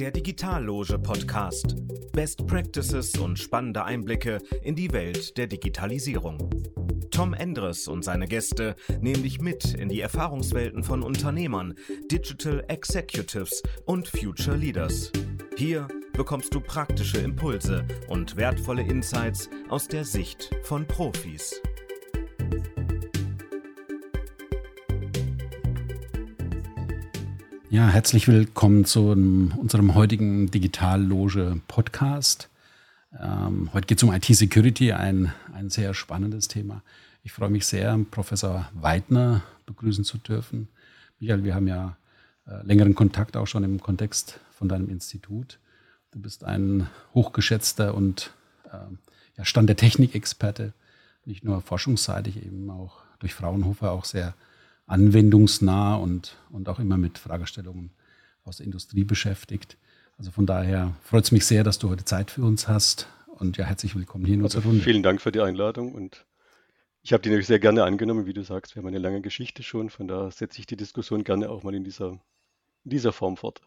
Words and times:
Der 0.00 0.10
Digitalloge 0.10 0.98
Podcast. 0.98 1.76
Best 2.12 2.46
Practices 2.46 3.18
und 3.18 3.38
spannende 3.38 3.84
Einblicke 3.84 4.38
in 4.62 4.74
die 4.74 4.90
Welt 4.92 5.36
der 5.36 5.46
Digitalisierung. 5.46 6.48
Tom 7.10 7.34
Endres 7.34 7.86
und 7.86 8.02
seine 8.02 8.26
Gäste 8.26 8.76
nehmen 9.02 9.22
dich 9.22 9.42
mit 9.42 9.74
in 9.74 9.90
die 9.90 10.00
Erfahrungswelten 10.00 10.82
von 10.82 11.02
Unternehmern, 11.02 11.74
Digital 12.10 12.64
Executives 12.68 13.62
und 13.84 14.08
Future 14.08 14.56
Leaders. 14.56 15.12
Hier 15.58 15.86
bekommst 16.14 16.54
du 16.54 16.60
praktische 16.62 17.18
Impulse 17.18 17.84
und 18.08 18.36
wertvolle 18.36 18.82
Insights 18.82 19.50
aus 19.68 19.86
der 19.86 20.06
Sicht 20.06 20.48
von 20.62 20.86
Profis. 20.86 21.60
Ja, 27.72 27.86
herzlich 27.86 28.26
willkommen 28.26 28.84
zu 28.84 29.10
unserem 29.10 29.94
heutigen 29.94 30.50
Digitalloge-Podcast. 30.50 32.48
Ähm, 33.16 33.70
heute 33.72 33.86
geht 33.86 33.98
es 33.98 34.02
um 34.02 34.12
IT-Security, 34.12 34.90
ein, 34.92 35.32
ein 35.54 35.70
sehr 35.70 35.94
spannendes 35.94 36.48
Thema. 36.48 36.82
Ich 37.22 37.30
freue 37.30 37.50
mich 37.50 37.64
sehr, 37.66 37.96
Professor 38.10 38.68
Weidner 38.74 39.42
begrüßen 39.66 40.02
zu 40.02 40.18
dürfen. 40.18 40.66
Michael, 41.20 41.44
wir 41.44 41.54
haben 41.54 41.68
ja 41.68 41.96
äh, 42.48 42.60
längeren 42.66 42.96
Kontakt 42.96 43.36
auch 43.36 43.46
schon 43.46 43.62
im 43.62 43.80
Kontext 43.80 44.40
von 44.50 44.68
deinem 44.68 44.88
Institut. 44.88 45.60
Du 46.10 46.18
bist 46.18 46.42
ein 46.42 46.88
hochgeschätzter 47.14 47.94
und 47.94 48.32
äh, 48.64 48.78
ja, 49.36 49.44
Stand 49.44 49.68
der 49.68 49.76
Technik-Experte, 49.76 50.72
nicht 51.24 51.44
nur 51.44 51.60
forschungsseitig, 51.60 52.44
eben 52.44 52.68
auch 52.68 53.02
durch 53.20 53.32
Fraunhofer 53.32 53.92
auch 53.92 54.06
sehr 54.06 54.34
anwendungsnah 54.90 55.94
und, 55.94 56.36
und 56.50 56.68
auch 56.68 56.78
immer 56.78 56.96
mit 56.96 57.18
Fragestellungen 57.18 57.90
aus 58.44 58.58
der 58.58 58.66
Industrie 58.66 59.04
beschäftigt. 59.04 59.76
Also 60.18 60.30
von 60.30 60.46
daher 60.46 60.94
freut 61.02 61.24
es 61.24 61.32
mich 61.32 61.46
sehr, 61.46 61.64
dass 61.64 61.78
du 61.78 61.88
heute 61.88 62.04
Zeit 62.04 62.30
für 62.30 62.42
uns 62.42 62.68
hast. 62.68 63.06
Und 63.26 63.56
ja, 63.56 63.64
herzlich 63.64 63.94
willkommen 63.94 64.24
hier 64.24 64.34
in 64.34 64.42
unserer 64.42 64.60
also 64.60 64.68
Runde. 64.68 64.84
Vielen 64.84 65.02
Dank 65.02 65.20
für 65.20 65.32
die 65.32 65.40
Einladung 65.40 65.94
und 65.94 66.26
ich 67.02 67.12
habe 67.12 67.22
die 67.22 67.30
natürlich 67.30 67.46
sehr 67.46 67.60
gerne 67.60 67.84
angenommen, 67.84 68.26
wie 68.26 68.34
du 68.34 68.42
sagst. 68.42 68.74
Wir 68.74 68.82
haben 68.82 68.88
eine 68.88 68.98
lange 68.98 69.22
Geschichte 69.22 69.62
schon, 69.62 69.88
von 69.88 70.08
daher 70.08 70.30
setze 70.30 70.58
ich 70.58 70.66
die 70.66 70.76
Diskussion 70.76 71.24
gerne 71.24 71.48
auch 71.48 71.62
mal 71.62 71.74
in 71.74 71.84
dieser, 71.84 72.20
in 72.84 72.90
dieser 72.90 73.12
Form 73.12 73.36
fort. 73.36 73.62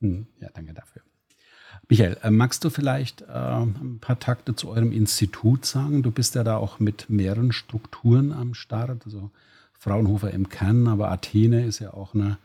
Hm, 0.00 0.26
ja, 0.38 0.50
danke 0.54 0.74
dafür. 0.74 1.02
Michael, 1.88 2.16
äh, 2.22 2.30
magst 2.30 2.64
du 2.64 2.70
vielleicht 2.70 3.22
äh, 3.22 3.26
ein 3.26 3.98
paar 4.00 4.18
Takte 4.18 4.54
zu 4.54 4.68
eurem 4.68 4.92
Institut 4.92 5.64
sagen? 5.64 6.02
Du 6.02 6.10
bist 6.10 6.34
ja 6.34 6.44
da 6.44 6.56
auch 6.56 6.78
mit 6.78 7.10
mehreren 7.10 7.52
Strukturen 7.52 8.32
am 8.32 8.54
Start, 8.54 9.04
also 9.04 9.30
Fraunhofer 9.72 10.30
im 10.30 10.48
Kern, 10.48 10.88
aber 10.88 11.10
Athene 11.10 11.64
ist 11.64 11.78
ja 11.78 11.94
auch 11.94 12.14
eine 12.14 12.38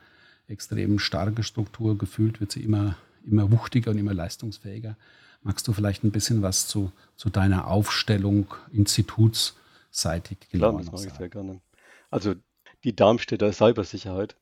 extrem 0.48 1.00
starke 1.00 1.44
Struktur. 1.44 1.98
Gefühlt 1.98 2.40
wird 2.40 2.52
sie 2.52 2.64
immer, 2.64 2.96
immer 3.26 3.52
wuchtiger 3.52 3.92
und 3.92 3.98
immer 3.98 4.14
leistungsfähiger. 4.14 4.96
Magst 5.44 5.68
du 5.68 5.74
vielleicht 5.74 6.04
ein 6.04 6.12
bisschen 6.12 6.42
was 6.42 6.68
zu, 6.68 6.92
zu 7.16 7.30
deiner 7.30 7.68
Aufstellung 7.68 8.48
institutsseitig 8.72 10.38
genau 10.50 10.70
Klar, 10.70 10.82
das 10.82 10.92
mache 10.92 11.08
ich 11.08 11.14
sehr 11.14 11.30
gerne. 11.30 11.62
Also 12.10 12.36
die 12.84 12.96
Darmstädter 12.96 13.52
Cybersicherheit 13.52 14.36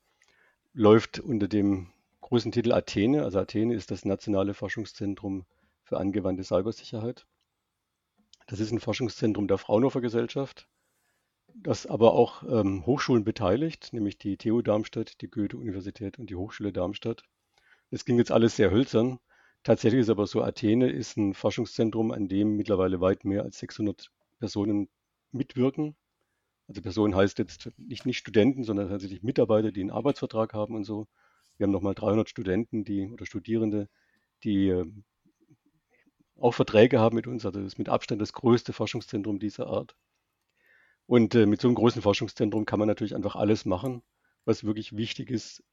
läuft 0.74 1.20
unter 1.20 1.48
dem 1.48 1.88
großen 2.34 2.52
Titel 2.52 2.72
Athene. 2.72 3.24
Also 3.24 3.38
Athene 3.38 3.76
ist 3.76 3.92
das 3.92 4.06
nationale 4.06 4.56
Forschungszentrum 4.56 5.46
für 5.84 5.98
angewandte 5.98 6.44
Cybersicherheit. 6.44 7.28
Das 8.48 8.60
ist 8.60 8.72
ein 8.72 8.80
Forschungszentrum 8.80 9.48
der 9.48 9.60
Fraunhofer 9.60 10.02
Gesellschaft, 10.02 10.68
das 11.54 11.86
aber 11.86 12.14
auch 12.14 12.42
ähm, 12.50 12.88
Hochschulen 12.88 13.24
beteiligt, 13.24 13.94
nämlich 13.94 14.18
die 14.18 14.38
TU 14.38 14.64
Darmstadt, 14.64 15.22
die 15.22 15.30
Goethe-Universität 15.30 16.18
und 16.18 16.32
die 16.32 16.36
Hochschule 16.36 16.74
Darmstadt. 16.74 17.22
Das 17.92 18.04
ging 18.04 18.18
jetzt 18.18 18.32
alles 18.32 18.56
sehr 18.56 18.72
hölzern. 18.72 19.20
Tatsächlich 19.62 20.02
ist 20.02 20.10
aber 20.10 20.26
so, 20.26 20.42
Athene 20.42 20.90
ist 20.90 21.18
ein 21.18 21.36
Forschungszentrum, 21.36 22.10
an 22.10 22.28
dem 22.30 22.56
mittlerweile 22.58 23.00
weit 23.00 23.26
mehr 23.26 23.44
als 23.44 23.60
600 23.60 24.10
Personen 24.40 24.90
mitwirken. 25.32 25.96
Also 26.68 26.82
Personen 26.82 27.16
heißt 27.16 27.38
jetzt 27.38 27.70
nicht, 27.78 28.08
nicht 28.08 28.18
Studenten, 28.18 28.64
sondern 28.64 28.90
tatsächlich 28.90 29.22
Mitarbeiter, 29.22 29.72
die 29.72 29.82
einen 29.82 29.92
Arbeitsvertrag 29.92 30.56
haben 30.56 30.74
und 30.74 30.84
so. 30.84 31.08
Wir 31.58 31.66
haben 31.66 31.72
nochmal 31.72 31.96
300 31.96 32.30
Studenten 32.30 32.84
die, 32.84 33.12
oder 33.12 33.26
Studierende, 33.26 33.90
die 34.44 34.70
äh, 34.70 34.86
auch 36.38 36.54
Verträge 36.54 37.00
haben 37.00 37.16
mit 37.16 37.28
uns. 37.28 37.46
Also 37.46 37.60
das 37.60 37.68
ist 37.68 37.78
mit 37.78 37.90
Abstand 37.90 38.22
das 38.22 38.34
größte 38.34 38.74
Forschungszentrum 38.74 39.40
dieser 39.40 39.68
Art. 39.68 39.96
Und 41.06 41.36
äh, 41.36 41.46
mit 41.46 41.62
so 41.62 41.68
einem 41.68 41.76
großen 41.76 42.02
Forschungszentrum 42.02 42.66
kann 42.66 42.80
man 42.80 42.88
natürlich 42.88 43.16
einfach 43.16 43.36
alles 43.36 43.66
machen, 43.66 44.02
was 44.46 44.64
wirklich 44.64 44.96
wichtig 44.96 45.30
ist 45.30 45.64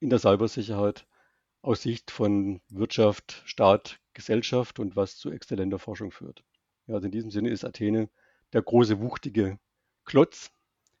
in 0.00 0.10
der 0.10 0.18
Cybersicherheit 0.18 1.06
aus 1.62 1.82
Sicht 1.82 2.10
von 2.10 2.60
Wirtschaft, 2.68 3.42
Staat, 3.44 4.00
Gesellschaft 4.14 4.78
und 4.78 4.96
was 4.96 5.16
zu 5.16 5.30
exzellenter 5.30 5.78
Forschung 5.78 6.10
führt. 6.10 6.44
Ja, 6.86 6.94
also 6.94 7.06
in 7.06 7.12
diesem 7.12 7.30
Sinne 7.30 7.50
ist 7.50 7.64
Athene 7.64 8.08
der 8.52 8.62
große, 8.62 9.00
wuchtige 9.00 9.58
Klotz, 10.04 10.50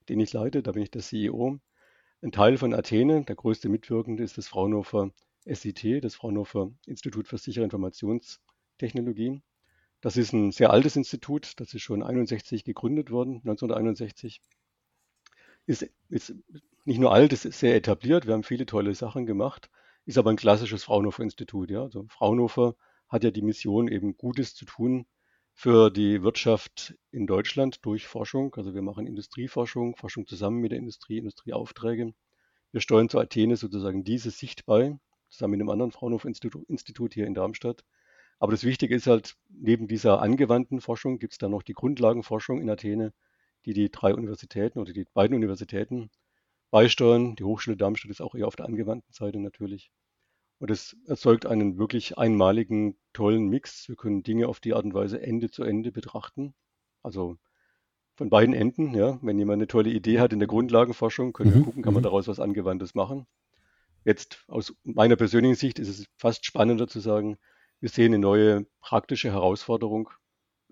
den 0.08 0.20
ich 0.20 0.32
leite. 0.32 0.62
Da 0.62 0.72
bin 0.72 0.82
ich 0.82 0.90
der 0.90 1.02
CEO. 1.02 1.58
Ein 2.22 2.32
Teil 2.32 2.58
von 2.58 2.74
Athene, 2.74 3.24
der 3.24 3.34
größte 3.34 3.70
Mitwirkende, 3.70 4.22
ist 4.22 4.36
das 4.36 4.46
Fraunhofer 4.46 5.10
SIT, 5.46 6.04
das 6.04 6.14
Fraunhofer 6.14 6.70
Institut 6.84 7.26
für 7.26 7.38
sichere 7.38 7.64
Informationstechnologie. 7.64 9.40
Das 10.02 10.18
ist 10.18 10.34
ein 10.34 10.52
sehr 10.52 10.70
altes 10.70 10.96
Institut, 10.96 11.58
das 11.58 11.72
ist 11.72 11.80
schon 11.80 12.02
61 12.02 12.64
gegründet 12.64 13.10
worden, 13.10 13.36
1961. 13.36 14.42
Ist, 15.64 15.88
ist 16.10 16.34
nicht 16.84 16.98
nur 16.98 17.12
alt, 17.12 17.32
ist 17.32 17.44
sehr 17.44 17.74
etabliert, 17.74 18.26
wir 18.26 18.34
haben 18.34 18.42
viele 18.42 18.66
tolle 18.66 18.94
Sachen 18.94 19.24
gemacht, 19.24 19.70
ist 20.04 20.18
aber 20.18 20.28
ein 20.28 20.36
klassisches 20.36 20.84
Fraunhofer 20.84 21.22
Institut. 21.22 21.70
Ja. 21.70 21.84
Also 21.84 22.04
Fraunhofer 22.08 22.76
hat 23.08 23.24
ja 23.24 23.30
die 23.30 23.42
Mission, 23.42 23.88
eben 23.88 24.18
Gutes 24.18 24.54
zu 24.54 24.66
tun 24.66 25.06
für 25.60 25.90
die 25.90 26.22
Wirtschaft 26.22 26.94
in 27.10 27.26
Deutschland 27.26 27.84
durch 27.84 28.06
Forschung. 28.06 28.54
Also 28.54 28.72
wir 28.72 28.80
machen 28.80 29.06
Industrieforschung, 29.06 29.94
Forschung 29.94 30.26
zusammen 30.26 30.60
mit 30.60 30.72
der 30.72 30.78
Industrie, 30.78 31.18
Industrieaufträge. 31.18 32.14
Wir 32.72 32.80
steuern 32.80 33.10
zu 33.10 33.18
Athene 33.18 33.58
sozusagen 33.58 34.02
diese 34.02 34.30
Sicht 34.30 34.64
bei, 34.64 34.98
zusammen 35.28 35.50
mit 35.50 35.60
einem 35.60 35.68
anderen 35.68 35.92
Fraunhofer-Institut 35.92 37.12
hier 37.12 37.26
in 37.26 37.34
Darmstadt. 37.34 37.84
Aber 38.38 38.52
das 38.52 38.64
Wichtige 38.64 38.94
ist 38.94 39.06
halt, 39.06 39.36
neben 39.50 39.86
dieser 39.86 40.22
angewandten 40.22 40.80
Forschung 40.80 41.18
gibt 41.18 41.34
es 41.34 41.38
dann 41.38 41.50
noch 41.50 41.62
die 41.62 41.74
Grundlagenforschung 41.74 42.62
in 42.62 42.70
Athene, 42.70 43.12
die 43.66 43.74
die 43.74 43.90
drei 43.90 44.14
Universitäten 44.14 44.78
oder 44.78 44.94
die 44.94 45.04
beiden 45.12 45.36
Universitäten 45.36 46.10
beisteuern. 46.70 47.36
Die 47.36 47.44
Hochschule 47.44 47.76
Darmstadt 47.76 48.10
ist 48.10 48.22
auch 48.22 48.34
eher 48.34 48.46
auf 48.46 48.56
der 48.56 48.64
angewandten 48.64 49.12
Seite 49.12 49.38
natürlich. 49.38 49.90
Und 50.60 50.70
es 50.70 50.94
erzeugt 51.06 51.46
einen 51.46 51.78
wirklich 51.78 52.18
einmaligen, 52.18 52.96
tollen 53.14 53.48
Mix. 53.48 53.88
Wir 53.88 53.96
können 53.96 54.22
Dinge 54.22 54.46
auf 54.46 54.60
die 54.60 54.74
Art 54.74 54.84
und 54.84 54.92
Weise 54.92 55.20
Ende 55.20 55.50
zu 55.50 55.64
Ende 55.64 55.90
betrachten. 55.90 56.54
Also 57.02 57.38
von 58.14 58.28
beiden 58.28 58.54
Enden, 58.54 58.94
ja. 58.94 59.18
Wenn 59.22 59.38
jemand 59.38 59.56
eine 59.56 59.66
tolle 59.66 59.88
Idee 59.88 60.20
hat 60.20 60.34
in 60.34 60.38
der 60.38 60.48
Grundlagenforschung, 60.48 61.32
können 61.32 61.54
wir 61.54 61.60
mhm. 61.60 61.64
gucken, 61.64 61.82
kann 61.82 61.94
man 61.94 62.02
mhm. 62.02 62.04
daraus 62.04 62.28
was 62.28 62.40
Angewandtes 62.40 62.94
machen. 62.94 63.26
Jetzt 64.04 64.44
aus 64.48 64.74
meiner 64.84 65.16
persönlichen 65.16 65.56
Sicht 65.56 65.78
ist 65.78 65.88
es 65.88 66.06
fast 66.18 66.44
spannender 66.44 66.86
zu 66.86 67.00
sagen, 67.00 67.38
wir 67.80 67.88
sehen 67.88 68.12
eine 68.12 68.18
neue 68.18 68.66
praktische 68.80 69.32
Herausforderung, 69.32 70.10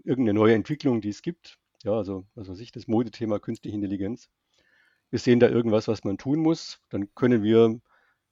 irgendeine 0.05 0.39
neue 0.39 0.55
Entwicklung, 0.55 1.01
die 1.01 1.09
es 1.09 1.23
gibt. 1.23 1.59
Ja, 1.83 1.93
also 1.93 2.27
was 2.35 2.51
weiß 2.51 2.61
ich, 2.61 2.73
das 2.73 2.89
Modethema 2.89 3.39
künstliche 3.39 3.75
Intelligenz. 3.75 4.29
Wir 5.09 5.19
sehen 5.19 5.41
da 5.41 5.49
irgendwas, 5.49 5.89
was 5.89 6.05
man 6.05 6.19
tun 6.19 6.41
muss. 6.41 6.83
Dann 6.91 7.15
können 7.15 7.43
wir 7.43 7.81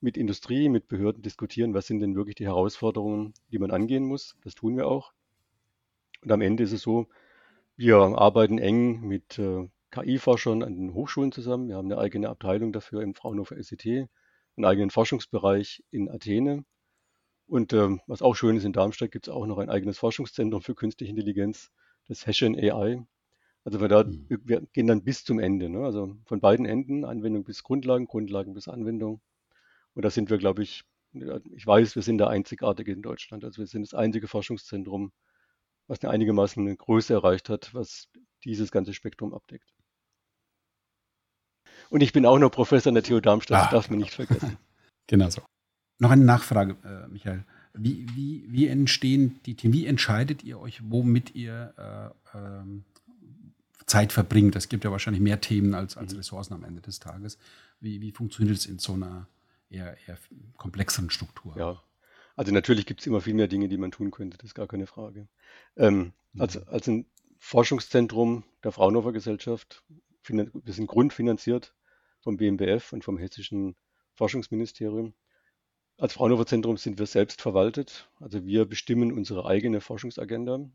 mit 0.00 0.16
Industrie, 0.16 0.68
mit 0.68 0.88
Behörden 0.88 1.22
diskutieren, 1.22 1.74
was 1.74 1.86
sind 1.86 2.00
denn 2.00 2.14
wirklich 2.14 2.36
die 2.36 2.46
Herausforderungen, 2.46 3.34
die 3.50 3.58
man 3.58 3.70
angehen 3.70 4.04
muss. 4.04 4.36
Das 4.44 4.54
tun 4.54 4.76
wir 4.76 4.86
auch. 4.86 5.12
Und 6.22 6.32
am 6.32 6.40
Ende 6.40 6.64
ist 6.64 6.72
es 6.72 6.82
so, 6.82 7.08
wir 7.76 7.96
arbeiten 7.96 8.58
eng 8.58 9.00
mit 9.00 9.38
äh, 9.38 9.68
KI-Forschern 9.90 10.62
an 10.62 10.76
den 10.76 10.94
Hochschulen 10.94 11.32
zusammen. 11.32 11.68
Wir 11.68 11.76
haben 11.76 11.90
eine 11.90 12.00
eigene 12.00 12.28
Abteilung 12.28 12.72
dafür 12.72 13.02
im 13.02 13.14
Fraunhofer 13.14 13.62
SET, 13.62 13.84
einen 13.86 14.64
eigenen 14.64 14.90
Forschungsbereich 14.90 15.84
in 15.90 16.10
Athene. 16.10 16.64
Und 17.46 17.72
ähm, 17.72 18.00
was 18.06 18.22
auch 18.22 18.34
schön 18.34 18.56
ist, 18.56 18.64
in 18.64 18.72
Darmstadt 18.72 19.12
gibt 19.12 19.28
es 19.28 19.32
auch 19.32 19.46
noch 19.46 19.58
ein 19.58 19.70
eigenes 19.70 19.98
Forschungszentrum 19.98 20.62
für 20.62 20.74
künstliche 20.74 21.10
Intelligenz, 21.10 21.70
das 22.08 22.26
Hessian 22.26 22.56
AI. 22.56 23.06
Also 23.64 23.80
wir, 23.80 23.88
da, 23.88 24.04
mhm. 24.04 24.26
wir 24.28 24.62
gehen 24.72 24.86
dann 24.86 25.04
bis 25.04 25.24
zum 25.24 25.38
Ende. 25.38 25.68
Ne? 25.68 25.84
Also 25.84 26.16
von 26.24 26.40
beiden 26.40 26.66
Enden, 26.66 27.04
Anwendung 27.04 27.44
bis 27.44 27.62
Grundlagen, 27.62 28.06
Grundlagen 28.06 28.54
bis 28.54 28.68
Anwendung. 28.68 29.20
Und 29.96 30.04
da 30.04 30.10
sind 30.10 30.28
wir, 30.28 30.36
glaube 30.36 30.62
ich, 30.62 30.84
ich 31.12 31.66
weiß, 31.66 31.96
wir 31.96 32.02
sind 32.02 32.18
der 32.18 32.28
einzigartige 32.28 32.92
in 32.92 33.00
Deutschland. 33.00 33.44
Also 33.44 33.58
wir 33.58 33.66
sind 33.66 33.80
das 33.80 33.94
einzige 33.94 34.28
Forschungszentrum, 34.28 35.10
was 35.86 36.02
eine 36.02 36.12
einigermaßen 36.12 36.62
eine 36.62 36.76
Größe 36.76 37.14
erreicht 37.14 37.48
hat, 37.48 37.72
was 37.72 38.08
dieses 38.44 38.70
ganze 38.70 38.92
Spektrum 38.92 39.32
abdeckt. 39.32 39.72
Und 41.88 42.02
ich 42.02 42.12
bin 42.12 42.26
auch 42.26 42.38
noch 42.38 42.50
Professor 42.50 42.90
an 42.90 42.94
der 42.94 43.04
TU 43.04 43.20
Darmstadt, 43.20 43.58
das 43.58 43.68
ah, 43.68 43.70
darf 43.70 43.88
man 43.88 44.00
nicht 44.00 44.12
vergessen. 44.12 44.58
genau 45.06 45.30
so. 45.30 45.40
Noch 45.98 46.10
eine 46.10 46.24
Nachfrage, 46.24 46.76
äh, 46.84 47.08
Michael. 47.08 47.44
Wie, 47.72 48.06
wie, 48.14 48.44
wie 48.48 48.66
entstehen 48.66 49.40
die 49.46 49.54
Themen? 49.54 49.72
Wie 49.72 49.86
entscheidet 49.86 50.44
ihr 50.44 50.60
euch, 50.60 50.80
womit 50.90 51.34
ihr 51.34 52.12
äh, 52.34 52.38
ähm, 52.38 52.84
Zeit 53.86 54.12
verbringt? 54.12 54.56
Es 54.56 54.68
gibt 54.68 54.84
ja 54.84 54.90
wahrscheinlich 54.90 55.22
mehr 55.22 55.40
Themen 55.40 55.74
als, 55.74 55.96
als 55.96 56.12
mhm. 56.12 56.18
Ressourcen 56.18 56.52
am 56.52 56.64
Ende 56.64 56.82
des 56.82 57.00
Tages. 57.00 57.38
Wie, 57.80 58.02
wie 58.02 58.12
funktioniert 58.12 58.58
es 58.58 58.66
in 58.66 58.78
so 58.78 58.92
einer 58.92 59.26
eher, 59.70 59.96
eher 60.06 60.18
komplexeren 60.56 61.10
Struktur. 61.10 61.56
Ja, 61.56 61.82
also 62.36 62.52
natürlich 62.52 62.86
gibt 62.86 63.00
es 63.00 63.06
immer 63.06 63.20
viel 63.20 63.34
mehr 63.34 63.48
Dinge, 63.48 63.68
die 63.68 63.78
man 63.78 63.90
tun 63.90 64.10
könnte, 64.10 64.36
das 64.36 64.50
ist 64.50 64.54
gar 64.54 64.68
keine 64.68 64.86
Frage. 64.86 65.26
Ähm, 65.76 66.12
mhm. 66.32 66.40
als, 66.40 66.56
als 66.68 66.86
ein 66.86 67.06
Forschungszentrum 67.38 68.44
der 68.62 68.72
Fraunhofer 68.72 69.12
Gesellschaft, 69.12 69.82
wir 70.28 70.72
sind 70.72 70.86
grundfinanziert 70.86 71.74
vom 72.20 72.36
BMBF 72.36 72.92
und 72.92 73.04
vom 73.04 73.18
Hessischen 73.18 73.76
Forschungsministerium. 74.14 75.14
Als 75.98 76.12
Fraunhofer 76.12 76.46
Zentrum 76.46 76.76
sind 76.76 76.98
wir 76.98 77.06
selbst 77.06 77.40
verwaltet, 77.40 78.10
also 78.20 78.44
wir 78.44 78.66
bestimmen 78.66 79.12
unsere 79.12 79.46
eigene 79.46 79.80
Forschungsagenda. 79.80 80.68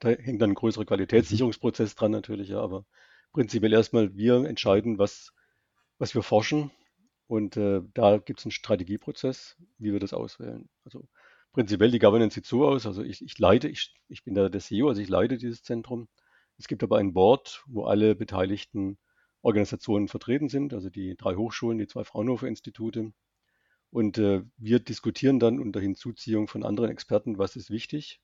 Da 0.00 0.08
hängt 0.08 0.40
dann 0.42 0.50
ein 0.50 0.54
größerer 0.54 0.86
Qualitätssicherungsprozess 0.86 1.94
dran 1.94 2.10
natürlich, 2.10 2.48
ja, 2.48 2.60
aber 2.60 2.86
prinzipiell 3.32 3.72
erstmal 3.72 4.16
wir 4.16 4.44
entscheiden, 4.46 4.98
was, 4.98 5.32
was 5.98 6.14
wir 6.14 6.22
forschen 6.22 6.72
und 7.30 7.56
äh, 7.56 7.80
da 7.94 8.18
gibt 8.18 8.40
es 8.40 8.46
einen 8.46 8.50
Strategieprozess, 8.50 9.56
wie 9.78 9.92
wir 9.92 10.00
das 10.00 10.12
auswählen. 10.12 10.68
Also 10.84 11.06
prinzipiell 11.52 11.92
die 11.92 12.00
Governance 12.00 12.34
sieht 12.34 12.44
so 12.44 12.66
aus, 12.66 12.86
also 12.86 13.04
ich, 13.04 13.24
ich 13.24 13.38
leite, 13.38 13.68
ich, 13.68 13.94
ich 14.08 14.24
bin 14.24 14.34
da 14.34 14.48
der 14.48 14.60
CEO, 14.60 14.88
also 14.88 15.00
ich 15.00 15.08
leite 15.08 15.38
dieses 15.38 15.62
Zentrum. 15.62 16.08
Es 16.58 16.66
gibt 16.66 16.82
aber 16.82 16.98
ein 16.98 17.12
Board, 17.12 17.62
wo 17.68 17.84
alle 17.84 18.16
beteiligten 18.16 18.98
Organisationen 19.42 20.08
vertreten 20.08 20.48
sind, 20.48 20.74
also 20.74 20.90
die 20.90 21.14
drei 21.16 21.36
Hochschulen, 21.36 21.78
die 21.78 21.86
zwei 21.86 22.02
Fraunhofer-Institute. 22.02 23.12
Und 23.90 24.18
äh, 24.18 24.42
wir 24.56 24.80
diskutieren 24.80 25.38
dann 25.38 25.60
unter 25.60 25.78
Hinzuziehung 25.78 26.48
von 26.48 26.64
anderen 26.64 26.90
Experten, 26.90 27.38
was 27.38 27.54
ist 27.54 27.70
wichtig. 27.70 28.20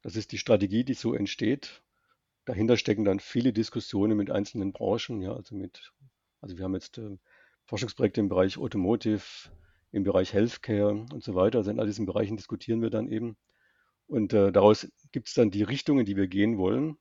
Das 0.00 0.16
ist 0.16 0.32
die 0.32 0.38
Strategie, 0.38 0.82
die 0.82 0.94
so 0.94 1.14
entsteht. 1.14 1.84
Dahinter 2.44 2.76
stecken 2.76 3.04
dann 3.04 3.20
viele 3.20 3.52
Diskussionen 3.52 4.16
mit 4.16 4.32
einzelnen 4.32 4.72
Branchen, 4.72 5.22
ja, 5.22 5.32
also 5.32 5.54
mit, 5.54 5.92
also 6.40 6.58
wir 6.58 6.64
haben 6.64 6.74
jetzt 6.74 6.98
äh, 6.98 7.18
Forschungsprojekte 7.72 8.20
im 8.20 8.28
Bereich 8.28 8.58
Automotive, 8.58 9.22
im 9.92 10.04
Bereich 10.04 10.34
Healthcare 10.34 10.90
und 10.90 11.24
so 11.24 11.34
weiter. 11.34 11.56
Also 11.56 11.70
in 11.70 11.80
all 11.80 11.86
diesen 11.86 12.04
Bereichen 12.04 12.36
diskutieren 12.36 12.82
wir 12.82 12.90
dann 12.90 13.08
eben. 13.08 13.38
Und 14.06 14.34
äh, 14.34 14.52
daraus 14.52 14.92
gibt 15.10 15.28
es 15.28 15.34
dann 15.34 15.50
die 15.50 15.62
Richtungen, 15.62 16.04
die 16.04 16.14
wir 16.14 16.26
gehen 16.26 16.58
wollen. 16.58 16.98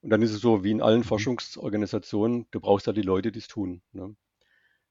Und 0.00 0.10
dann 0.10 0.22
ist 0.22 0.32
es 0.32 0.40
so, 0.40 0.64
wie 0.64 0.72
in 0.72 0.82
allen 0.82 1.02
mhm. 1.02 1.04
Forschungsorganisationen, 1.04 2.48
du 2.50 2.58
brauchst 2.58 2.88
da 2.88 2.92
die 2.92 3.02
Leute, 3.02 3.30
die 3.30 3.38
es 3.38 3.46
tun. 3.46 3.80
Ne? 3.92 4.16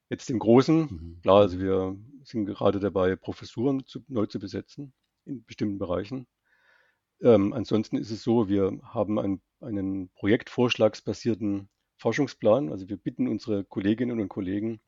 Jetzt 0.10 0.30
im 0.30 0.40
Großen, 0.40 0.84
mhm. 0.84 1.20
klar, 1.22 1.42
also 1.42 1.60
wir 1.60 1.98
sind 2.24 2.46
gerade 2.46 2.80
dabei, 2.80 3.18
Professuren 3.18 3.86
zu, 3.86 4.00
neu 4.08 4.28
zu 4.28 4.40
besetzen 4.40 4.94
in 5.26 5.44
bestimmten 5.44 5.78
Bereichen. 5.78 6.26
Ähm, 7.22 7.52
ansonsten 7.52 7.98
ist 7.98 8.12
es 8.12 8.24
so, 8.24 8.48
wir 8.48 8.80
haben 8.82 9.20
ein, 9.20 9.42
einen 9.60 10.08
projektvorschlagsbasierten 10.12 11.68
Forschungsplan. 11.98 12.72
Also 12.72 12.88
wir 12.88 12.96
bitten 12.96 13.28
unsere 13.28 13.66
Kolleginnen 13.66 14.22
und 14.22 14.30
Kollegen 14.30 14.80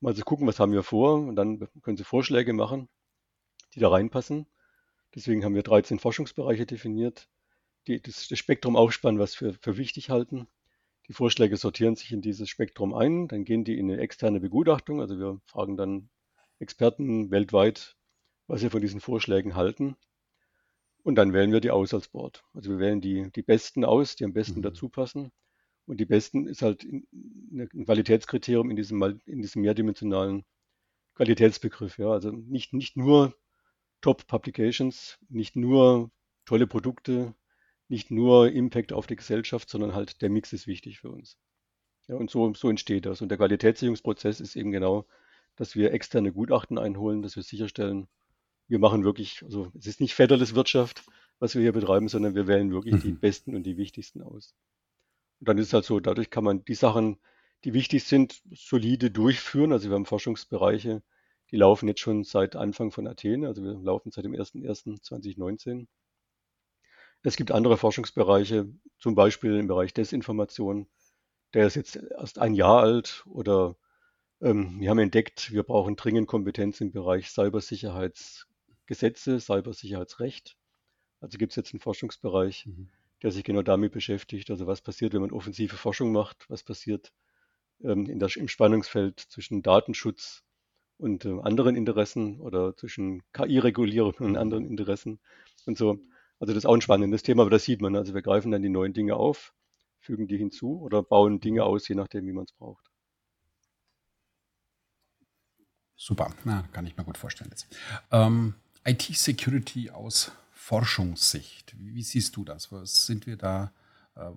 mal 0.00 0.14
zu 0.14 0.22
gucken, 0.22 0.46
was 0.46 0.60
haben 0.60 0.72
wir 0.72 0.82
vor 0.82 1.14
und 1.14 1.36
dann 1.36 1.68
können 1.82 1.96
sie 1.96 2.04
Vorschläge 2.04 2.52
machen, 2.52 2.88
die 3.74 3.80
da 3.80 3.88
reinpassen. 3.88 4.46
Deswegen 5.14 5.44
haben 5.44 5.54
wir 5.54 5.62
13 5.62 5.98
Forschungsbereiche 5.98 6.66
definiert, 6.66 7.28
die 7.86 8.00
das, 8.00 8.28
das 8.28 8.38
Spektrum 8.38 8.76
aufspannen, 8.76 9.20
was 9.20 9.40
wir 9.40 9.54
für 9.54 9.76
wichtig 9.76 10.10
halten. 10.10 10.48
Die 11.08 11.12
Vorschläge 11.12 11.56
sortieren 11.56 11.96
sich 11.96 12.12
in 12.12 12.22
dieses 12.22 12.48
Spektrum 12.48 12.94
ein, 12.94 13.28
dann 13.28 13.44
gehen 13.44 13.64
die 13.64 13.78
in 13.78 13.90
eine 13.90 14.00
externe 14.00 14.40
Begutachtung. 14.40 15.00
Also 15.00 15.18
wir 15.18 15.40
fragen 15.44 15.76
dann 15.76 16.08
Experten 16.58 17.30
weltweit, 17.30 17.96
was 18.46 18.60
sie 18.60 18.70
von 18.70 18.80
diesen 18.80 19.00
Vorschlägen 19.00 19.54
halten. 19.54 19.96
Und 21.02 21.16
dann 21.16 21.34
wählen 21.34 21.52
wir 21.52 21.60
die 21.60 21.70
aus 21.70 21.92
als 21.92 22.08
Board. 22.08 22.42
Also 22.54 22.70
wir 22.70 22.78
wählen 22.78 23.02
die, 23.02 23.30
die 23.32 23.42
Besten 23.42 23.84
aus, 23.84 24.16
die 24.16 24.24
am 24.24 24.32
besten 24.32 24.60
mhm. 24.60 24.62
dazu 24.62 24.88
passen. 24.88 25.30
Und 25.86 25.98
die 25.98 26.06
besten 26.06 26.46
ist 26.46 26.62
halt 26.62 26.82
ein 26.84 27.68
Qualitätskriterium 27.84 28.70
in 28.70 28.76
diesem, 28.76 29.02
in 29.26 29.42
diesem 29.42 29.62
mehrdimensionalen 29.62 30.44
Qualitätsbegriff. 31.14 31.98
Ja. 31.98 32.10
Also 32.10 32.30
nicht, 32.30 32.72
nicht 32.72 32.96
nur 32.96 33.34
Top 34.00 34.26
Publications, 34.26 35.18
nicht 35.28 35.56
nur 35.56 36.10
tolle 36.44 36.66
Produkte, 36.66 37.34
nicht 37.88 38.10
nur 38.10 38.50
Impact 38.50 38.92
auf 38.92 39.06
die 39.06 39.16
Gesellschaft, 39.16 39.68
sondern 39.68 39.94
halt 39.94 40.22
der 40.22 40.30
Mix 40.30 40.52
ist 40.52 40.66
wichtig 40.66 41.00
für 41.00 41.10
uns. 41.10 41.38
Ja, 42.08 42.16
und 42.16 42.30
so, 42.30 42.52
so 42.54 42.68
entsteht 42.68 43.06
das. 43.06 43.22
Und 43.22 43.28
der 43.28 43.38
Qualitätssicherungsprozess 43.38 44.40
ist 44.40 44.56
eben 44.56 44.72
genau, 44.72 45.06
dass 45.56 45.76
wir 45.76 45.92
externe 45.92 46.32
Gutachten 46.32 46.78
einholen, 46.78 47.22
dass 47.22 47.36
wir 47.36 47.42
sicherstellen, 47.42 48.08
wir 48.68 48.78
machen 48.78 49.04
wirklich, 49.04 49.42
also 49.42 49.70
es 49.78 49.86
ist 49.86 50.00
nicht 50.00 50.14
Federless 50.14 50.54
Wirtschaft, 50.54 51.04
was 51.38 51.54
wir 51.54 51.62
hier 51.62 51.72
betreiben, 51.72 52.08
sondern 52.08 52.34
wir 52.34 52.46
wählen 52.46 52.72
wirklich 52.72 52.96
mhm. 52.96 53.02
die 53.02 53.12
besten 53.12 53.54
und 53.54 53.64
die 53.64 53.76
wichtigsten 53.76 54.22
aus. 54.22 54.54
Und 55.40 55.48
dann 55.48 55.58
ist 55.58 55.68
es 55.68 55.72
halt 55.72 55.84
so, 55.84 56.00
dadurch 56.00 56.30
kann 56.30 56.44
man 56.44 56.64
die 56.64 56.74
Sachen, 56.74 57.18
die 57.64 57.74
wichtig 57.74 58.04
sind, 58.04 58.42
solide 58.52 59.10
durchführen. 59.10 59.72
Also 59.72 59.88
wir 59.88 59.94
haben 59.94 60.06
Forschungsbereiche, 60.06 61.02
die 61.50 61.56
laufen 61.56 61.88
jetzt 61.88 62.00
schon 62.00 62.24
seit 62.24 62.56
Anfang 62.56 62.90
von 62.90 63.06
Athen, 63.06 63.44
also 63.44 63.62
wir 63.62 63.74
laufen 63.74 64.10
seit 64.10 64.24
dem 64.24 64.32
01.01.2019. 64.32 65.86
Es 67.22 67.36
gibt 67.36 67.52
andere 67.52 67.76
Forschungsbereiche, 67.78 68.68
zum 68.98 69.14
Beispiel 69.14 69.58
im 69.58 69.66
Bereich 69.66 69.94
Desinformation, 69.94 70.86
der 71.54 71.66
ist 71.66 71.76
jetzt 71.76 71.96
erst 71.96 72.38
ein 72.38 72.54
Jahr 72.54 72.82
alt 72.82 73.24
oder 73.26 73.76
ähm, 74.40 74.80
wir 74.80 74.90
haben 74.90 74.98
entdeckt, 74.98 75.52
wir 75.52 75.62
brauchen 75.62 75.96
dringend 75.96 76.26
Kompetenz 76.26 76.80
im 76.80 76.92
Bereich 76.92 77.30
Cybersicherheitsgesetze, 77.30 79.40
Cybersicherheitsrecht. 79.40 80.56
Also 81.20 81.38
gibt 81.38 81.52
es 81.52 81.56
jetzt 81.56 81.72
einen 81.72 81.80
Forschungsbereich, 81.80 82.66
mhm 82.66 82.90
der 83.24 83.32
sich 83.32 83.42
genau 83.42 83.62
damit 83.62 83.92
beschäftigt. 83.92 84.50
Also 84.50 84.66
was 84.66 84.82
passiert, 84.82 85.14
wenn 85.14 85.22
man 85.22 85.32
offensive 85.32 85.76
Forschung 85.76 86.12
macht? 86.12 86.44
Was 86.50 86.62
passiert 86.62 87.10
ähm, 87.82 88.04
in 88.04 88.18
der, 88.18 88.28
im 88.36 88.48
Spannungsfeld 88.48 89.18
zwischen 89.18 89.62
Datenschutz 89.62 90.42
und 90.98 91.24
äh, 91.24 91.40
anderen 91.40 91.74
Interessen 91.74 92.38
oder 92.38 92.76
zwischen 92.76 93.22
KI-Regulierung 93.32 94.12
und 94.18 94.36
anderen 94.36 94.66
Interessen 94.66 95.20
und 95.64 95.78
so. 95.78 96.02
Also 96.38 96.52
das 96.52 96.64
ist 96.64 96.66
auch 96.66 96.74
ein 96.74 96.82
spannendes 96.82 97.22
Thema, 97.22 97.42
aber 97.42 97.50
das 97.50 97.64
sieht 97.64 97.80
man. 97.80 97.96
Also 97.96 98.12
wir 98.12 98.20
greifen 98.20 98.52
dann 98.52 98.60
die 98.60 98.68
neuen 98.68 98.92
Dinge 98.92 99.16
auf, 99.16 99.54
fügen 100.00 100.28
die 100.28 100.36
hinzu 100.36 100.82
oder 100.82 101.02
bauen 101.02 101.40
Dinge 101.40 101.64
aus, 101.64 101.88
je 101.88 101.94
nachdem, 101.94 102.26
wie 102.26 102.32
man 102.32 102.44
es 102.44 102.52
braucht. 102.52 102.90
Super, 105.96 106.34
na, 106.44 106.68
kann 106.72 106.86
ich 106.86 106.94
mir 106.94 107.04
gut 107.04 107.16
vorstellen. 107.16 107.54
Ähm, 108.12 108.52
IT-Security 108.84 109.88
aus 109.88 110.30
Forschungssicht. 110.64 111.74
Wie, 111.78 111.94
wie 111.94 112.02
siehst 112.02 112.36
du 112.36 112.42
das? 112.42 112.72
Was 112.72 113.04
sind 113.04 113.26
wir 113.26 113.36
da? 113.36 113.70
Äh, 114.16 114.30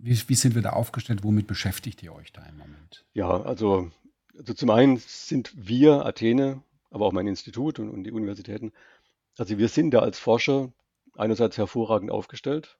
wie, 0.00 0.20
wie, 0.26 0.34
sind 0.34 0.56
wir 0.56 0.62
da 0.62 0.70
aufgestellt? 0.70 1.22
Womit 1.22 1.46
beschäftigt 1.46 2.02
ihr 2.02 2.12
euch 2.12 2.32
da 2.32 2.44
im 2.46 2.56
Moment? 2.58 3.04
Ja, 3.14 3.40
also, 3.40 3.92
also 4.36 4.54
zum 4.54 4.70
einen 4.70 4.96
sind 4.96 5.52
wir, 5.54 6.04
Athene, 6.04 6.64
aber 6.90 7.06
auch 7.06 7.12
mein 7.12 7.28
Institut 7.28 7.78
und, 7.78 7.90
und 7.90 8.02
die 8.02 8.10
Universitäten, 8.10 8.72
also 9.38 9.56
wir 9.56 9.68
sind 9.68 9.92
da 9.92 10.00
als 10.00 10.18
Forscher 10.18 10.72
einerseits 11.16 11.56
hervorragend 11.58 12.10
aufgestellt. 12.10 12.76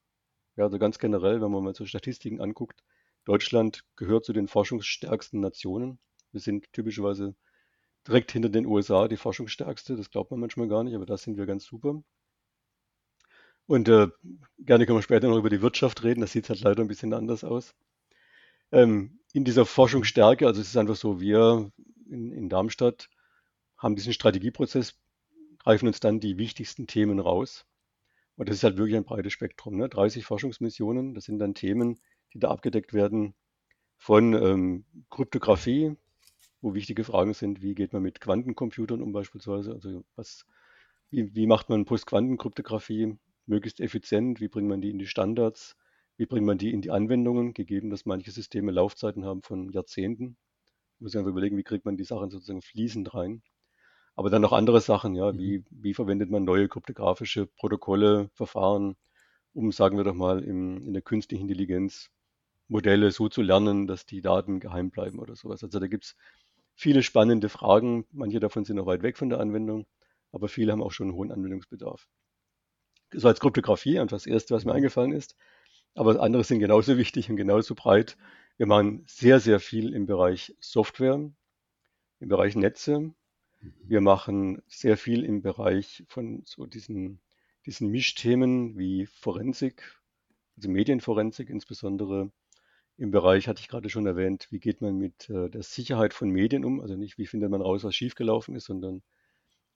Ja, 0.56 0.64
also 0.64 0.80
ganz 0.80 0.98
generell, 0.98 1.40
wenn 1.40 1.52
man 1.52 1.62
mal 1.62 1.76
so 1.76 1.86
Statistiken 1.86 2.40
anguckt, 2.40 2.82
Deutschland 3.24 3.84
gehört 3.94 4.24
zu 4.24 4.32
den 4.32 4.48
forschungsstärksten 4.48 5.38
Nationen. 5.38 6.00
Wir 6.32 6.40
sind 6.40 6.72
typischerweise 6.72 7.36
direkt 8.08 8.32
hinter 8.32 8.48
den 8.48 8.66
USA 8.66 9.06
die 9.06 9.16
forschungsstärkste. 9.16 9.94
Das 9.94 10.10
glaubt 10.10 10.32
man 10.32 10.40
manchmal 10.40 10.66
gar 10.66 10.82
nicht, 10.82 10.96
aber 10.96 11.06
da 11.06 11.16
sind 11.16 11.36
wir 11.36 11.46
ganz 11.46 11.64
super. 11.64 12.02
Und 13.72 13.88
äh, 13.88 14.08
gerne 14.58 14.84
können 14.84 14.98
wir 14.98 15.02
später 15.02 15.28
noch 15.28 15.38
über 15.38 15.48
die 15.48 15.62
Wirtschaft 15.62 16.04
reden. 16.04 16.20
Das 16.20 16.32
sieht 16.32 16.50
halt 16.50 16.60
leider 16.60 16.82
ein 16.82 16.88
bisschen 16.88 17.14
anders 17.14 17.42
aus. 17.42 17.74
Ähm, 18.70 19.18
in 19.32 19.44
dieser 19.44 19.64
Forschungsstärke, 19.64 20.46
also 20.46 20.60
es 20.60 20.68
ist 20.68 20.76
einfach 20.76 20.94
so, 20.94 21.22
wir 21.22 21.72
in, 22.10 22.32
in 22.32 22.50
Darmstadt 22.50 23.08
haben 23.78 23.96
diesen 23.96 24.12
Strategieprozess, 24.12 25.00
greifen 25.58 25.86
uns 25.86 26.00
dann 26.00 26.20
die 26.20 26.36
wichtigsten 26.36 26.86
Themen 26.86 27.18
raus. 27.18 27.64
Und 28.36 28.50
das 28.50 28.56
ist 28.56 28.64
halt 28.64 28.76
wirklich 28.76 28.94
ein 28.94 29.04
breites 29.04 29.32
Spektrum. 29.32 29.78
Ne? 29.78 29.88
30 29.88 30.26
Forschungsmissionen, 30.26 31.14
das 31.14 31.24
sind 31.24 31.38
dann 31.38 31.54
Themen, 31.54 31.98
die 32.34 32.40
da 32.40 32.50
abgedeckt 32.50 32.92
werden 32.92 33.32
von 33.96 34.34
ähm, 34.34 34.84
Kryptographie, 35.08 35.96
wo 36.60 36.74
wichtige 36.74 37.04
Fragen 37.04 37.32
sind, 37.32 37.62
wie 37.62 37.74
geht 37.74 37.94
man 37.94 38.02
mit 38.02 38.20
Quantencomputern 38.20 39.00
um 39.00 39.12
beispielsweise, 39.12 39.72
also 39.72 40.04
was, 40.14 40.44
wie, 41.08 41.34
wie 41.34 41.46
macht 41.46 41.70
man 41.70 41.86
Postquantenkryptographie, 41.86 43.16
möglichst 43.46 43.80
effizient, 43.80 44.40
wie 44.40 44.48
bringt 44.48 44.68
man 44.68 44.80
die 44.80 44.90
in 44.90 44.98
die 44.98 45.06
Standards, 45.06 45.76
wie 46.16 46.26
bringt 46.26 46.46
man 46.46 46.58
die 46.58 46.72
in 46.72 46.82
die 46.82 46.90
Anwendungen, 46.90 47.54
gegeben, 47.54 47.90
dass 47.90 48.06
manche 48.06 48.30
Systeme 48.30 48.72
Laufzeiten 48.72 49.24
haben 49.24 49.42
von 49.42 49.70
Jahrzehnten. 49.70 50.36
Muss 50.98 51.14
ich 51.14 51.18
einfach 51.18 51.30
überlegen, 51.30 51.56
wie 51.56 51.64
kriegt 51.64 51.84
man 51.84 51.96
die 51.96 52.04
Sachen 52.04 52.30
sozusagen 52.30 52.62
fließend 52.62 53.12
rein. 53.14 53.42
Aber 54.14 54.30
dann 54.30 54.42
noch 54.42 54.52
andere 54.52 54.80
Sachen, 54.80 55.14
ja, 55.14 55.36
wie, 55.36 55.58
mhm. 55.58 55.64
wie 55.70 55.94
verwendet 55.94 56.30
man 56.30 56.44
neue 56.44 56.68
kryptografische 56.68 57.46
Protokolle, 57.46 58.30
Verfahren, 58.34 58.96
um, 59.54 59.72
sagen 59.72 59.96
wir 59.96 60.04
doch 60.04 60.14
mal, 60.14 60.42
im, 60.44 60.84
in 60.86 60.92
der 60.92 61.02
künstlichen 61.02 61.42
Intelligenz 61.42 62.10
Modelle 62.68 63.10
so 63.10 63.28
zu 63.28 63.42
lernen, 63.42 63.86
dass 63.86 64.06
die 64.06 64.20
Daten 64.22 64.60
geheim 64.60 64.90
bleiben 64.90 65.18
oder 65.18 65.36
sowas. 65.36 65.62
Also 65.64 65.78
da 65.78 65.86
gibt 65.88 66.04
es 66.04 66.16
viele 66.74 67.02
spannende 67.02 67.48
Fragen. 67.48 68.06
Manche 68.12 68.40
davon 68.40 68.64
sind 68.64 68.76
noch 68.76 68.86
weit 68.86 69.02
weg 69.02 69.18
von 69.18 69.28
der 69.28 69.40
Anwendung, 69.40 69.86
aber 70.30 70.48
viele 70.48 70.72
haben 70.72 70.82
auch 70.82 70.92
schon 70.92 71.08
einen 71.08 71.16
hohen 71.16 71.32
Anwendungsbedarf 71.32 72.08
so 73.12 73.28
als 73.28 73.40
Kryptographie 73.40 73.98
einfach 73.98 74.16
das 74.16 74.26
Erste, 74.26 74.54
was 74.54 74.64
mir 74.64 74.72
eingefallen 74.72 75.12
ist. 75.12 75.36
Aber 75.94 76.20
andere 76.20 76.44
sind 76.44 76.60
genauso 76.60 76.96
wichtig 76.96 77.30
und 77.30 77.36
genauso 77.36 77.74
breit. 77.74 78.16
Wir 78.56 78.66
machen 78.66 79.04
sehr, 79.06 79.40
sehr 79.40 79.60
viel 79.60 79.94
im 79.94 80.06
Bereich 80.06 80.54
Software. 80.60 81.14
im 82.20 82.28
Bereich 82.28 82.56
Netze. 82.56 83.00
Mhm. 83.00 83.14
Wir 83.84 84.00
machen 84.00 84.62
sehr 84.68 84.96
viel 84.96 85.24
im 85.24 85.42
Bereich 85.42 86.04
von 86.08 86.42
so 86.46 86.66
diesen, 86.66 87.20
diesen 87.66 87.88
Mischthemen 87.88 88.78
wie 88.78 89.06
Forensik, 89.06 90.00
also 90.56 90.68
Medienforensik 90.70 91.50
insbesondere. 91.50 92.30
Im 92.98 93.10
Bereich 93.10 93.48
hatte 93.48 93.60
ich 93.60 93.68
gerade 93.68 93.88
schon 93.90 94.06
erwähnt, 94.06 94.48
wie 94.50 94.60
geht 94.60 94.80
man 94.80 94.96
mit 94.96 95.28
äh, 95.30 95.48
der 95.48 95.62
Sicherheit 95.62 96.14
von 96.14 96.30
Medien 96.30 96.64
um? 96.64 96.80
Also 96.80 96.94
nicht, 96.94 97.18
wie 97.18 97.26
findet 97.26 97.50
man 97.50 97.62
raus, 97.62 97.84
was 97.84 97.94
schiefgelaufen 97.94 98.54
ist, 98.54 98.66
sondern 98.66 99.02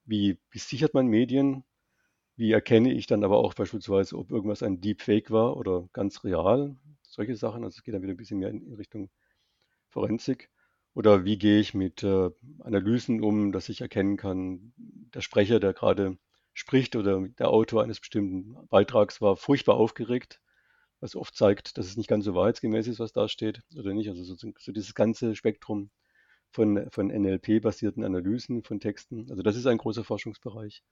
wie, 0.05 0.39
wie 0.51 0.59
sichert 0.59 0.95
man 0.95 1.07
Medien? 1.07 1.65
Wie 2.37 2.53
erkenne 2.53 2.93
ich 2.93 3.07
dann 3.07 3.25
aber 3.25 3.39
auch 3.39 3.55
beispielsweise, 3.55 4.17
ob 4.17 4.31
irgendwas 4.31 4.63
ein 4.63 4.81
Deepfake 4.81 5.31
war 5.31 5.57
oder 5.57 5.89
ganz 5.93 6.23
real? 6.23 6.77
Solche 7.03 7.35
Sachen. 7.37 7.65
Also 7.65 7.79
es 7.79 7.83
geht 7.83 7.95
dann 7.95 8.03
wieder 8.03 8.13
ein 8.13 8.19
bisschen 8.19 8.39
mehr 8.39 8.51
in, 8.51 8.75
Richtung 8.75 9.09
Forensik. 9.89 10.51
Oder 10.95 11.25
wie 11.25 11.39
gehe 11.39 11.61
ich 11.61 11.75
mit 11.75 12.03
äh, 12.03 12.31
Analysen 12.61 13.23
um, 13.23 13.53
dass 13.53 13.69
ich 13.69 13.81
erkennen 13.81 14.17
kann, 14.17 14.73
der 14.77 15.21
Sprecher, 15.23 15.61
der 15.61 15.73
gerade 15.73 16.19
spricht 16.55 16.97
oder 16.97 17.21
der 17.39 17.51
Autor 17.51 17.83
eines 17.83 18.01
bestimmten 18.01 18.57
Beitrags 18.69 19.21
war 19.21 19.37
furchtbar 19.37 19.77
aufgeregt, 19.77 20.41
was 21.01 21.17
oft 21.17 21.35
zeigt, 21.37 21.79
dass 21.79 21.87
es 21.87 21.97
nicht 21.97 22.09
ganz 22.09 22.25
so 22.25 22.35
wahrheitsgemäß 22.35 22.87
ist, 22.87 22.99
was 22.99 23.13
da 23.13 23.29
steht 23.29 23.63
oder 23.77 23.95
nicht. 23.95 24.09
Also 24.09 24.25
so, 24.25 24.37
so 24.59 24.73
dieses 24.73 24.95
ganze 24.95 25.37
Spektrum 25.37 25.91
von, 26.51 26.91
von 26.91 27.09
NLP-basierten 27.09 28.05
Analysen 28.05 28.63
von 28.63 28.81
Texten. 28.81 29.27
Also 29.31 29.43
das 29.43 29.57
ist 29.57 29.67
ein 29.67 29.79
großer 29.79 30.05
Forschungsbereich. 30.05 30.83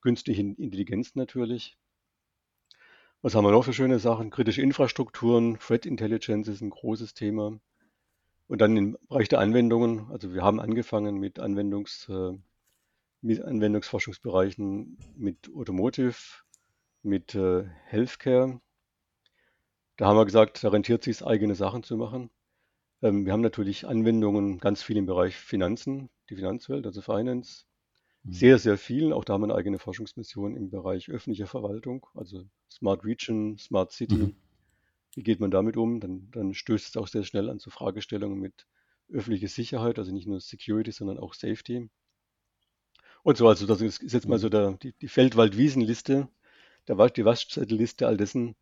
Künstliche 0.00 0.42
Intelligenz 0.42 1.14
natürlich. 1.14 1.76
Was 3.22 3.34
haben 3.34 3.44
wir 3.44 3.50
noch 3.50 3.64
für 3.64 3.74
schöne 3.74 3.98
Sachen? 3.98 4.30
Kritische 4.30 4.62
Infrastrukturen, 4.62 5.58
Threat 5.58 5.84
Intelligence 5.84 6.48
ist 6.48 6.62
ein 6.62 6.70
großes 6.70 7.12
Thema. 7.12 7.60
Und 8.48 8.60
dann 8.60 8.76
im 8.76 8.96
Bereich 9.08 9.28
der 9.28 9.40
Anwendungen, 9.40 10.10
also 10.10 10.32
wir 10.32 10.42
haben 10.42 10.58
angefangen 10.58 11.18
mit, 11.18 11.38
Anwendungs, 11.38 12.08
äh, 12.08 12.32
mit 13.20 13.42
Anwendungsforschungsbereichen 13.42 14.96
mit 15.16 15.50
Automotive, 15.54 16.16
mit 17.02 17.34
äh, 17.34 17.64
Healthcare. 17.84 18.60
Da 19.96 20.06
haben 20.06 20.16
wir 20.16 20.24
gesagt, 20.24 20.64
da 20.64 20.70
rentiert 20.70 21.04
sich 21.04 21.24
eigene 21.24 21.54
Sachen 21.54 21.82
zu 21.82 21.96
machen. 21.98 22.30
Ähm, 23.02 23.26
wir 23.26 23.32
haben 23.32 23.42
natürlich 23.42 23.86
Anwendungen 23.86 24.58
ganz 24.58 24.82
viel 24.82 24.96
im 24.96 25.06
Bereich 25.06 25.36
Finanzen, 25.36 26.08
die 26.30 26.36
Finanzwelt, 26.36 26.86
also 26.86 27.02
Finance. 27.02 27.66
Mhm. 28.24 28.32
Sehr, 28.32 28.58
sehr 28.58 28.78
viel. 28.78 29.12
Auch 29.12 29.24
da 29.24 29.34
haben 29.34 29.42
wir 29.42 29.46
eine 29.46 29.54
eigene 29.54 29.78
Forschungsmission 29.78 30.56
im 30.56 30.70
Bereich 30.70 31.08
öffentlicher 31.10 31.46
Verwaltung, 31.46 32.06
also 32.14 32.44
Smart 32.70 33.04
Region, 33.04 33.58
Smart 33.58 33.92
City. 33.92 34.16
Mhm. 34.16 34.36
Wie 35.14 35.22
geht 35.22 35.40
man 35.40 35.50
damit 35.50 35.76
um? 35.76 36.00
Dann, 36.00 36.30
dann 36.30 36.54
stößt 36.54 36.88
es 36.88 36.96
auch 36.96 37.08
sehr 37.08 37.24
schnell 37.24 37.48
an 37.48 37.58
zu 37.58 37.70
Fragestellungen 37.70 38.38
mit 38.38 38.66
öffentlicher 39.08 39.48
Sicherheit, 39.48 39.98
also 39.98 40.12
nicht 40.12 40.26
nur 40.26 40.40
Security, 40.40 40.92
sondern 40.92 41.18
auch 41.18 41.34
Safety. 41.34 41.88
Und 43.22 43.36
so, 43.36 43.48
also 43.48 43.66
das 43.66 43.80
ist 43.80 44.02
jetzt 44.02 44.28
mal 44.28 44.38
so 44.38 44.48
der, 44.48 44.72
die, 44.82 44.92
die 44.92 45.08
Feldwald-Wiesen-Liste, 45.08 46.28
die 46.88 47.24
Waschzettelliste 47.24 48.06
all 48.06 48.16
dessen, 48.16 48.56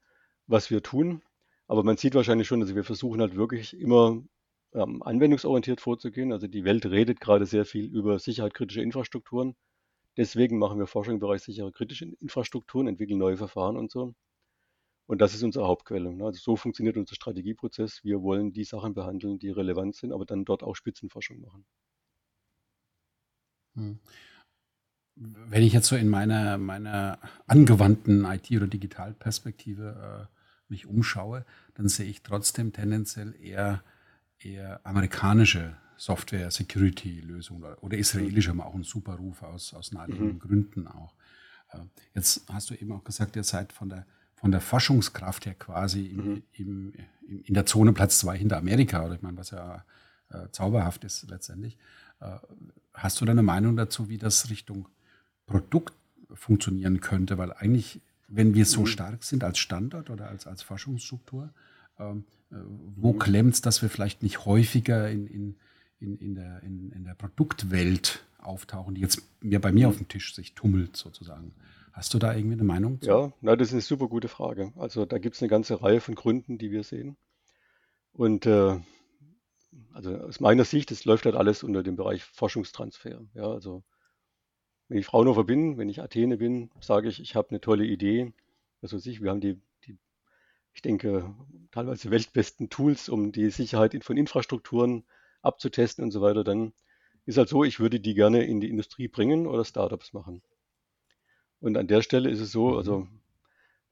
was 0.47 0.71
wir 0.71 0.83
tun. 0.83 1.23
Aber 1.67 1.85
man 1.85 1.97
sieht 1.97 2.15
wahrscheinlich 2.15 2.49
schon, 2.49 2.61
dass 2.61 2.75
wir 2.75 2.83
versuchen 2.83 3.21
halt 3.21 3.37
wirklich 3.37 3.79
immer 3.79 4.23
ähm, 4.73 5.03
anwendungsorientiert 5.03 5.81
vorzugehen. 5.81 6.33
Also 6.33 6.47
die 6.47 6.65
Welt 6.65 6.87
redet 6.87 7.21
gerade 7.21 7.47
sehr 7.47 7.65
viel 7.65 7.87
über 7.87 8.19
sicherheitskritische 8.19 8.83
Infrastrukturen. 8.83 9.57
Deswegen 10.17 10.59
machen 10.59 10.79
wir 10.79 10.87
Forschung 10.87 11.15
im 11.15 11.21
Bereich 11.21 11.43
sichere 11.43 11.73
kritische 11.73 12.07
Infrastrukturen, 12.21 12.89
entwickeln 12.89 13.19
neue 13.19 13.37
Verfahren 13.37 13.77
und 13.77 13.91
so. 13.91 14.15
Und 15.07 15.21
das 15.21 15.35
ist 15.35 15.43
unsere 15.43 15.67
Hauptquelle. 15.67 16.13
Ne? 16.13 16.25
Also 16.25 16.41
so 16.41 16.57
funktioniert 16.57 16.97
unser 16.97 17.15
Strategieprozess. 17.15 18.05
Wir 18.05 18.23
wollen 18.23 18.53
die 18.53 18.65
Sachen 18.65 18.95
behandeln, 18.95 19.39
die 19.39 19.51
relevant 19.51 19.95
sind, 19.97 20.13
aber 20.13 20.27
dann 20.27 20.45
dort 20.45 20.63
auch 20.63 20.75
Spitzenforschung 20.75 21.41
machen. 21.41 21.65
Hm. 23.75 23.99
Wenn 25.15 25.63
ich 25.63 25.73
jetzt 25.73 25.87
so 25.87 25.97
in 25.97 26.09
meiner, 26.09 26.59
meiner 26.59 27.19
angewandten 27.47 28.25
IT- 28.25 28.51
oder 28.53 28.67
Digitalperspektive 28.67 30.29
äh, 30.29 30.39
mich 30.69 30.87
umschaue, 30.87 31.45
dann 31.75 31.89
sehe 31.89 32.07
ich 32.07 32.23
trotzdem 32.23 32.73
tendenziell 32.73 33.35
eher 33.41 33.83
eher 34.41 34.81
amerikanische 34.85 35.77
Software-Security-Lösung 35.97 37.65
oder 37.81 37.99
israelische 37.99 38.51
haben 38.51 38.61
auch 38.61 38.75
einen 38.75 38.85
super 38.85 39.15
Ruf 39.15 39.43
aus, 39.43 39.75
aus 39.75 39.93
naheliegenden 39.93 40.37
mhm. 40.37 40.39
Gründen 40.39 40.87
auch. 40.87 41.15
Jetzt 42.15 42.43
hast 42.49 42.71
du 42.71 42.75
eben 42.75 42.93
auch 42.93 43.05
gesagt, 43.05 43.37
ihr 43.37 43.45
seid 43.45 43.73
von 43.73 43.89
der, 43.89 44.07
von 44.35 44.51
der 44.51 44.61
Forschungskraft 44.61 45.47
her 45.47 45.55
quasi 45.55 46.15
mhm. 46.15 46.43
im, 46.53 46.93
im, 47.29 47.43
in 47.45 47.55
der 47.55 47.67
Zone 47.67 47.93
Platz 47.93 48.19
zwei 48.19 48.39
hinter 48.39 48.57
Amerika, 48.57 49.05
oder 49.05 49.17
ich 49.17 49.23
meine, 49.23 49.37
was 49.37 49.51
ja 49.51 49.85
äh, 50.31 50.49
zauberhaft 50.51 51.05
ist 51.05 51.29
letztendlich. 51.29 51.77
Äh, 52.21 52.39
hast 52.95 53.21
du 53.21 53.25
da 53.25 53.33
eine 53.33 53.43
Meinung 53.43 53.77
dazu, 53.77 54.09
wie 54.09 54.19
das 54.19 54.51
Richtung 54.51 54.89
Produkt 55.47 55.95
funktionieren 56.33 57.01
könnte? 57.01 57.39
Weil 57.39 57.53
eigentlich, 57.53 58.01
wenn 58.29 58.55
wir 58.55 58.65
so 58.65 58.83
mhm. 58.83 58.87
stark 58.87 59.25
sind 59.25 59.45
als 59.45 59.59
Standort 59.59 60.11
oder 60.11 60.29
als, 60.29 60.47
als 60.47 60.63
Forschungsstruktur, 60.63 61.53
ähm, 61.99 62.21
äh, 62.21 62.38
wo 62.51 63.13
mhm. 63.13 63.19
klemmt 63.19 63.55
es, 63.55 63.61
dass 63.61 63.83
wir 63.83 63.91
vielleicht 63.91 64.23
nicht 64.23 64.45
häufiger 64.45 65.11
in, 65.11 65.27
in, 65.27 65.57
in, 66.01 66.19
in, 66.19 66.35
der, 66.35 66.63
in, 66.63 66.93
in 66.93 67.05
der 67.05 67.15
Produktwelt 67.15 68.25
auftauchen, 68.39 68.95
die 68.95 69.01
jetzt 69.01 69.23
mir 69.43 69.61
bei 69.61 69.73
mir 69.73 69.89
auf 69.89 69.97
dem 69.97 70.09
Tisch 70.09 70.35
sich 70.35 70.55
tummelt 70.55 70.97
sozusagen. 70.97 71.53
Hast 71.93 72.15
du 72.15 72.19
da 72.19 72.35
irgendwie 72.35 72.55
eine 72.55 72.65
Meinung? 72.65 73.01
Zu? 73.01 73.09
Ja, 73.09 73.33
na, 73.41 73.57
das 73.57 73.69
ist 73.69 73.75
eine 73.75 73.83
super 73.83 74.09
gute 74.09 74.29
Frage. 74.29 74.73
Also 74.77 75.05
da 75.05 75.19
gibt 75.19 75.35
es 75.37 75.43
eine 75.43 75.49
ganze 75.49 75.83
Reihe 75.83 76.01
von 76.01 76.15
Gründen, 76.15 76.57
die 76.57 76.71
wir 76.71 76.85
sehen. 76.85 77.17
Und 78.13 78.47
äh, 78.47 78.79
also 79.93 80.17
aus 80.17 80.41
meiner 80.41 80.65
Sicht, 80.65 80.91
es 80.91 81.05
läuft 81.05 81.25
halt 81.25 81.35
alles 81.35 81.63
unter 81.63 81.83
dem 81.83 81.97
Bereich 81.97 82.25
Forschungstransfer. 82.25 83.21
Ja, 83.35 83.51
also 83.51 83.83
wenn 84.89 84.99
ich 84.99 85.07
Fraunhofer 85.07 85.45
bin, 85.45 85.77
wenn 85.77 85.89
ich 85.89 86.01
Athene 86.01 86.39
bin, 86.39 86.71
sage 86.81 87.09
ich, 87.09 87.21
ich 87.21 87.35
habe 87.35 87.51
eine 87.51 87.61
tolle 87.61 87.85
Idee. 87.85 88.33
Weiß 88.81 88.93
ich, 89.07 89.23
wir 89.23 89.31
haben 89.31 89.41
die 89.41 89.61
ich 90.79 90.83
denke, 90.83 91.35
teilweise 91.73 92.13
weltbesten 92.13 92.71
Tools, 92.71 93.09
um 93.09 93.33
die 93.33 93.51
Sicherheit 93.51 94.01
von 94.05 94.17
Infrastrukturen 94.17 95.03
abzutesten 95.43 96.05
und 96.05 96.13
so 96.13 96.21
weiter, 96.21 96.45
dann 96.45 96.73
ist 97.27 97.37
halt 97.37 97.49
so, 97.49 97.65
ich 97.65 97.81
würde 97.81 97.99
die 97.99 98.15
gerne 98.15 98.45
in 98.45 98.61
die 98.61 98.71
Industrie 98.71 99.09
bringen 99.09 99.49
oder 99.49 99.65
Startups 99.65 100.13
machen. 100.13 100.41
Und 101.59 101.77
an 101.77 101.89
der 101.89 102.01
Stelle 102.03 102.31
ist 102.31 102.39
es 102.39 102.53
so, 102.53 102.77
also 102.77 103.09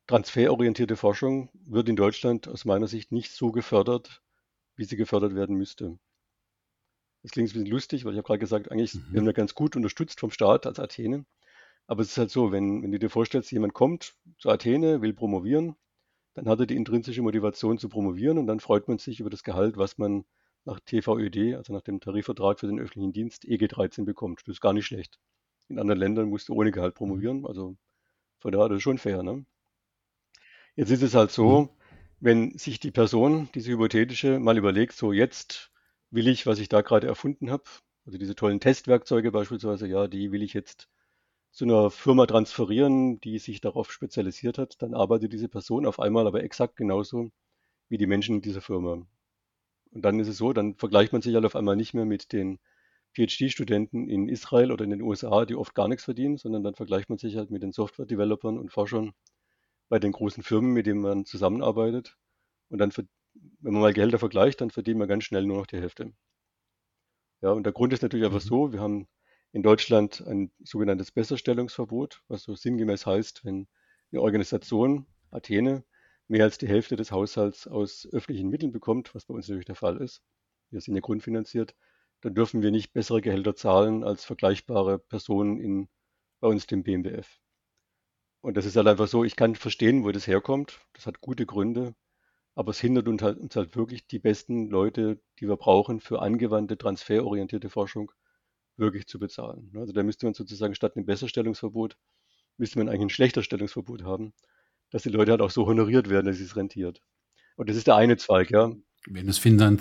transferorientierte 0.06 0.94
Forschung 0.94 1.50
wird 1.66 1.88
in 1.88 1.96
Deutschland 1.96 2.46
aus 2.46 2.64
meiner 2.64 2.86
Sicht 2.86 3.10
nicht 3.10 3.32
so 3.32 3.50
gefördert, 3.50 4.22
wie 4.76 4.84
sie 4.84 4.96
gefördert 4.96 5.34
werden 5.34 5.56
müsste. 5.56 5.98
Das 7.24 7.32
klingt 7.32 7.50
ein 7.50 7.54
bisschen 7.54 7.66
lustig, 7.66 8.04
weil 8.04 8.12
ich 8.12 8.18
habe 8.18 8.28
gerade 8.28 8.38
gesagt, 8.38 8.70
eigentlich 8.70 8.94
mhm. 8.94 9.12
werden 9.12 9.26
wir 9.26 9.32
ganz 9.32 9.56
gut 9.56 9.74
unterstützt 9.74 10.20
vom 10.20 10.30
Staat 10.30 10.66
als 10.66 10.78
Athene. 10.78 11.26
Aber 11.88 12.02
es 12.02 12.10
ist 12.10 12.18
halt 12.18 12.30
so, 12.30 12.52
wenn, 12.52 12.84
wenn 12.84 12.92
du 12.92 13.00
dir 13.00 13.10
vorstellst, 13.10 13.50
jemand 13.50 13.74
kommt 13.74 14.14
zu 14.38 14.50
Athene, 14.50 15.02
will 15.02 15.14
promovieren, 15.14 15.74
dann 16.36 16.48
hat 16.48 16.60
er 16.60 16.66
die 16.66 16.76
intrinsische 16.76 17.22
Motivation 17.22 17.78
zu 17.78 17.88
promovieren 17.88 18.36
und 18.36 18.46
dann 18.46 18.60
freut 18.60 18.88
man 18.88 18.98
sich 18.98 19.20
über 19.20 19.30
das 19.30 19.42
Gehalt, 19.42 19.78
was 19.78 19.96
man 19.96 20.26
nach 20.66 20.80
TVÖD, 20.80 21.56
also 21.56 21.72
nach 21.72 21.80
dem 21.80 21.98
Tarifvertrag 21.98 22.60
für 22.60 22.66
den 22.66 22.78
öffentlichen 22.78 23.14
Dienst, 23.14 23.44
EG13 23.44 24.04
bekommt. 24.04 24.42
Das 24.44 24.56
ist 24.56 24.60
gar 24.60 24.74
nicht 24.74 24.84
schlecht. 24.84 25.18
In 25.68 25.78
anderen 25.78 25.98
Ländern 25.98 26.28
musst 26.28 26.50
du 26.50 26.52
ohne 26.52 26.72
Gehalt 26.72 26.94
promovieren, 26.94 27.46
also 27.46 27.76
von 28.38 28.52
daher 28.52 28.66
ist 28.66 28.74
das 28.74 28.82
schon 28.82 28.98
fair. 28.98 29.22
Ne? 29.22 29.46
Jetzt 30.74 30.90
ist 30.90 31.02
es 31.02 31.14
halt 31.14 31.30
so, 31.30 31.62
mhm. 31.62 31.68
wenn 32.20 32.58
sich 32.58 32.80
die 32.80 32.90
Person, 32.90 33.48
diese 33.54 33.72
hypothetische, 33.72 34.38
mal 34.38 34.58
überlegt, 34.58 34.92
so 34.92 35.12
jetzt 35.12 35.72
will 36.10 36.28
ich, 36.28 36.46
was 36.46 36.58
ich 36.58 36.68
da 36.68 36.82
gerade 36.82 37.06
erfunden 37.06 37.50
habe, 37.50 37.64
also 38.04 38.18
diese 38.18 38.34
tollen 38.34 38.60
Testwerkzeuge 38.60 39.32
beispielsweise, 39.32 39.88
ja, 39.88 40.06
die 40.06 40.32
will 40.32 40.42
ich 40.42 40.52
jetzt 40.52 40.90
zu 41.56 41.64
einer 41.64 41.90
Firma 41.90 42.26
transferieren, 42.26 43.18
die 43.22 43.38
sich 43.38 43.62
darauf 43.62 43.90
spezialisiert 43.90 44.58
hat, 44.58 44.82
dann 44.82 44.92
arbeitet 44.92 45.32
diese 45.32 45.48
Person 45.48 45.86
auf 45.86 45.98
einmal 45.98 46.26
aber 46.26 46.44
exakt 46.44 46.76
genauso 46.76 47.30
wie 47.88 47.96
die 47.96 48.06
Menschen 48.06 48.36
in 48.36 48.42
dieser 48.42 48.60
Firma. 48.60 49.06
Und 49.90 50.02
dann 50.02 50.20
ist 50.20 50.28
es 50.28 50.36
so, 50.36 50.52
dann 50.52 50.74
vergleicht 50.74 51.14
man 51.14 51.22
sich 51.22 51.34
halt 51.34 51.46
auf 51.46 51.56
einmal 51.56 51.74
nicht 51.74 51.94
mehr 51.94 52.04
mit 52.04 52.34
den 52.34 52.58
PhD-Studenten 53.14 54.06
in 54.06 54.28
Israel 54.28 54.70
oder 54.70 54.84
in 54.84 54.90
den 54.90 55.00
USA, 55.00 55.46
die 55.46 55.54
oft 55.56 55.74
gar 55.74 55.88
nichts 55.88 56.04
verdienen, 56.04 56.36
sondern 56.36 56.62
dann 56.62 56.74
vergleicht 56.74 57.08
man 57.08 57.16
sich 57.16 57.36
halt 57.36 57.50
mit 57.50 57.62
den 57.62 57.72
Software-Developern 57.72 58.58
und 58.58 58.70
Forschern 58.70 59.14
bei 59.88 59.98
den 59.98 60.12
großen 60.12 60.42
Firmen, 60.42 60.74
mit 60.74 60.84
denen 60.84 61.00
man 61.00 61.24
zusammenarbeitet. 61.24 62.18
Und 62.68 62.80
dann, 62.80 62.92
wenn 62.94 63.72
man 63.72 63.80
mal 63.80 63.94
Gehälter 63.94 64.18
vergleicht, 64.18 64.60
dann 64.60 64.70
verdient 64.70 64.98
man 64.98 65.08
ganz 65.08 65.24
schnell 65.24 65.46
nur 65.46 65.56
noch 65.56 65.66
die 65.66 65.80
Hälfte. 65.80 66.12
Ja, 67.40 67.52
und 67.52 67.64
der 67.64 67.72
Grund 67.72 67.94
ist 67.94 68.02
natürlich 68.02 68.26
einfach 68.26 68.44
mhm. 68.44 68.48
so, 68.48 68.72
wir 68.74 68.80
haben 68.80 69.08
in 69.52 69.62
Deutschland 69.62 70.22
ein 70.26 70.50
sogenanntes 70.62 71.12
Besserstellungsverbot, 71.12 72.22
was 72.28 72.42
so 72.42 72.54
sinngemäß 72.54 73.06
heißt, 73.06 73.44
wenn 73.44 73.68
eine 74.12 74.20
Organisation, 74.20 75.06
Athene, 75.30 75.84
mehr 76.28 76.44
als 76.44 76.58
die 76.58 76.68
Hälfte 76.68 76.96
des 76.96 77.12
Haushalts 77.12 77.66
aus 77.66 78.08
öffentlichen 78.12 78.48
Mitteln 78.48 78.72
bekommt, 78.72 79.14
was 79.14 79.24
bei 79.26 79.34
uns 79.34 79.48
natürlich 79.48 79.66
der 79.66 79.74
Fall 79.74 79.98
ist, 79.98 80.22
wir 80.70 80.80
sind 80.80 80.94
ja 80.94 81.00
grundfinanziert, 81.00 81.74
dann 82.20 82.34
dürfen 82.34 82.62
wir 82.62 82.70
nicht 82.70 82.92
bessere 82.92 83.20
Gehälter 83.20 83.54
zahlen 83.54 84.02
als 84.02 84.24
vergleichbare 84.24 84.98
Personen 84.98 85.60
in, 85.60 85.88
bei 86.40 86.48
uns 86.48 86.66
dem 86.66 86.82
BMBF. 86.82 87.38
Und 88.40 88.56
das 88.56 88.64
ist 88.64 88.76
halt 88.76 88.86
einfach 88.86 89.08
so, 89.08 89.24
ich 89.24 89.36
kann 89.36 89.54
verstehen, 89.54 90.04
wo 90.04 90.12
das 90.12 90.26
herkommt. 90.26 90.80
Das 90.92 91.06
hat 91.06 91.20
gute 91.20 91.46
Gründe, 91.46 91.94
aber 92.54 92.70
es 92.70 92.80
hindert 92.80 93.08
uns 93.08 93.22
halt, 93.22 93.38
uns 93.38 93.56
halt 93.56 93.76
wirklich 93.76 94.06
die 94.06 94.18
besten 94.18 94.68
Leute, 94.70 95.20
die 95.40 95.48
wir 95.48 95.56
brauchen 95.56 96.00
für 96.00 96.22
angewandte, 96.22 96.78
transferorientierte 96.78 97.70
Forschung 97.70 98.12
wirklich 98.76 99.06
zu 99.06 99.18
bezahlen. 99.18 99.70
Also 99.74 99.92
da 99.92 100.02
müsste 100.02 100.26
man 100.26 100.34
sozusagen 100.34 100.74
statt 100.74 100.96
einem 100.96 101.06
Besserstellungsverbot, 101.06 101.96
müsste 102.58 102.78
man 102.78 102.88
eigentlich 102.88 103.02
ein 103.02 103.10
Schlechterstellungsverbot 103.10 104.04
haben, 104.04 104.32
dass 104.90 105.02
die 105.02 105.10
Leute 105.10 105.32
halt 105.32 105.40
auch 105.40 105.50
so 105.50 105.66
honoriert 105.66 106.08
werden, 106.08 106.26
dass 106.26 106.40
es 106.40 106.56
rentiert. 106.56 107.02
Und 107.56 107.68
das 107.68 107.76
ist 107.76 107.86
der 107.86 107.96
eine 107.96 108.16
Zweig, 108.16 108.50
ja. 108.50 108.72
Wenn 109.08 109.28
es, 109.28 109.38
finan 109.38 109.80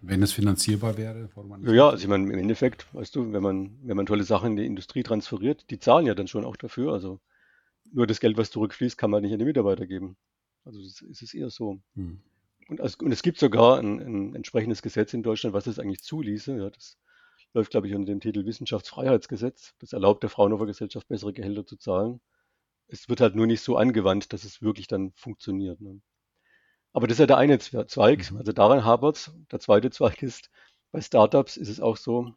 wenn 0.00 0.22
es 0.22 0.32
finanzierbar 0.32 0.96
wäre, 0.96 1.28
ja, 1.64 1.72
ja, 1.72 1.88
also 1.90 2.02
ich 2.02 2.08
meine, 2.08 2.24
im 2.24 2.38
Endeffekt, 2.38 2.86
weißt 2.94 3.14
du, 3.16 3.32
wenn 3.32 3.42
man, 3.42 3.78
wenn 3.82 3.96
man 3.96 4.06
tolle 4.06 4.24
Sachen 4.24 4.52
in 4.52 4.56
die 4.56 4.66
Industrie 4.66 5.02
transferiert, 5.02 5.70
die 5.70 5.78
zahlen 5.78 6.06
ja 6.06 6.14
dann 6.14 6.28
schon 6.28 6.44
auch 6.44 6.56
dafür. 6.56 6.92
Also 6.92 7.20
nur 7.92 8.06
das 8.06 8.20
Geld, 8.20 8.36
was 8.36 8.50
zurückfließt, 8.50 8.98
kann 8.98 9.10
man 9.10 9.22
nicht 9.22 9.32
an 9.32 9.38
die 9.38 9.44
Mitarbeiter 9.44 9.86
geben. 9.86 10.16
Also 10.64 10.80
es 10.80 11.22
ist 11.22 11.34
eher 11.34 11.50
so. 11.50 11.80
Hm. 11.94 12.20
Und, 12.68 12.80
also, 12.80 12.98
und, 13.04 13.12
es 13.12 13.22
gibt 13.22 13.38
sogar 13.38 13.78
ein, 13.78 14.00
ein, 14.00 14.34
entsprechendes 14.34 14.82
Gesetz 14.82 15.14
in 15.14 15.22
Deutschland, 15.22 15.54
was 15.54 15.66
es 15.66 15.78
eigentlich 15.78 16.02
zuließe. 16.02 16.56
Ja, 16.56 16.70
das 16.70 16.98
läuft, 17.54 17.70
glaube 17.70 17.88
ich, 17.88 17.94
unter 17.94 18.12
dem 18.12 18.20
Titel 18.20 18.44
Wissenschaftsfreiheitsgesetz. 18.44 19.74
Das 19.78 19.92
erlaubt 19.92 20.22
der 20.22 20.30
Fraunhofer 20.30 20.66
Gesellschaft, 20.66 21.08
bessere 21.08 21.32
Gehälter 21.32 21.66
zu 21.66 21.76
zahlen. 21.76 22.20
Es 22.88 23.08
wird 23.08 23.20
halt 23.20 23.34
nur 23.34 23.46
nicht 23.46 23.62
so 23.62 23.76
angewandt, 23.76 24.32
dass 24.32 24.44
es 24.44 24.62
wirklich 24.62 24.86
dann 24.86 25.12
funktioniert. 25.12 25.80
Ne? 25.80 26.00
Aber 26.92 27.06
das 27.06 27.16
ist 27.16 27.20
ja 27.20 27.26
der 27.26 27.38
eine 27.38 27.58
Zweig, 27.58 28.30
mhm. 28.30 28.38
also 28.38 28.52
daran 28.52 28.84
hapert 28.84 29.16
es. 29.16 29.32
Der 29.50 29.60
zweite 29.60 29.90
Zweig 29.90 30.22
ist, 30.22 30.50
bei 30.92 31.00
Startups 31.00 31.56
ist 31.56 31.68
es 31.68 31.80
auch 31.80 31.96
so, 31.96 32.34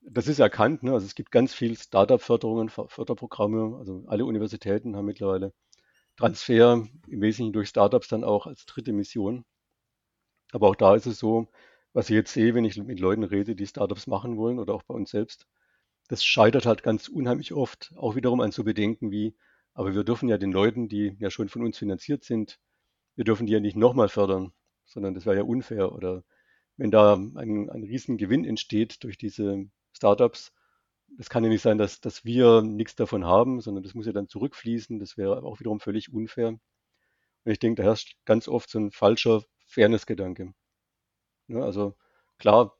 das 0.00 0.28
ist 0.28 0.38
erkannt, 0.38 0.82
ne? 0.82 0.92
also 0.92 1.04
es 1.04 1.14
gibt 1.14 1.32
ganz 1.32 1.52
viel 1.52 1.76
Startup-Förderungen, 1.76 2.68
Förderprogramme, 2.68 3.76
also 3.78 4.04
alle 4.06 4.24
Universitäten 4.24 4.96
haben 4.96 5.06
mittlerweile 5.06 5.52
Transfer 6.16 6.86
im 7.08 7.20
Wesentlichen 7.20 7.52
durch 7.52 7.68
Startups 7.68 8.08
dann 8.08 8.24
auch 8.24 8.46
als 8.46 8.66
dritte 8.66 8.92
Mission. 8.92 9.44
Aber 10.52 10.68
auch 10.68 10.76
da 10.76 10.94
ist 10.94 11.06
es 11.06 11.18
so, 11.18 11.48
was 11.96 12.10
ich 12.10 12.14
jetzt 12.14 12.34
sehe, 12.34 12.54
wenn 12.54 12.66
ich 12.66 12.76
mit 12.76 13.00
Leuten 13.00 13.24
rede, 13.24 13.56
die 13.56 13.66
Startups 13.66 14.06
machen 14.06 14.36
wollen 14.36 14.58
oder 14.58 14.74
auch 14.74 14.82
bei 14.82 14.92
uns 14.92 15.10
selbst, 15.10 15.46
das 16.08 16.22
scheitert 16.22 16.66
halt 16.66 16.82
ganz 16.82 17.08
unheimlich 17.08 17.54
oft 17.54 17.94
auch 17.96 18.16
wiederum 18.16 18.42
an 18.42 18.52
so 18.52 18.64
Bedenken 18.64 19.10
wie, 19.10 19.34
aber 19.72 19.94
wir 19.94 20.04
dürfen 20.04 20.28
ja 20.28 20.36
den 20.36 20.52
Leuten, 20.52 20.90
die 20.90 21.16
ja 21.20 21.30
schon 21.30 21.48
von 21.48 21.64
uns 21.64 21.78
finanziert 21.78 22.22
sind, 22.22 22.60
wir 23.14 23.24
dürfen 23.24 23.46
die 23.46 23.54
ja 23.54 23.60
nicht 23.60 23.78
nochmal 23.78 24.10
fördern, 24.10 24.52
sondern 24.84 25.14
das 25.14 25.24
wäre 25.24 25.36
ja 25.36 25.42
unfair. 25.44 25.92
Oder 25.92 26.22
wenn 26.76 26.90
da 26.90 27.14
ein, 27.14 27.70
ein 27.70 27.84
riesen 27.84 28.18
Gewinn 28.18 28.44
entsteht 28.44 29.02
durch 29.02 29.16
diese 29.16 29.64
Startups, 29.94 30.52
das 31.16 31.30
kann 31.30 31.44
ja 31.44 31.48
nicht 31.48 31.62
sein, 31.62 31.78
dass, 31.78 32.02
dass 32.02 32.26
wir 32.26 32.60
nichts 32.60 32.94
davon 32.96 33.24
haben, 33.24 33.62
sondern 33.62 33.84
das 33.84 33.94
muss 33.94 34.04
ja 34.04 34.12
dann 34.12 34.28
zurückfließen. 34.28 34.98
Das 34.98 35.16
wäre 35.16 35.42
auch 35.44 35.60
wiederum 35.60 35.80
völlig 35.80 36.12
unfair. 36.12 36.48
Und 36.48 36.60
ich 37.46 37.58
denke, 37.58 37.80
da 37.80 37.88
herrscht 37.88 38.18
ganz 38.26 38.48
oft 38.48 38.68
so 38.68 38.78
ein 38.80 38.90
falscher 38.90 39.44
Fairness-Gedanke. 39.64 40.52
Ja, 41.48 41.60
also 41.62 41.94
klar, 42.38 42.76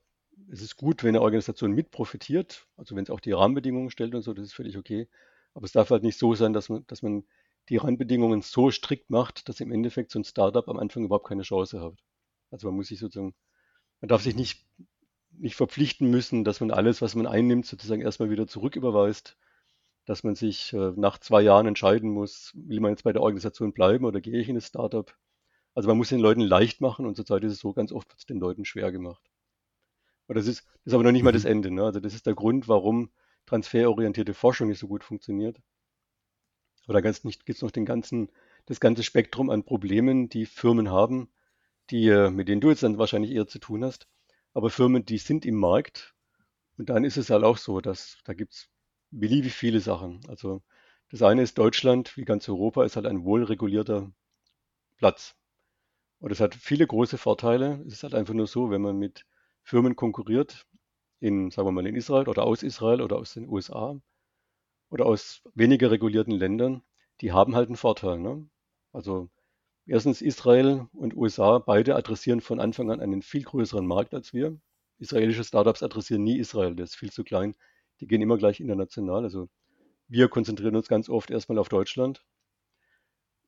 es 0.51 0.61
ist 0.61 0.75
gut, 0.77 1.03
wenn 1.03 1.09
eine 1.09 1.21
Organisation 1.21 1.71
mit 1.71 1.91
profitiert, 1.91 2.67
also 2.75 2.95
wenn 2.95 3.03
es 3.03 3.09
auch 3.09 3.19
die 3.19 3.31
Rahmenbedingungen 3.31 3.89
stellt 3.91 4.13
und 4.15 4.21
so, 4.21 4.33
das 4.33 4.45
ist 4.45 4.53
völlig 4.53 4.77
okay. 4.77 5.07
Aber 5.53 5.65
es 5.65 5.71
darf 5.71 5.89
halt 5.89 6.03
nicht 6.03 6.17
so 6.19 6.35
sein, 6.35 6.53
dass 6.53 6.69
man, 6.69 6.85
dass 6.87 7.01
man 7.01 7.23
die 7.69 7.77
Randbedingungen 7.77 8.41
so 8.41 8.69
strikt 8.71 9.09
macht, 9.09 9.49
dass 9.49 9.59
im 9.59 9.71
Endeffekt 9.71 10.11
so 10.11 10.19
ein 10.19 10.23
Startup 10.23 10.67
am 10.69 10.77
Anfang 10.77 11.03
überhaupt 11.05 11.27
keine 11.27 11.41
Chance 11.43 11.81
hat. 11.81 11.95
Also 12.51 12.67
man 12.67 12.75
muss 12.77 12.87
sich 12.87 12.99
sozusagen, 12.99 13.33
man 14.01 14.09
darf 14.09 14.23
sich 14.23 14.35
nicht, 14.35 14.65
nicht 15.31 15.55
verpflichten 15.55 16.09
müssen, 16.11 16.43
dass 16.45 16.59
man 16.61 16.71
alles, 16.71 17.01
was 17.01 17.15
man 17.15 17.27
einnimmt, 17.27 17.65
sozusagen 17.67 18.01
erstmal 18.01 18.29
wieder 18.31 18.47
zurücküberweist, 18.47 19.37
dass 20.05 20.23
man 20.23 20.35
sich 20.35 20.73
äh, 20.73 20.93
nach 20.97 21.19
zwei 21.19 21.41
Jahren 21.41 21.67
entscheiden 21.67 22.11
muss, 22.11 22.53
will 22.55 22.81
man 22.81 22.91
jetzt 22.91 23.03
bei 23.03 23.13
der 23.13 23.23
Organisation 23.23 23.73
bleiben 23.73 24.05
oder 24.05 24.21
gehe 24.21 24.39
ich 24.41 24.49
in 24.49 24.55
das 24.55 24.67
Startup. 24.67 25.15
Also 25.77 25.89
man 25.89 25.97
muss 25.97 26.09
den 26.09 26.19
Leuten 26.19 26.41
leicht 26.41 26.81
machen 26.81 27.05
und 27.05 27.15
zurzeit 27.15 27.43
ist 27.43 27.51
es 27.51 27.59
so, 27.59 27.71
ganz 27.71 27.91
oft 27.91 28.09
wird 28.09 28.17
es 28.17 28.25
den 28.25 28.39
Leuten 28.39 28.65
schwer 28.65 28.91
gemacht. 28.91 29.21
Und 30.25 30.35
das 30.35 30.47
ist, 30.47 30.65
das 30.65 30.87
ist 30.87 30.93
aber 30.95 31.03
noch 31.03 31.11
nicht 31.11 31.21
mal 31.21 31.31
das 31.31 31.43
mhm. 31.43 31.51
Ende. 31.51 31.69
Ne? 31.69 31.83
Also 31.83 31.99
das 31.99 32.15
ist 32.15 32.25
der 32.25 32.33
Grund, 32.33 32.67
warum 32.67 33.11
transferorientierte 33.45 34.33
Forschung 34.33 34.69
nicht 34.69 34.79
so 34.79 34.87
gut 34.87 35.03
funktioniert. 35.03 35.61
Oder 36.87 37.03
ganz 37.03 37.23
nicht 37.25 37.45
gibt 37.45 37.57
es 37.57 37.61
noch 37.61 37.69
den 37.69 37.85
ganzen, 37.85 38.31
das 38.65 38.79
ganze 38.79 39.03
Spektrum 39.03 39.51
an 39.51 39.65
Problemen, 39.65 40.29
die 40.29 40.47
Firmen 40.47 40.89
haben, 40.89 41.29
die, 41.91 42.07
äh, 42.07 42.31
mit 42.31 42.47
denen 42.47 42.59
du 42.59 42.71
jetzt 42.71 42.81
dann 42.81 42.97
wahrscheinlich 42.97 43.29
eher 43.29 43.45
zu 43.45 43.59
tun 43.59 43.85
hast. 43.85 44.07
Aber 44.55 44.71
Firmen, 44.71 45.05
die 45.05 45.19
sind 45.19 45.45
im 45.45 45.57
Markt. 45.57 46.15
Und 46.79 46.89
dann 46.89 47.03
ist 47.03 47.17
es 47.17 47.29
halt 47.29 47.43
auch 47.43 47.57
so, 47.57 47.81
dass 47.81 48.17
da 48.23 48.33
gibt 48.33 48.53
es 48.53 48.69
beliebig 49.11 49.53
viele 49.53 49.79
Sachen. 49.79 50.21
Also 50.27 50.63
das 51.11 51.21
eine 51.21 51.43
ist 51.43 51.59
Deutschland, 51.59 52.17
wie 52.17 52.25
ganz 52.25 52.49
Europa, 52.49 52.83
ist 52.83 52.95
halt 52.95 53.05
ein 53.05 53.23
wohlregulierter 53.25 54.11
Platz. 54.97 55.35
Und 56.19 56.31
es 56.31 56.39
hat 56.39 56.55
viele 56.55 56.87
große 56.87 57.17
Vorteile. 57.17 57.83
Es 57.87 57.93
ist 57.93 58.03
halt 58.03 58.15
einfach 58.15 58.33
nur 58.33 58.47
so, 58.47 58.69
wenn 58.71 58.81
man 58.81 58.97
mit 58.97 59.25
Firmen 59.63 59.95
konkurriert, 59.95 60.65
in, 61.19 61.51
sagen 61.51 61.67
wir 61.67 61.71
mal, 61.71 61.87
in 61.87 61.95
Israel 61.95 62.27
oder 62.27 62.43
aus 62.43 62.63
Israel 62.63 63.01
oder 63.01 63.17
aus 63.17 63.33
den 63.33 63.47
USA, 63.47 63.99
oder 64.89 65.05
aus 65.05 65.41
weniger 65.53 65.91
regulierten 65.91 66.33
Ländern, 66.33 66.83
die 67.21 67.31
haben 67.31 67.55
halt 67.55 67.67
einen 67.67 67.75
Vorteil. 67.75 68.19
Ne? 68.19 68.47
Also 68.93 69.29
erstens 69.85 70.21
Israel 70.21 70.87
und 70.93 71.15
USA, 71.15 71.59
beide 71.59 71.95
adressieren 71.95 72.41
von 72.41 72.59
Anfang 72.59 72.91
an 72.91 73.01
einen 73.01 73.21
viel 73.21 73.43
größeren 73.43 73.85
Markt 73.85 74.13
als 74.13 74.33
wir. 74.33 74.59
Israelische 74.99 75.43
Startups 75.43 75.83
adressieren 75.83 76.23
nie 76.23 76.37
Israel, 76.37 76.75
der 76.75 76.85
ist 76.85 76.95
viel 76.95 77.11
zu 77.11 77.23
klein. 77.23 77.55
Die 77.99 78.07
gehen 78.07 78.21
immer 78.21 78.37
gleich 78.37 78.59
international. 78.59 79.23
Also 79.23 79.49
wir 80.07 80.29
konzentrieren 80.29 80.75
uns 80.75 80.87
ganz 80.87 81.09
oft 81.09 81.31
erstmal 81.31 81.57
auf 81.57 81.69
Deutschland. 81.69 82.23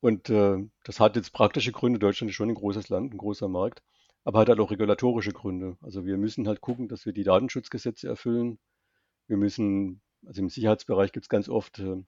Und 0.01 0.29
äh, 0.29 0.57
das 0.83 0.99
hat 0.99 1.15
jetzt 1.15 1.33
praktische 1.33 1.71
Gründe. 1.71 1.99
Deutschland 1.99 2.29
ist 2.29 2.35
schon 2.35 2.49
ein 2.49 2.55
großes 2.55 2.89
Land, 2.89 3.13
ein 3.13 3.17
großer 3.17 3.47
Markt, 3.47 3.83
aber 4.23 4.39
hat 4.39 4.49
halt 4.49 4.59
auch 4.59 4.71
regulatorische 4.71 5.33
Gründe. 5.33 5.77
Also 5.81 6.05
wir 6.05 6.17
müssen 6.17 6.47
halt 6.47 6.61
gucken, 6.61 6.87
dass 6.87 7.05
wir 7.05 7.13
die 7.13 7.23
Datenschutzgesetze 7.23 8.07
erfüllen. 8.07 8.59
Wir 9.27 9.37
müssen 9.37 10.01
also 10.25 10.41
im 10.41 10.49
Sicherheitsbereich 10.49 11.11
gibt 11.11 11.25
es 11.25 11.29
ganz 11.29 11.49
oft 11.49 11.79
äh, 11.79 12.03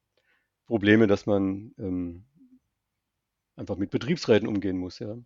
Probleme, 0.66 1.08
dass 1.08 1.26
man 1.26 1.74
ähm, 1.78 2.26
einfach 3.56 3.78
mit 3.78 3.92
Betriebsräten 3.92 4.48
umgehen 4.48 4.78
muss. 4.78 5.00
Ja. 5.00 5.18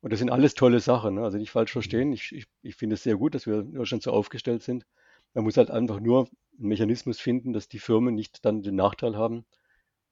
Und 0.00 0.12
das 0.12 0.18
sind 0.18 0.30
alles 0.30 0.54
tolle 0.54 0.80
Sachen. 0.80 1.16
Ne? 1.16 1.22
Also 1.22 1.38
nicht 1.38 1.50
falsch 1.50 1.72
verstehen. 1.72 2.12
Ich, 2.12 2.32
ich, 2.32 2.46
ich 2.62 2.76
finde 2.76 2.94
es 2.94 3.02
sehr 3.02 3.16
gut, 3.16 3.34
dass 3.34 3.46
wir 3.46 3.60
in 3.60 3.74
Deutschland 3.74 4.02
so 4.02 4.12
aufgestellt 4.12 4.62
sind. 4.62 4.86
Man 5.34 5.44
muss 5.44 5.56
halt 5.56 5.70
einfach 5.70 6.00
nur 6.00 6.28
einen 6.58 6.68
Mechanismus 6.68 7.18
finden, 7.20 7.52
dass 7.52 7.68
die 7.68 7.78
Firmen 7.78 8.14
nicht 8.14 8.44
dann 8.44 8.62
den 8.62 8.76
Nachteil 8.76 9.16
haben, 9.16 9.44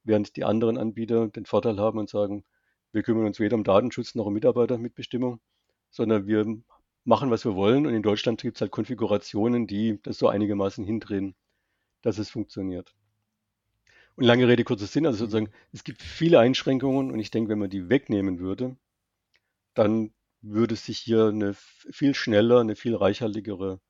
während 0.05 0.37
die 0.37 0.45
anderen 0.45 0.79
Anbieter 0.79 1.29
den 1.29 1.47
Vorteil 1.47 1.79
haben 1.79 1.99
und 1.99 2.09
sagen, 2.09 2.45
wir 2.93 3.03
kümmern 3.03 3.27
uns 3.27 3.41
weder 3.41 3.57
um 3.57 3.65
Datenschutz 3.65 4.15
noch 4.15 4.27
um 4.27 4.35
Mitarbeitermitbestimmung, 4.35 5.41
sondern 5.91 6.27
wir 6.27 6.47
machen, 7.05 7.31
was 7.31 7.45
wir 7.45 7.55
wollen. 7.57 7.87
Und 7.87 7.95
in 7.95 8.03
Deutschland 8.03 8.43
gibt 8.43 8.57
es 8.57 8.61
halt 8.61 8.71
Konfigurationen, 8.71 9.67
die 9.67 10.01
das 10.03 10.19
so 10.19 10.29
einigermaßen 10.29 10.85
hindrehen 10.85 11.35
dass 12.05 12.19
es 12.19 12.31
funktioniert. 12.31 12.95
Und 14.17 14.25
lange 14.25 14.47
Rede, 14.47 14.63
kurzer 14.63 14.87
Sinn, 14.87 15.07
also 15.07 15.19
sozusagen, 15.19 15.51
es 15.73 15.83
gibt 15.83 16.03
viele 16.03 16.39
Einschränkungen 16.39 17.11
und 17.11 17.19
ich 17.19 17.31
denke, 17.31 17.51
wenn 17.51 17.59
man 17.59 17.71
die 17.71 17.89
wegnehmen 17.89 18.39
würde, 18.39 18.77
dann 19.73 20.13
würde 20.41 20.77
sich 20.77 20.99
hier 20.99 21.29
eine 21.29 21.55
viel 21.55 22.15
schneller, 22.15 22.61
eine 22.61 22.77
viel 22.77 22.95
reichhaltigere 22.95 23.81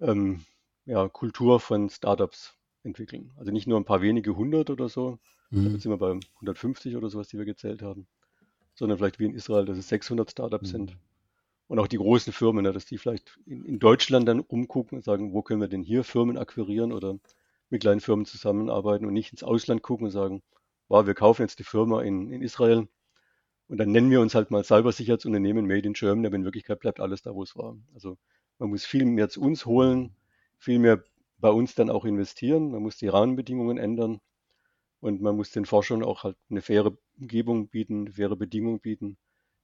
ähm, 0.00 0.44
ja, 0.86 1.08
Kultur 1.08 1.60
von 1.60 1.88
Startups 1.90 2.56
entwickeln. 2.84 3.32
Also 3.36 3.50
nicht 3.50 3.66
nur 3.66 3.78
ein 3.78 3.84
paar 3.84 4.02
wenige 4.02 4.36
hundert 4.36 4.70
oder 4.70 4.88
so, 4.88 5.18
mhm. 5.50 5.72
jetzt 5.72 5.82
sind 5.82 5.92
wir 5.92 5.98
bei 5.98 6.18
150 6.36 6.96
oder 6.96 7.08
sowas, 7.08 7.28
die 7.28 7.38
wir 7.38 7.44
gezählt 7.44 7.82
haben, 7.82 8.06
sondern 8.74 8.98
vielleicht 8.98 9.18
wie 9.18 9.26
in 9.26 9.34
Israel, 9.34 9.64
dass 9.64 9.78
es 9.78 9.88
600 9.88 10.30
Startups 10.30 10.68
mhm. 10.68 10.76
sind. 10.76 10.96
Und 11.66 11.78
auch 11.78 11.88
die 11.88 11.96
großen 11.96 12.32
Firmen, 12.32 12.62
ne, 12.62 12.72
dass 12.72 12.84
die 12.84 12.98
vielleicht 12.98 13.38
in, 13.46 13.64
in, 13.64 13.78
Deutschland 13.78 14.28
dann 14.28 14.40
umgucken 14.40 14.98
und 14.98 15.02
sagen, 15.02 15.32
wo 15.32 15.42
können 15.42 15.62
wir 15.62 15.68
denn 15.68 15.82
hier 15.82 16.04
Firmen 16.04 16.36
akquirieren 16.36 16.92
oder 16.92 17.18
mit 17.70 17.80
kleinen 17.80 18.00
Firmen 18.00 18.26
zusammenarbeiten 18.26 19.06
und 19.06 19.14
nicht 19.14 19.32
ins 19.32 19.42
Ausland 19.42 19.82
gucken 19.82 20.06
und 20.06 20.10
sagen, 20.10 20.42
wow, 20.88 21.06
wir 21.06 21.14
kaufen 21.14 21.42
jetzt 21.42 21.58
die 21.58 21.64
Firma 21.64 22.02
in, 22.02 22.30
in 22.30 22.42
Israel 22.42 22.86
und 23.68 23.78
dann 23.78 23.92
nennen 23.92 24.10
wir 24.10 24.20
uns 24.20 24.34
halt 24.34 24.50
mal 24.50 24.62
Cybersicherheitsunternehmen 24.62 25.66
Made 25.66 25.86
in 25.86 25.94
Germany, 25.94 26.26
aber 26.26 26.36
in 26.36 26.44
Wirklichkeit 26.44 26.80
bleibt 26.80 27.00
alles 27.00 27.22
da, 27.22 27.34
wo 27.34 27.42
es 27.42 27.56
war. 27.56 27.76
Also 27.94 28.18
man 28.58 28.68
muss 28.68 28.84
viel 28.84 29.06
mehr 29.06 29.30
zu 29.30 29.40
uns 29.40 29.64
holen, 29.64 30.14
viel 30.58 30.78
mehr 30.78 31.02
bei 31.44 31.50
uns 31.50 31.74
dann 31.74 31.90
auch 31.90 32.06
investieren, 32.06 32.70
man 32.70 32.80
muss 32.80 32.96
die 32.96 33.08
Rahmenbedingungen 33.08 33.76
ändern 33.76 34.18
und 35.00 35.20
man 35.20 35.36
muss 35.36 35.50
den 35.50 35.66
Forschern 35.66 36.02
auch 36.02 36.24
halt 36.24 36.38
eine 36.48 36.62
faire 36.62 36.96
Umgebung 37.20 37.68
bieten, 37.68 38.06
eine 38.06 38.12
faire 38.12 38.34
Bedingung 38.34 38.80
bieten, 38.80 39.18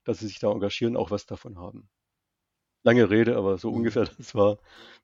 dass 0.05 0.19
sie 0.19 0.27
sich 0.27 0.39
da 0.41 0.53
engagieren, 0.53 0.95
auch 0.95 1.11
was 1.11 1.25
davon 1.25 1.57
haben. 1.57 1.89
Lange 2.83 3.09
Rede, 3.09 3.35
aber 3.35 3.57
so 3.57 3.71
mhm. 3.71 3.77
ungefähr 3.77 4.05
das 4.19 4.35
war, 4.35 4.59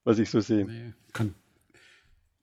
was 0.05 0.19
ich 0.19 0.29
so 0.29 0.41
sehe. 0.41 0.67
Nee, 0.67 0.93
kann, 1.15 1.35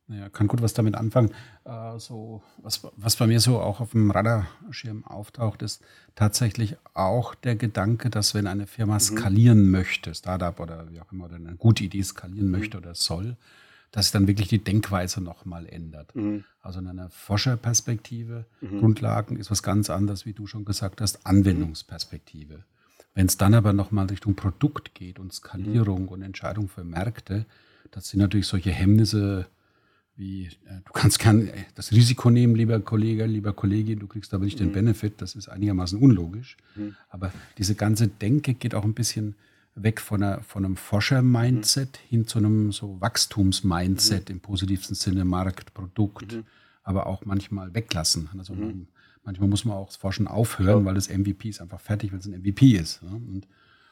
ja, 0.07 0.29
kann 0.29 0.47
gut 0.47 0.63
was 0.63 0.73
damit 0.73 0.95
anfangen. 0.95 1.29
Äh, 1.65 1.99
so, 1.99 2.41
was, 2.57 2.81
was 2.97 3.15
bei 3.15 3.27
mir 3.27 3.39
so 3.39 3.59
auch 3.59 3.81
auf 3.81 3.91
dem 3.91 4.09
Radarschirm 4.09 5.05
auftaucht, 5.05 5.61
ist 5.61 5.85
tatsächlich 6.15 6.75
auch 6.95 7.35
der 7.35 7.55
Gedanke, 7.55 8.09
dass 8.09 8.33
wenn 8.33 8.47
eine 8.47 8.65
Firma 8.65 8.95
mhm. 8.95 8.99
skalieren 8.99 9.69
möchte, 9.69 10.15
Startup 10.15 10.59
oder 10.59 10.89
wie 10.89 10.99
auch 11.01 11.11
immer, 11.11 11.25
oder 11.25 11.35
eine 11.35 11.55
gute 11.55 11.83
Idee 11.83 12.01
skalieren 12.01 12.47
mhm. 12.47 12.53
möchte 12.53 12.77
oder 12.79 12.95
soll, 12.95 13.37
dass 13.93 14.11
dann 14.11 14.27
wirklich 14.27 14.47
die 14.47 14.57
Denkweise 14.57 15.21
nochmal 15.21 15.67
ändert. 15.67 16.15
Mhm. 16.15 16.43
Also 16.61 16.79
in 16.79 16.87
einer 16.87 17.09
Forscherperspektive, 17.11 18.45
mhm. 18.59 18.79
Grundlagen 18.79 19.37
ist 19.37 19.51
was 19.51 19.61
ganz 19.61 19.91
anderes, 19.91 20.25
wie 20.25 20.33
du 20.33 20.47
schon 20.47 20.65
gesagt 20.65 20.99
hast, 20.99 21.27
Anwendungsperspektive. 21.27 22.63
Wenn 23.13 23.27
es 23.27 23.37
dann 23.37 23.53
aber 23.53 23.71
nochmal 23.71 24.07
Richtung 24.07 24.33
Produkt 24.33 24.95
geht 24.95 25.19
und 25.19 25.31
Skalierung 25.31 26.03
mhm. 26.03 26.07
und 26.07 26.21
Entscheidung 26.23 26.69
für 26.69 26.83
Märkte, 26.83 27.45
das 27.91 28.09
sind 28.09 28.19
natürlich 28.19 28.47
solche 28.47 28.71
Hemmnisse, 28.71 29.45
wie 30.15 30.47
äh, 30.47 30.81
du 30.85 30.91
kannst 30.91 31.19
kein, 31.19 31.49
äh, 31.49 31.65
das 31.75 31.91
Risiko 31.91 32.31
nehmen, 32.31 32.55
lieber 32.55 32.79
Kollege, 32.79 33.27
lieber 33.27 33.53
Kollegin, 33.53 33.99
du 33.99 34.07
kriegst 34.07 34.33
aber 34.33 34.45
nicht 34.45 34.59
mhm. 34.59 34.65
den 34.65 34.71
Benefit, 34.73 35.21
das 35.21 35.35
ist 35.35 35.49
einigermaßen 35.49 35.99
unlogisch. 35.99 36.57
Mhm. 36.75 36.95
Aber 37.09 37.31
diese 37.59 37.75
ganze 37.75 38.07
Denke 38.07 38.55
geht 38.55 38.73
auch 38.73 38.85
ein 38.85 38.95
bisschen 38.95 39.35
weg 39.75 39.99
von, 39.99 40.23
einer, 40.23 40.41
von 40.43 40.65
einem 40.65 40.75
Forscher-Mindset 40.75 41.99
mhm. 42.03 42.09
hin 42.09 42.27
zu 42.27 42.37
einem 42.39 42.71
so 42.71 42.99
Wachstums-Mindset 43.01 44.29
mhm. 44.29 44.35
im 44.35 44.41
positivsten 44.41 44.95
Sinne, 44.95 45.25
Markt, 45.25 45.73
Produkt, 45.73 46.33
mhm. 46.33 46.45
aber 46.83 47.07
auch 47.07 47.25
manchmal 47.25 47.73
weglassen. 47.73 48.29
Also 48.37 48.53
man, 48.53 48.67
mhm. 48.67 48.87
manchmal 49.23 49.49
muss 49.49 49.65
man 49.65 49.77
auch 49.77 49.87
das 49.87 49.95
Forschen 49.95 50.27
aufhören, 50.27 50.81
ja. 50.81 50.85
weil 50.85 50.95
das 50.95 51.09
MVP 51.09 51.49
ist 51.49 51.61
einfach 51.61 51.81
fertig, 51.81 52.11
wenn 52.11 52.19
es 52.19 52.27
ein 52.27 52.39
MVP 52.39 52.73
ist. 52.77 53.01
Ne? 53.03 53.11
Und, 53.11 53.47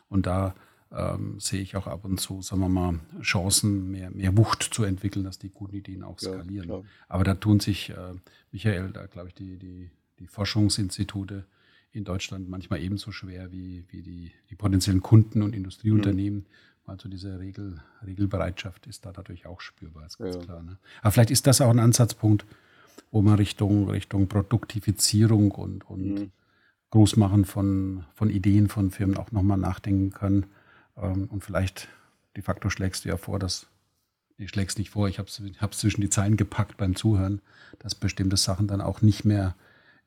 und 0.10 0.26
da 0.26 0.54
ähm, 0.92 1.40
sehe 1.40 1.62
ich 1.62 1.76
auch 1.76 1.88
ab 1.88 2.06
und 2.06 2.20
zu, 2.20 2.42
sagen 2.42 2.62
wir 2.62 2.70
mal, 2.70 3.00
Chancen, 3.22 3.92
mehr, 3.92 4.12
mehr 4.12 4.36
Wucht 4.38 4.62
zu 4.62 4.84
entwickeln, 4.84 5.24
dass 5.24 5.40
die 5.40 5.50
guten 5.50 5.76
Ideen 5.76 6.04
auch 6.04 6.20
skalieren. 6.20 6.70
Ja, 6.70 6.82
Aber 7.08 7.24
da 7.24 7.34
tun 7.34 7.60
sich, 7.60 7.92
äh, 7.92 8.14
Michael, 8.52 8.92
da 8.92 9.06
glaube 9.08 9.30
ich, 9.30 9.34
die, 9.34 9.58
die, 9.58 9.90
die 10.20 10.28
Forschungsinstitute 10.28 11.46
in 11.92 12.04
Deutschland 12.04 12.50
manchmal 12.50 12.82
ebenso 12.82 13.12
schwer 13.12 13.52
wie, 13.52 13.86
wie 13.90 14.02
die, 14.02 14.32
die 14.50 14.56
potenziellen 14.56 15.02
Kunden 15.02 15.42
und 15.42 15.54
Industrieunternehmen. 15.54 16.40
Mhm. 16.40 16.46
Also 16.86 17.10
diese 17.10 17.40
Regel, 17.40 17.82
Regelbereitschaft 18.06 18.88
ist 18.88 19.06
da 19.06 19.12
natürlich 19.12 19.46
auch 19.46 19.62
spürbar, 19.62 20.06
ist 20.06 20.18
ganz 20.18 20.36
ja. 20.36 20.42
klar. 20.42 20.64
Ne? 20.64 20.78
Aber 21.02 21.12
vielleicht 21.12 21.32
ist 21.32 21.48
das 21.48 21.62
auch 21.62 21.70
ein 21.70 21.80
Ansatzpunkt, 21.80 22.46
wo 23.12 23.22
man 23.22 23.36
Richtung, 23.36 23.90
Richtung 23.90 24.28
Produktifizierung 24.28 25.52
und, 25.52 25.90
und 25.90 26.14
mhm. 26.14 26.32
Großmachen 26.90 27.46
von, 27.46 28.06
von 28.14 28.30
Ideen 28.30 28.68
von 28.68 28.92
Firmen 28.92 29.18
auch 29.18 29.32
nochmal 29.32 29.58
nachdenken 29.58 30.12
kann 30.12 30.46
ähm, 30.98 31.26
und 31.26 31.44
vielleicht 31.44 31.88
de 32.36 32.44
facto 32.44 32.70
schlägst 32.70 33.06
du 33.06 33.10
ja 33.10 33.18
vor, 33.18 33.40
dass, 33.40 33.68
ich 34.38 34.50
schlägst 34.50 34.78
nicht 34.78 34.90
vor, 34.90 35.08
ich 35.08 35.20
habe 35.20 35.30
es 35.30 35.78
zwischen 35.78 36.02
die 36.02 36.10
Zeilen 36.10 36.38
gepackt 36.38 36.78
beim 36.78 36.96
Zuhören, 36.96 37.42
dass 37.80 37.96
bestimmte 37.96 38.38
Sachen 38.38 38.68
dann 38.68 38.82
auch 38.82 39.02
nicht 39.02 39.26
mehr 39.26 39.56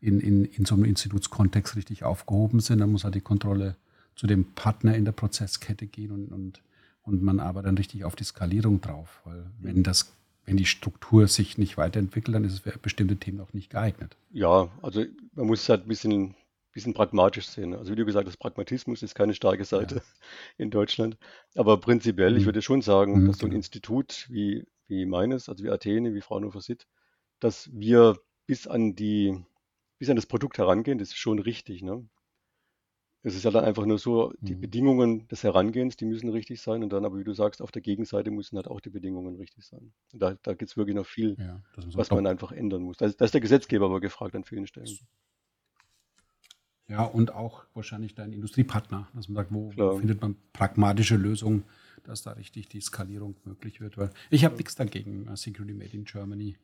in, 0.04 0.20
in, 0.20 0.44
in 0.44 0.64
so 0.64 0.74
einem 0.74 0.84
Institutskontext 0.84 1.76
richtig 1.76 2.04
aufgehoben 2.04 2.60
sind. 2.60 2.80
Dann 2.80 2.92
muss 2.92 3.04
halt 3.04 3.14
die 3.14 3.20
Kontrolle 3.20 3.76
zu 4.14 4.26
dem 4.26 4.44
Partner 4.54 4.94
in 4.94 5.04
der 5.04 5.12
Prozesskette 5.12 5.86
gehen 5.86 6.10
und, 6.10 6.32
und, 6.32 6.62
und 7.02 7.22
man 7.22 7.40
arbeitet 7.40 7.68
dann 7.68 7.78
richtig 7.78 8.04
auf 8.04 8.16
die 8.16 8.24
Skalierung 8.24 8.80
drauf. 8.80 9.20
Weil 9.24 9.46
wenn 9.60 9.82
das 9.82 10.12
wenn 10.46 10.58
die 10.58 10.66
Struktur 10.66 11.26
sich 11.26 11.56
nicht 11.56 11.78
weiterentwickelt, 11.78 12.34
dann 12.34 12.44
ist 12.44 12.52
es 12.52 12.58
für 12.60 12.78
bestimmte 12.78 13.16
Themen 13.16 13.40
auch 13.40 13.54
nicht 13.54 13.70
geeignet. 13.70 14.14
Ja, 14.30 14.68
also 14.82 15.02
man 15.32 15.46
muss 15.46 15.66
halt 15.70 15.86
ein 15.86 15.88
bisschen 15.88 16.34
bisschen 16.74 16.92
pragmatisch 16.92 17.46
sehen. 17.46 17.72
Also 17.72 17.92
wie 17.92 17.96
du 17.96 18.04
gesagt 18.04 18.26
hast, 18.26 18.36
Pragmatismus 18.36 19.02
ist 19.02 19.14
keine 19.14 19.34
starke 19.34 19.64
Seite 19.64 19.96
ja. 19.96 20.02
in 20.58 20.70
Deutschland. 20.70 21.16
Aber 21.54 21.78
prinzipiell, 21.78 22.32
mhm. 22.32 22.38
ich 22.38 22.44
würde 22.46 22.62
schon 22.62 22.82
sagen, 22.82 23.22
mhm, 23.22 23.26
dass 23.28 23.38
so 23.38 23.46
ein 23.46 23.50
genau. 23.50 23.58
Institut 23.58 24.26
wie, 24.28 24.66
wie 24.88 25.06
meines, 25.06 25.48
also 25.48 25.64
wie 25.64 25.70
Athene, 25.70 26.14
wie 26.14 26.20
Fraunhofer 26.20 26.60
SIT, 26.60 26.86
dass 27.40 27.70
wir 27.72 28.18
bis 28.46 28.66
an 28.66 28.94
die, 28.96 29.40
bis 29.98 30.10
an 30.10 30.16
das 30.16 30.26
Produkt 30.26 30.58
herangehen, 30.58 30.98
das 30.98 31.08
ist 31.08 31.16
schon 31.16 31.38
richtig. 31.38 31.82
Ne? 31.82 32.06
Es 33.22 33.34
ist 33.34 33.44
ja 33.44 33.50
dann 33.50 33.64
einfach 33.64 33.86
nur 33.86 33.98
so, 33.98 34.34
die 34.40 34.54
mhm. 34.54 34.60
Bedingungen 34.60 35.28
des 35.28 35.42
Herangehens, 35.44 35.96
die 35.96 36.04
müssen 36.04 36.28
richtig 36.28 36.60
sein. 36.60 36.82
Und 36.82 36.92
dann 36.92 37.06
aber, 37.06 37.18
wie 37.18 37.24
du 37.24 37.32
sagst, 37.32 37.62
auf 37.62 37.72
der 37.72 37.80
Gegenseite 37.80 38.30
müssen 38.30 38.56
halt 38.56 38.68
auch 38.68 38.80
die 38.80 38.90
Bedingungen 38.90 39.36
richtig 39.36 39.64
sein. 39.64 39.92
Und 40.12 40.20
da, 40.20 40.34
da 40.42 40.52
gibt 40.52 40.70
es 40.70 40.76
wirklich 40.76 40.94
noch 40.94 41.06
viel, 41.06 41.36
ja, 41.38 41.62
was 41.94 42.10
man 42.10 42.26
einfach 42.26 42.52
ändern 42.52 42.82
muss. 42.82 42.98
Da 42.98 43.06
ist, 43.06 43.20
da 43.20 43.24
ist 43.24 43.32
der 43.32 43.40
Gesetzgeber 43.40 43.86
aber 43.86 44.00
gefragt 44.00 44.36
an 44.36 44.44
vielen 44.44 44.66
Stellen. 44.66 44.98
Ja, 46.86 47.04
und 47.04 47.32
auch 47.32 47.64
wahrscheinlich 47.72 48.14
dein 48.14 48.32
Industriepartner, 48.32 49.08
dass 49.14 49.28
man 49.28 49.36
sagt, 49.36 49.54
wo 49.54 49.70
Klar. 49.70 49.96
findet 49.96 50.20
man 50.20 50.36
pragmatische 50.52 51.16
Lösungen, 51.16 51.64
dass 52.02 52.22
da 52.22 52.32
richtig 52.32 52.68
die 52.68 52.82
Skalierung 52.82 53.36
möglich 53.44 53.80
wird. 53.80 53.96
Weil 53.96 54.10
ich 54.28 54.44
habe 54.44 54.56
nichts 54.56 54.74
dagegen, 54.74 55.28
uh, 55.30 55.36
Security 55.36 55.72
Made 55.72 55.96
in 55.96 56.04
Germany 56.04 56.58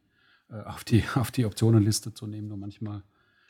uh, 0.50 0.56
auf, 0.56 0.84
die, 0.84 1.02
auf 1.14 1.30
die 1.30 1.46
Optionenliste 1.46 2.12
zu 2.12 2.26
nehmen. 2.26 2.48
Nur 2.48 2.58
manchmal 2.58 3.02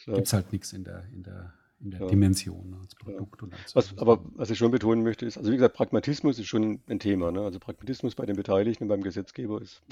gibt 0.04 0.26
es 0.26 0.32
halt 0.32 0.52
nichts 0.52 0.72
in 0.72 0.84
der, 0.84 1.04
in 1.12 1.22
der, 1.22 1.54
in 1.80 1.90
der 1.90 2.06
Dimension 2.06 2.74
als 2.80 2.94
Produkt. 2.94 3.42
Und 3.42 3.54
als 3.54 3.74
was, 3.74 3.96
aber 3.98 4.24
was 4.34 4.50
ich 4.50 4.58
schon 4.58 4.70
betonen 4.70 5.02
möchte, 5.02 5.26
ist, 5.26 5.38
also 5.38 5.50
wie 5.50 5.56
gesagt, 5.56 5.74
Pragmatismus 5.74 6.38
ist 6.38 6.46
schon 6.46 6.82
ein 6.88 6.98
Thema. 6.98 7.32
Ne? 7.32 7.42
Also 7.42 7.58
Pragmatismus 7.58 8.14
bei 8.14 8.26
den 8.26 8.36
Beteiligten 8.36 8.88
beim 8.88 9.02
Gesetzgeber 9.02 9.60
ist 9.60 9.82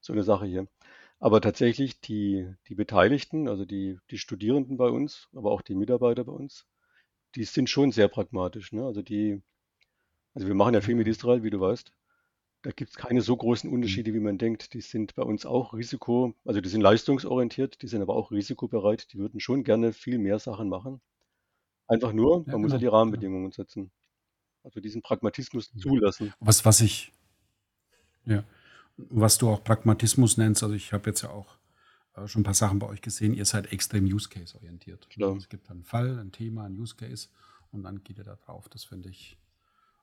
so 0.00 0.12
eine 0.12 0.22
Sache 0.22 0.46
hier. 0.46 0.66
Aber 1.20 1.40
tatsächlich 1.40 2.00
die, 2.00 2.54
die 2.68 2.74
Beteiligten, 2.74 3.48
also 3.48 3.64
die, 3.64 3.98
die 4.10 4.18
Studierenden 4.18 4.76
bei 4.76 4.88
uns, 4.88 5.28
aber 5.34 5.50
auch 5.50 5.62
die 5.62 5.74
Mitarbeiter 5.74 6.24
bei 6.24 6.32
uns, 6.32 6.66
die 7.34 7.44
sind 7.44 7.68
schon 7.68 7.90
sehr 7.92 8.08
pragmatisch. 8.08 8.72
Ne? 8.72 8.84
Also 8.84 9.02
die, 9.02 9.42
also 10.34 10.46
wir 10.46 10.54
machen 10.54 10.74
ja 10.74 10.80
viel 10.80 10.94
mit 10.94 11.06
mhm. 11.06 11.12
Israel, 11.12 11.42
wie 11.42 11.50
du 11.50 11.60
weißt. 11.60 11.92
Da 12.68 12.72
gibt 12.72 12.90
es 12.90 12.96
keine 12.98 13.22
so 13.22 13.34
großen 13.34 13.70
mhm. 13.70 13.76
Unterschiede, 13.76 14.12
wie 14.12 14.20
man 14.20 14.36
denkt. 14.36 14.74
Die 14.74 14.82
sind 14.82 15.14
bei 15.14 15.22
uns 15.22 15.46
auch 15.46 15.72
Risiko, 15.72 16.34
also 16.44 16.60
die 16.60 16.68
sind 16.68 16.82
leistungsorientiert, 16.82 17.80
die 17.80 17.86
sind 17.86 18.02
aber 18.02 18.14
auch 18.14 18.30
risikobereit. 18.30 19.10
Die 19.10 19.16
würden 19.16 19.40
schon 19.40 19.64
gerne 19.64 19.94
viel 19.94 20.18
mehr 20.18 20.38
Sachen 20.38 20.68
machen. 20.68 21.00
Einfach 21.86 22.12
nur, 22.12 22.40
man 22.40 22.46
ja, 22.46 22.58
muss 22.58 22.72
ja 22.72 22.76
genau, 22.76 22.78
die 22.78 22.94
Rahmenbedingungen 22.94 23.44
genau. 23.44 23.54
setzen. 23.54 23.90
Also 24.64 24.80
diesen 24.80 25.00
Pragmatismus 25.00 25.72
mhm. 25.72 25.78
zulassen. 25.78 26.34
Was, 26.40 26.66
was 26.66 26.82
ich, 26.82 27.10
ja, 28.26 28.44
was 28.98 29.38
du 29.38 29.48
auch 29.48 29.64
Pragmatismus 29.64 30.36
nennst. 30.36 30.62
Also 30.62 30.74
ich 30.74 30.92
habe 30.92 31.08
jetzt 31.08 31.22
ja 31.22 31.30
auch 31.30 31.56
äh, 32.16 32.28
schon 32.28 32.42
ein 32.42 32.44
paar 32.44 32.52
Sachen 32.52 32.80
bei 32.80 32.86
euch 32.86 33.00
gesehen. 33.00 33.32
Ihr 33.32 33.46
seid 33.46 33.72
extrem 33.72 34.04
Use 34.04 34.28
Case 34.28 34.54
orientiert. 34.54 35.08
Klar. 35.08 35.34
Es 35.38 35.48
gibt 35.48 35.70
einen 35.70 35.84
Fall, 35.84 36.18
ein 36.18 36.32
Thema, 36.32 36.64
ein 36.64 36.78
Use 36.78 36.96
Case 36.96 37.28
und 37.72 37.84
dann 37.84 38.04
geht 38.04 38.18
ihr 38.18 38.24
da 38.24 38.36
drauf. 38.36 38.68
Das 38.68 38.84
finde 38.84 39.08
ich 39.08 39.38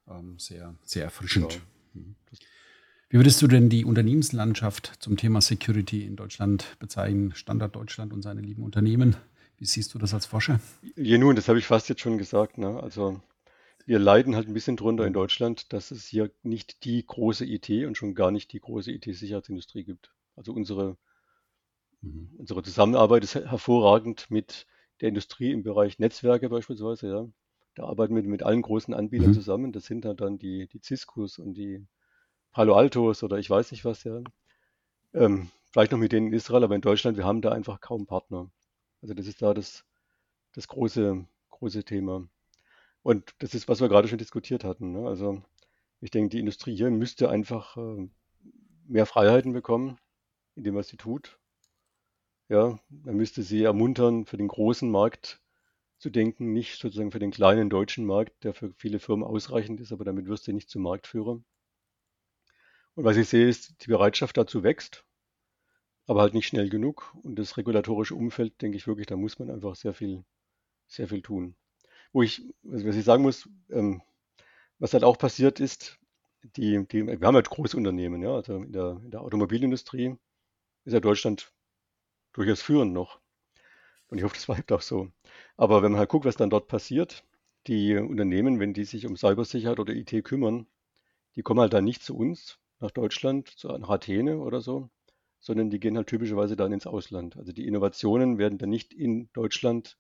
ähm, 0.08 0.39
sehr, 0.39 0.73
sehr 0.82 1.04
erfrischend. 1.04 1.58
Mhm. 1.58 1.74
Wie 3.10 3.17
würdest 3.17 3.41
du 3.41 3.47
denn 3.47 3.69
die 3.69 3.86
Unternehmenslandschaft 3.86 4.93
zum 4.99 5.15
Thema 5.15 5.39
Security 5.41 6.05
in 6.05 6.15
Deutschland 6.15 6.75
bezeichnen? 6.79 7.34
Standard 7.36 7.75
Deutschland 7.75 8.12
und 8.12 8.21
seine 8.21 8.41
lieben 8.41 8.63
Unternehmen. 8.63 9.15
Wie 9.58 9.65
siehst 9.65 9.93
du 9.93 9.99
das 9.99 10.13
als 10.13 10.25
Forscher? 10.25 10.60
Ja, 10.95 11.17
nun, 11.17 11.36
das 11.36 11.47
habe 11.47 11.60
ich 11.60 11.65
fast 11.65 11.88
jetzt 11.88 12.01
schon 12.01 12.17
gesagt. 12.17 12.58
Ne? 12.58 12.81
Also 12.81 13.21
wir 13.86 13.99
leiden 13.99 14.36
halt 14.36 14.47
ein 14.47 14.53
bisschen 14.53 14.75
drunter 14.75 15.05
in 15.05 15.13
Deutschland, 15.13 15.71
dass 15.71 15.91
es 15.91 16.08
hier 16.08 16.31
nicht 16.43 16.84
die 16.84 17.05
große 17.05 17.45
IT 17.45 17.69
und 17.86 17.95
schon 17.95 18.15
gar 18.15 18.31
nicht 18.31 18.51
die 18.51 18.60
große 18.60 18.91
IT-Sicherheitsindustrie 18.91 19.84
gibt. 19.84 20.12
Also 20.36 20.51
unsere, 20.53 20.97
mhm. 22.01 22.31
unsere 22.38 22.63
Zusammenarbeit 22.63 23.23
ist 23.23 23.36
hervorragend 23.36 24.29
mit 24.29 24.65
der 25.01 25.10
Industrie 25.10 25.51
im 25.51 25.63
Bereich 25.63 25.99
Netzwerke 25.99 26.49
beispielsweise. 26.49 27.08
Ja. 27.08 27.27
Da 27.75 27.83
arbeiten 27.83 28.15
wir 28.15 28.23
mit 28.23 28.43
allen 28.43 28.61
großen 28.61 28.93
Anbietern 28.93 29.29
mhm. 29.29 29.33
zusammen. 29.33 29.71
Das 29.73 29.85
sind 29.85 30.05
dann 30.05 30.38
die, 30.38 30.67
die 30.67 30.79
Ciscos 30.81 31.38
und 31.38 31.53
die 31.53 31.85
Palo 32.51 32.75
Altos 32.75 33.21
oder 33.21 33.38
ich 33.38 33.49
weiß 33.49 33.71
nicht 33.71 33.83
was. 33.83 34.05
Ja. 34.05 34.21
Ähm, 35.13 35.49
vielleicht 35.71 35.91
noch 35.91 35.99
mit 35.99 36.13
denen 36.13 36.27
in 36.27 36.33
Israel, 36.33 36.63
aber 36.63 36.75
in 36.75 36.81
Deutschland, 36.81 37.17
wir 37.17 37.25
haben 37.25 37.41
da 37.41 37.51
einfach 37.51 37.81
kaum 37.81 38.05
Partner. 38.05 38.49
Also 39.01 39.13
das 39.13 39.27
ist 39.27 39.41
da 39.41 39.53
das, 39.53 39.85
das 40.53 40.69
große, 40.69 41.25
große 41.49 41.83
Thema. 41.83 42.27
Und 43.03 43.35
das 43.39 43.53
ist, 43.53 43.67
was 43.67 43.81
wir 43.81 43.89
gerade 43.89 44.07
schon 44.07 44.17
diskutiert 44.17 44.63
hatten. 44.63 44.93
Ne? 44.93 45.07
Also 45.07 45.43
ich 45.99 46.11
denke, 46.11 46.29
die 46.29 46.39
Industrie 46.39 46.75
hier 46.75 46.89
müsste 46.89 47.29
einfach 47.29 47.75
äh, 47.75 48.09
mehr 48.88 49.05
Freiheiten 49.05 49.51
bekommen 49.51 49.97
in 50.55 50.63
dem, 50.63 50.75
was 50.75 50.88
sie 50.88 50.97
tut. 50.97 51.38
Ja, 52.47 52.79
man 52.89 53.15
müsste 53.15 53.43
sie 53.43 53.63
ermuntern, 53.63 54.25
für 54.25 54.38
den 54.38 54.47
großen 54.47 54.89
Markt 54.89 55.41
zu 55.97 56.10
denken, 56.10 56.53
nicht 56.53 56.79
sozusagen 56.79 57.12
für 57.12 57.19
den 57.19 57.31
kleinen 57.31 57.69
deutschen 57.69 58.05
Markt, 58.05 58.43
der 58.43 58.53
für 58.53 58.73
viele 58.73 58.99
Firmen 58.99 59.25
ausreichend 59.25 59.79
ist, 59.81 59.91
aber 59.91 60.05
damit 60.05 60.27
wirst 60.27 60.47
du 60.47 60.53
nicht 60.53 60.69
zum 60.69 60.84
Marktführer. 60.84 61.41
Und 62.95 63.03
was 63.03 63.17
ich 63.17 63.29
sehe, 63.29 63.47
ist, 63.47 63.86
die 63.86 63.89
Bereitschaft 63.89 64.38
dazu 64.38 64.63
wächst, 64.63 65.05
aber 66.08 66.21
halt 66.21 66.34
nicht 66.34 66.47
schnell 66.47 66.69
genug. 66.69 67.13
Und 67.23 67.38
das 67.38 67.58
regulatorische 67.58 68.15
Umfeld, 68.15 68.62
denke 68.62 68.77
ich 68.77 68.88
wirklich, 68.88 69.08
da 69.08 69.15
muss 69.15 69.39
man 69.39 69.49
einfach 69.49 69.75
sehr 69.75 69.93
viel, 69.93 70.23
sehr 70.88 71.08
viel 71.08 71.21
tun 71.21 71.55
wo 72.15 72.23
ich, 72.23 72.41
was 72.63 72.95
ich 72.95 73.03
sagen 73.03 73.23
muss, 73.23 73.49
ähm, 73.69 74.01
was 74.79 74.93
halt 74.93 75.03
auch 75.03 75.17
passiert 75.17 75.60
ist, 75.60 75.99
die, 76.55 76.88
die, 76.88 77.05
wir 77.05 77.27
haben 77.27 77.36
halt 77.36 77.49
große 77.49 77.75
Unternehmen, 77.75 78.21
ja, 78.21 78.34
also 78.34 78.55
in 78.55 78.71
der, 78.71 79.01
in 79.03 79.12
der 79.12 79.21
Automobilindustrie 79.21 80.15
ist 80.86 80.93
ja 80.93 81.01
Deutschland 81.01 81.51
durchaus 82.31 82.62
führend 82.62 82.93
noch. 82.93 83.19
Und 84.10 84.18
ich 84.18 84.24
hoffe, 84.24 84.36
das 84.36 84.46
bleibt 84.48 84.72
auch 84.72 84.82
so. 84.82 85.12
Aber 85.58 85.84
wenn 85.84 85.91
man 85.91 86.00
halt 86.00 86.10
guckt, 86.10 86.26
was 86.26 86.38
dann 86.38 86.50
dort 86.50 86.68
passiert, 86.68 87.24
die 87.68 87.96
Unternehmen, 87.98 88.60
wenn 88.60 88.74
die 88.74 88.86
sich 88.86 89.06
um 89.06 89.18
Cybersicherheit 89.18 89.80
oder 89.80 89.94
IT 89.94 90.24
kümmern, 90.24 90.68
die 91.36 91.41
kommen 91.44 91.60
halt 91.62 91.74
dann 91.74 91.84
nicht 91.86 92.04
zu 92.04 92.15
uns 92.18 92.60
nach 92.80 92.91
Deutschland, 92.91 93.50
zu 93.50 93.70
nach 93.70 93.89
Athene 93.89 94.39
oder 94.39 94.62
so, 94.62 94.89
sondern 95.39 95.70
die 95.70 95.80
gehen 95.80 95.98
halt 95.98 96.08
typischerweise 96.08 96.56
dann 96.56 96.74
ins 96.74 96.88
Ausland. 96.88 97.38
Also 97.38 97.52
die 97.52 97.68
Innovationen 97.68 98.38
werden 98.38 98.58
dann 98.58 98.70
nicht 98.70 98.94
in 98.94 99.30
Deutschland 99.34 99.98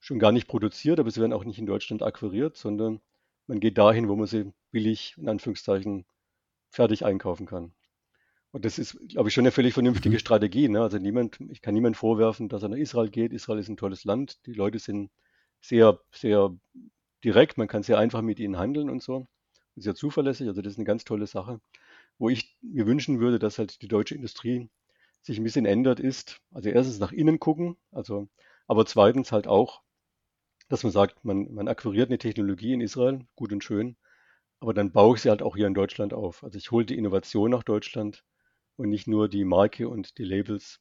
schon 0.00 0.18
gar 0.18 0.32
nicht 0.32 0.48
produziert, 0.48 1.00
aber 1.00 1.10
sie 1.10 1.20
werden 1.20 1.32
auch 1.32 1.44
nicht 1.44 1.58
in 1.58 1.66
Deutschland 1.66 2.02
akquiriert, 2.02 2.56
sondern 2.56 3.00
man 3.46 3.60
geht 3.60 3.78
dahin, 3.78 4.08
wo 4.08 4.16
man 4.16 4.26
sie 4.26 4.52
billig, 4.70 5.14
in 5.18 5.28
Anführungszeichen, 5.28 6.06
fertig 6.70 7.04
einkaufen 7.04 7.46
kann. 7.46 7.72
Und 8.52 8.64
das 8.64 8.78
ist, 8.78 8.98
glaube 9.08 9.28
ich, 9.28 9.34
schon 9.34 9.42
eine 9.42 9.52
völlig 9.52 9.74
vernünftige 9.74 10.16
mhm. 10.16 10.20
Strategie. 10.20 10.68
Ne? 10.68 10.80
Also 10.80 10.98
niemand, 10.98 11.38
ich 11.50 11.60
kann 11.62 11.74
niemand 11.74 11.96
vorwerfen, 11.96 12.48
dass 12.48 12.62
er 12.62 12.70
nach 12.70 12.78
Israel 12.78 13.10
geht. 13.10 13.32
Israel 13.32 13.58
ist 13.58 13.68
ein 13.68 13.76
tolles 13.76 14.04
Land. 14.04 14.44
Die 14.46 14.54
Leute 14.54 14.78
sind 14.78 15.10
sehr, 15.60 16.00
sehr 16.12 16.56
direkt. 17.24 17.58
Man 17.58 17.68
kann 17.68 17.82
sehr 17.82 17.98
einfach 17.98 18.22
mit 18.22 18.40
ihnen 18.40 18.58
handeln 18.58 18.90
und 18.90 19.02
so. 19.02 19.26
Sehr 19.76 19.94
zuverlässig. 19.94 20.48
Also 20.48 20.62
das 20.62 20.72
ist 20.74 20.78
eine 20.78 20.86
ganz 20.86 21.04
tolle 21.04 21.26
Sache. 21.26 21.60
wo 22.18 22.28
ich 22.28 22.56
mir 22.62 22.86
wünschen 22.86 23.20
würde, 23.20 23.38
dass 23.38 23.58
halt 23.58 23.82
die 23.82 23.88
deutsche 23.88 24.14
Industrie 24.14 24.68
sich 25.22 25.38
ein 25.38 25.44
bisschen 25.44 25.66
ändert, 25.66 26.00
ist, 26.00 26.40
also 26.52 26.68
erstens 26.68 26.98
nach 26.98 27.12
innen 27.12 27.38
gucken, 27.40 27.76
also, 27.92 28.28
aber 28.66 28.86
zweitens 28.86 29.32
halt 29.32 29.46
auch, 29.46 29.82
dass 30.68 30.82
man 30.82 30.92
sagt, 30.92 31.24
man, 31.24 31.52
man 31.54 31.68
akquiriert 31.68 32.10
eine 32.10 32.18
Technologie 32.18 32.72
in 32.72 32.80
Israel, 32.80 33.20
gut 33.36 33.52
und 33.52 33.64
schön, 33.64 33.96
aber 34.60 34.74
dann 34.74 34.92
baue 34.92 35.16
ich 35.16 35.22
sie 35.22 35.30
halt 35.30 35.42
auch 35.42 35.56
hier 35.56 35.66
in 35.66 35.74
Deutschland 35.74 36.12
auf. 36.12 36.44
Also 36.44 36.58
ich 36.58 36.70
hole 36.70 36.84
die 36.86 36.98
Innovation 36.98 37.50
nach 37.50 37.62
Deutschland 37.62 38.24
und 38.78 38.88
nicht 38.88 39.08
nur 39.08 39.28
die 39.28 39.44
Marke 39.44 39.88
und 39.88 40.18
die 40.18 40.24
Labels 40.24 40.80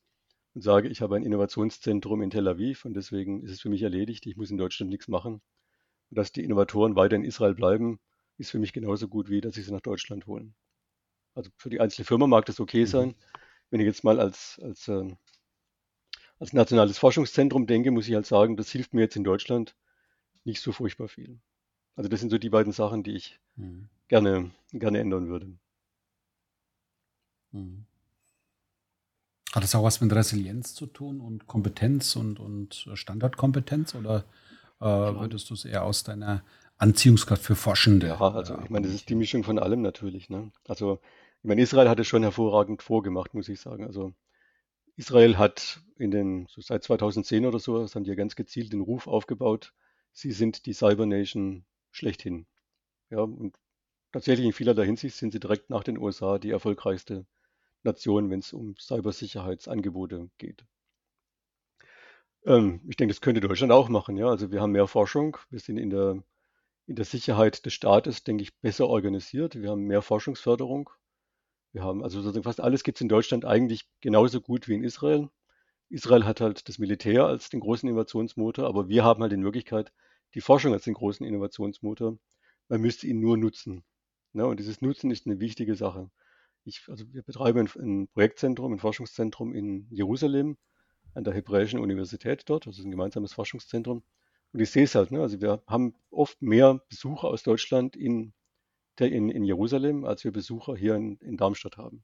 und 0.53 0.61
sage, 0.61 0.87
ich 0.87 1.01
habe 1.01 1.15
ein 1.15 1.23
Innovationszentrum 1.23 2.21
in 2.21 2.29
Tel 2.29 2.47
Aviv 2.47 2.85
und 2.85 2.93
deswegen 2.93 3.41
ist 3.41 3.51
es 3.51 3.61
für 3.61 3.69
mich 3.69 3.81
erledigt, 3.81 4.25
ich 4.27 4.37
muss 4.37 4.51
in 4.51 4.57
Deutschland 4.57 4.91
nichts 4.91 5.07
machen. 5.07 5.41
Und 6.09 6.17
dass 6.17 6.31
die 6.31 6.43
Innovatoren 6.43 6.95
weiter 6.95 7.15
in 7.15 7.23
Israel 7.23 7.55
bleiben, 7.55 7.99
ist 8.37 8.51
für 8.51 8.59
mich 8.59 8.71
genauso 8.71 9.07
gut, 9.07 9.29
wie 9.29 9.41
dass 9.41 9.57
ich 9.57 9.65
sie 9.65 9.73
nach 9.73 9.81
Deutschland 9.81 10.27
holen. 10.27 10.53
Also 11.33 11.49
für 11.57 11.71
die 11.71 11.79
einzelne 11.79 12.05
Firma 12.05 12.27
mag 12.27 12.45
das 12.45 12.59
okay 12.59 12.81
mhm. 12.81 12.87
sein. 12.87 13.15
Wenn 13.71 13.79
ich 13.79 13.87
jetzt 13.87 14.03
mal 14.03 14.19
als, 14.19 14.59
als, 14.61 14.87
äh, 14.87 15.15
als 16.39 16.53
nationales 16.53 16.99
Forschungszentrum 16.99 17.65
denke, 17.65 17.89
muss 17.89 18.07
ich 18.07 18.13
halt 18.13 18.27
sagen, 18.27 18.57
das 18.57 18.71
hilft 18.71 18.93
mir 18.93 19.01
jetzt 19.01 19.15
in 19.15 19.23
Deutschland 19.23 19.75
nicht 20.43 20.61
so 20.61 20.71
furchtbar 20.71 21.07
viel. 21.07 21.39
Also 21.95 22.09
das 22.09 22.19
sind 22.19 22.29
so 22.29 22.37
die 22.37 22.51
beiden 22.51 22.73
Sachen, 22.73 23.01
die 23.01 23.15
ich 23.15 23.39
mhm. 23.55 23.89
gerne, 24.07 24.51
gerne 24.71 24.99
ändern 24.99 25.29
würde. 25.29 25.57
Mhm. 27.51 27.86
Hat 29.57 29.63
das 29.63 29.73
auch 29.73 29.81
was 29.81 30.01
mit 30.01 30.13
Resilienz 30.13 30.75
zu 30.75 30.85
tun 30.85 31.19
und 31.19 31.47
Kompetenz 31.47 32.15
und, 32.15 32.39
und 32.39 32.87
Standardkompetenz 32.93 33.95
oder 33.95 34.23
äh, 34.79 34.85
würdest 34.85 35.49
du 35.49 35.55
es 35.55 35.65
eher 35.65 35.83
aus 35.83 36.03
deiner 36.03 36.43
Anziehungskraft 36.77 37.41
für 37.41 37.55
Forschende? 37.55 38.05
Ja, 38.05 38.19
also 38.19 38.55
ich 38.63 38.69
meine, 38.69 38.85
das 38.85 38.95
ist 38.95 39.09
die 39.09 39.15
Mischung 39.15 39.43
von 39.43 39.57
allem 39.57 39.81
natürlich. 39.81 40.29
Ne? 40.29 40.51
Also 40.67 40.99
ich 41.41 41.47
meine, 41.47 41.59
Israel 41.59 41.89
hat 41.89 41.99
es 41.99 42.05
schon 42.05 42.21
hervorragend 42.21 42.83
vorgemacht, 42.83 43.33
muss 43.33 43.49
ich 43.49 43.59
sagen. 43.59 43.87
Also 43.87 44.13
Israel 44.95 45.39
hat 45.39 45.81
in 45.97 46.11
den, 46.11 46.45
so 46.51 46.61
seit 46.61 46.83
2010 46.83 47.47
oder 47.47 47.57
so, 47.57 47.81
das 47.81 47.95
haben 47.95 48.03
die 48.03 48.11
ja 48.11 48.15
ganz 48.15 48.35
gezielt 48.35 48.73
den 48.73 48.81
Ruf 48.81 49.07
aufgebaut, 49.07 49.73
sie 50.13 50.33
sind 50.33 50.67
die 50.67 50.73
Cyber 50.73 51.07
Nation 51.07 51.65
schlechthin. 51.89 52.45
Ja, 53.09 53.21
und 53.21 53.57
tatsächlich 54.11 54.45
in 54.45 54.53
vielerlei 54.53 54.85
Hinsicht 54.85 55.15
sind 55.15 55.31
sie 55.31 55.39
direkt 55.39 55.71
nach 55.71 55.83
den 55.83 55.97
USA 55.97 56.37
die 56.37 56.51
erfolgreichste 56.51 57.25
Nation, 57.87 58.29
wenn 58.29 58.39
es 58.39 58.53
um 58.53 58.75
Cybersicherheitsangebote 58.77 60.29
geht. 60.37 60.65
Ähm, 62.45 62.81
ich 62.87 62.95
denke, 62.95 63.13
das 63.13 63.21
könnte 63.21 63.41
Deutschland 63.41 63.71
auch 63.71 63.89
machen. 63.89 64.17
Ja, 64.17 64.27
also 64.27 64.51
wir 64.51 64.61
haben 64.61 64.71
mehr 64.71 64.87
Forschung, 64.87 65.37
wir 65.49 65.59
sind 65.59 65.77
in 65.77 65.89
der, 65.89 66.23
in 66.85 66.95
der 66.95 67.05
Sicherheit 67.05 67.65
des 67.65 67.73
Staates, 67.73 68.23
denke 68.23 68.43
ich, 68.43 68.55
besser 68.59 68.87
organisiert. 68.87 69.55
Wir 69.61 69.71
haben 69.71 69.83
mehr 69.83 70.01
Forschungsförderung. 70.01 70.89
Wir 71.73 71.83
haben 71.83 72.03
also 72.03 72.21
sozusagen 72.21 72.43
fast 72.43 72.61
alles 72.61 72.83
gibt 72.83 72.97
es 72.97 73.01
in 73.01 73.09
Deutschland 73.09 73.45
eigentlich 73.45 73.87
genauso 74.01 74.41
gut 74.41 74.67
wie 74.67 74.75
in 74.75 74.83
Israel. 74.83 75.29
Israel 75.89 76.25
hat 76.25 76.41
halt 76.41 76.67
das 76.67 76.79
Militär 76.79 77.25
als 77.25 77.49
den 77.49 77.59
großen 77.59 77.87
Innovationsmotor, 77.87 78.67
aber 78.67 78.89
wir 78.89 79.03
haben 79.03 79.21
halt 79.21 79.33
in 79.33 79.43
Wirklichkeit 79.43 79.91
die 80.33 80.41
Forschung 80.41 80.73
als 80.73 80.83
den 80.83 80.93
großen 80.93 81.25
Innovationsmotor. 81.25 82.17
Man 82.67 82.81
müsste 82.81 83.07
ihn 83.07 83.19
nur 83.19 83.37
nutzen. 83.37 83.83
Ne? 84.33 84.45
Und 84.45 84.59
dieses 84.59 84.81
Nutzen 84.81 85.11
ist 85.11 85.25
eine 85.25 85.39
wichtige 85.39 85.75
Sache. 85.75 86.09
Ich, 86.67 86.83
also 86.89 87.05
wir 87.13 87.23
betreiben 87.23 87.69
ein, 87.79 88.09
Projektzentrum, 88.09 88.73
ein 88.73 88.79
Forschungszentrum 88.79 89.53
in 89.53 89.87
Jerusalem 89.89 90.57
an 91.13 91.23
der 91.23 91.33
Hebräischen 91.33 91.79
Universität 91.79 92.43
dort. 92.47 92.67
Das 92.67 92.77
ist 92.77 92.83
ein 92.83 92.91
gemeinsames 92.91 93.31
Forschungszentrum. 93.31 94.03
Und 94.51 94.59
ich 94.59 94.69
sehe 94.69 94.83
es 94.83 94.93
halt, 94.93 95.11
ne? 95.11 95.21
also 95.21 95.39
wir 95.39 95.63
haben 95.65 95.95
oft 96.11 96.41
mehr 96.41 96.81
Besucher 96.89 97.29
aus 97.29 97.43
Deutschland 97.43 97.95
in, 97.95 98.33
der, 98.99 99.13
in, 99.13 99.29
in 99.29 99.45
Jerusalem, 99.45 100.03
als 100.03 100.25
wir 100.25 100.31
Besucher 100.31 100.75
hier 100.75 100.95
in, 100.95 101.17
in, 101.19 101.37
Darmstadt 101.37 101.77
haben. 101.77 102.03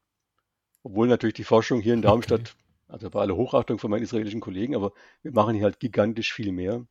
Obwohl 0.82 1.10
natürlich 1.10 1.36
die 1.36 1.44
Forschung 1.44 1.82
hier 1.82 1.94
in 1.94 2.02
Darmstadt, 2.02 2.56
okay. 2.56 2.64
also 2.88 3.10
bei 3.10 3.20
aller 3.20 3.36
Hochachtung 3.36 3.80
von 3.80 3.92
meinen 3.92 4.04
israelischen 4.04 4.40
Kollegen, 4.40 4.76
aber 4.76 4.94
wir 5.24 5.34
machen 5.34 5.56
hier 5.56 5.66
halt 5.66 5.82
gigantisch 5.82 6.34
viel 6.34 6.54
mehr 6.54 6.86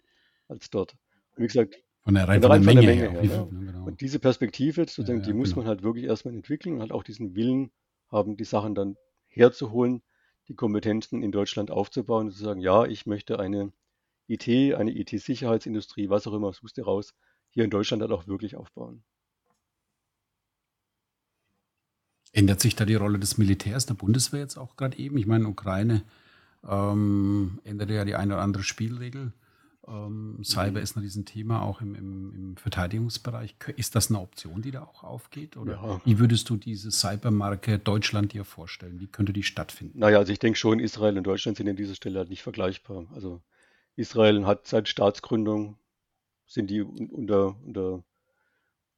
als 0.47 0.69
dort. 0.69 0.95
Und 1.37 1.45
wie 1.45 1.47
gesagt, 1.47 1.83
von 2.03 2.15
der, 2.15 2.27
rein 2.27 2.43
von 2.43 2.51
der, 2.51 2.61
Menge, 2.61 2.81
der 2.81 2.91
Menge 2.95 3.11
her. 3.11 3.21
her 3.23 3.31
ja. 3.31 3.45
genau. 3.45 3.85
Und 3.85 4.01
diese 4.01 4.19
Perspektive, 4.19 4.83
sozusagen, 4.83 5.21
ja, 5.21 5.27
ja, 5.27 5.33
die 5.33 5.39
muss 5.39 5.51
genau. 5.51 5.63
man 5.63 5.69
halt 5.69 5.83
wirklich 5.83 6.05
erstmal 6.05 6.35
entwickeln 6.35 6.75
und 6.75 6.81
halt 6.81 6.93
auch 6.93 7.05
diesen 7.05 7.35
Willen 7.35 7.71
haben, 8.11 8.37
die 8.37 8.45
Sachen 8.45 8.75
dann 8.75 8.97
herzuholen, 9.29 10.03
die 10.49 10.55
Kompetenzen 10.55 11.23
in 11.23 11.33
Deutschland 11.33 11.71
aufzubauen 11.71 12.27
und 12.27 12.33
zu 12.33 12.43
sagen, 12.43 12.61
ja, 12.61 12.85
ich 12.85 13.07
möchte 13.07 13.39
eine 13.39 13.73
IT, 14.27 14.49
eine 14.49 14.91
IT-Sicherheitsindustrie, 14.91 16.11
was 16.11 16.27
auch 16.27 16.35
immer, 16.35 16.53
suchst 16.53 16.79
du 16.79 16.83
raus, 16.83 17.15
hier 17.51 17.65
in 17.65 17.71
Deutschland 17.71 18.03
halt 18.03 18.13
auch 18.13 18.27
wirklich 18.27 18.57
aufbauen. 18.57 19.05
Ändert 22.33 22.61
sich 22.61 22.75
da 22.75 22.85
die 22.85 22.95
Rolle 22.95 23.19
des 23.19 23.37
Militärs, 23.37 23.87
der 23.87 23.95
Bundeswehr 23.95 24.41
jetzt 24.41 24.57
auch 24.57 24.77
gerade 24.77 24.99
eben? 24.99 25.19
Ich 25.19 25.27
meine, 25.27 25.47
Ukraine 25.47 26.03
ähm, 26.67 27.61
ändert 27.65 27.91
ja 27.91 28.05
die 28.05 28.15
eine 28.15 28.35
oder 28.35 28.43
andere 28.43 28.63
Spielregel. 28.63 29.33
Ähm, 29.89 30.39
Cyber 30.45 30.79
mhm. 30.79 30.85
ist 30.85 30.97
ein 30.97 31.25
Thema 31.25 31.63
auch 31.63 31.81
im, 31.81 31.95
im, 31.95 32.35
im, 32.35 32.57
Verteidigungsbereich. 32.57 33.57
Ist 33.77 33.97
das 33.97 34.11
eine 34.11 34.21
Option, 34.21 34.63
die 34.63 34.71
da 34.71 34.83
auch 34.83 35.03
aufgeht? 35.03 35.57
Oder 35.57 35.73
ja. 35.73 36.01
wie 36.05 36.19
würdest 36.21 36.49
du 36.51 36.57
diese 36.57 36.93
Cybermarke 36.93 37.79
Deutschland 37.79 38.33
dir 38.33 38.45
vorstellen? 38.45 39.01
Wie 39.01 39.09
könnte 39.09 39.33
die 39.33 39.43
stattfinden? 39.43 39.99
Naja, 39.99 40.19
also 40.19 40.33
ich 40.33 40.39
denke 40.39 40.59
schon, 40.59 40.79
Israel 40.79 41.19
und 41.19 41.25
Deutschland 41.25 41.57
sind 41.57 41.69
an 41.69 41.77
dieser 41.77 41.97
Stelle 41.97 42.21
halt 42.21 42.31
nicht 42.31 42.43
vergleichbar. 42.43 43.07
Also 43.13 43.43
Israel 43.97 44.47
hat 44.47 44.69
seit 44.69 44.89
Staatsgründung 44.89 45.77
sind 46.47 46.71
die 46.71 46.83
unter, 46.83 47.57
unter 47.65 48.05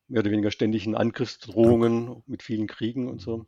mehr 0.08 0.20
oder 0.20 0.30
weniger 0.30 0.50
ständigen 0.50 0.94
Angriffsdrohungen 0.94 2.22
mit 2.26 2.42
vielen 2.42 2.66
Kriegen 2.66 3.08
und 3.08 3.20
so. 3.20 3.46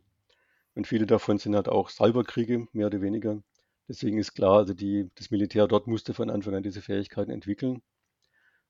Und 0.75 0.87
viele 0.87 1.05
davon 1.05 1.37
sind 1.37 1.55
halt 1.55 1.67
auch 1.67 1.89
Cyberkriege, 1.89 2.67
mehr 2.71 2.87
oder 2.87 3.01
weniger. 3.01 3.41
Deswegen 3.87 4.17
ist 4.17 4.33
klar, 4.33 4.57
also 4.57 4.73
die, 4.73 5.09
das 5.15 5.31
Militär 5.31 5.67
dort 5.67 5.87
musste 5.87 6.13
von 6.13 6.29
Anfang 6.29 6.55
an 6.55 6.63
diese 6.63 6.81
Fähigkeiten 6.81 7.31
entwickeln. 7.31 7.81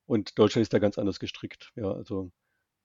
Und 0.05 0.37
Deutschland 0.39 0.63
ist 0.63 0.73
da 0.73 0.79
ganz 0.79 0.97
anders 0.97 1.19
gestrickt. 1.19 1.71
Ja, 1.75 1.91
also 1.91 2.31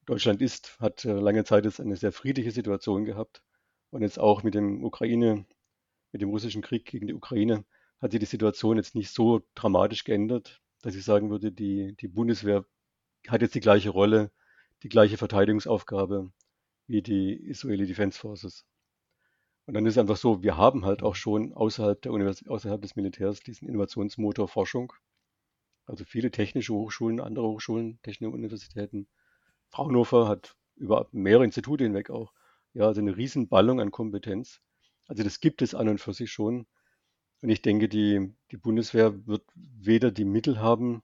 Deutschland 0.06 0.42
ist, 0.42 0.78
hat 0.80 1.04
äh, 1.04 1.12
lange 1.12 1.44
Zeit 1.44 1.64
jetzt 1.64 1.80
eine 1.80 1.96
sehr 1.96 2.12
friedliche 2.12 2.50
Situation 2.50 3.04
gehabt. 3.04 3.42
Und 3.90 4.02
jetzt 4.02 4.18
auch 4.18 4.42
mit 4.42 4.54
dem 4.54 4.84
Ukraine, 4.84 5.46
mit 6.12 6.22
dem 6.22 6.30
russischen 6.30 6.62
Krieg 6.62 6.86
gegen 6.86 7.06
die 7.06 7.14
Ukraine, 7.14 7.64
hat 8.00 8.12
sich 8.12 8.20
die 8.20 8.26
Situation 8.26 8.78
jetzt 8.78 8.94
nicht 8.94 9.10
so 9.10 9.42
dramatisch 9.54 10.04
geändert, 10.04 10.60
dass 10.82 10.96
ich 10.96 11.04
sagen 11.04 11.30
würde, 11.30 11.52
die, 11.52 11.94
die 11.96 12.08
Bundeswehr 12.08 12.64
hat 13.28 13.42
jetzt 13.42 13.54
die 13.54 13.60
gleiche 13.60 13.90
Rolle, 13.90 14.32
die 14.82 14.88
gleiche 14.88 15.18
Verteidigungsaufgabe 15.18 16.32
wie 16.88 17.02
die 17.02 17.34
Israeli 17.34 17.86
Defense 17.86 18.18
Forces. 18.18 18.64
Und 19.66 19.74
dann 19.74 19.86
ist 19.86 19.94
es 19.94 19.98
einfach 19.98 20.16
so, 20.16 20.42
wir 20.42 20.56
haben 20.56 20.84
halt 20.84 21.02
auch 21.02 21.14
schon 21.14 21.52
außerhalb, 21.52 22.02
der 22.02 22.12
Univers 22.12 22.46
außerhalb 22.46 22.82
des 22.82 22.96
Militärs 22.96 23.40
diesen 23.40 23.68
Innovationsmotor 23.68 24.48
Forschung. 24.48 24.92
Also 25.86 26.04
viele 26.04 26.30
technische 26.30 26.74
Hochschulen, 26.74 27.20
andere 27.20 27.46
Hochschulen, 27.46 28.00
technische 28.02 28.32
Universitäten. 28.32 29.06
Fraunhofer 29.68 30.28
hat 30.28 30.56
über 30.76 31.08
mehrere 31.12 31.44
Institute 31.44 31.84
hinweg 31.84 32.10
auch, 32.10 32.32
ja, 32.74 32.86
also 32.86 33.00
eine 33.00 33.16
Riesenballung 33.16 33.80
an 33.80 33.90
Kompetenz. 33.90 34.60
Also 35.06 35.22
das 35.22 35.40
gibt 35.40 35.62
es 35.62 35.74
an 35.74 35.88
und 35.88 36.00
für 36.00 36.12
sich 36.12 36.32
schon. 36.32 36.66
Und 37.40 37.48
ich 37.50 37.62
denke, 37.62 37.88
die, 37.88 38.32
die 38.50 38.56
Bundeswehr 38.56 39.26
wird 39.26 39.44
weder 39.54 40.10
die 40.10 40.24
Mittel 40.24 40.60
haben, 40.60 41.02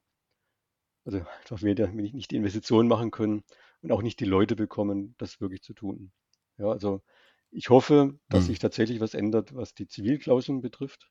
also 1.04 1.18
einfach 1.40 1.62
weder 1.62 1.88
nicht 1.88 2.30
die 2.30 2.36
Investitionen 2.36 2.88
machen 2.88 3.10
können 3.10 3.44
und 3.82 3.92
auch 3.92 4.02
nicht 4.02 4.20
die 4.20 4.24
Leute 4.24 4.56
bekommen, 4.56 5.14
das 5.18 5.40
wirklich 5.40 5.62
zu 5.62 5.74
tun. 5.74 6.12
Ja, 6.58 6.70
also 6.70 7.02
ich 7.50 7.70
hoffe, 7.70 8.18
dass 8.28 8.44
mhm. 8.44 8.46
sich 8.48 8.58
tatsächlich 8.58 9.00
was 9.00 9.14
ändert, 9.14 9.54
was 9.54 9.74
die 9.74 9.86
Zivilklauseln 9.86 10.60
betrifft. 10.60 11.10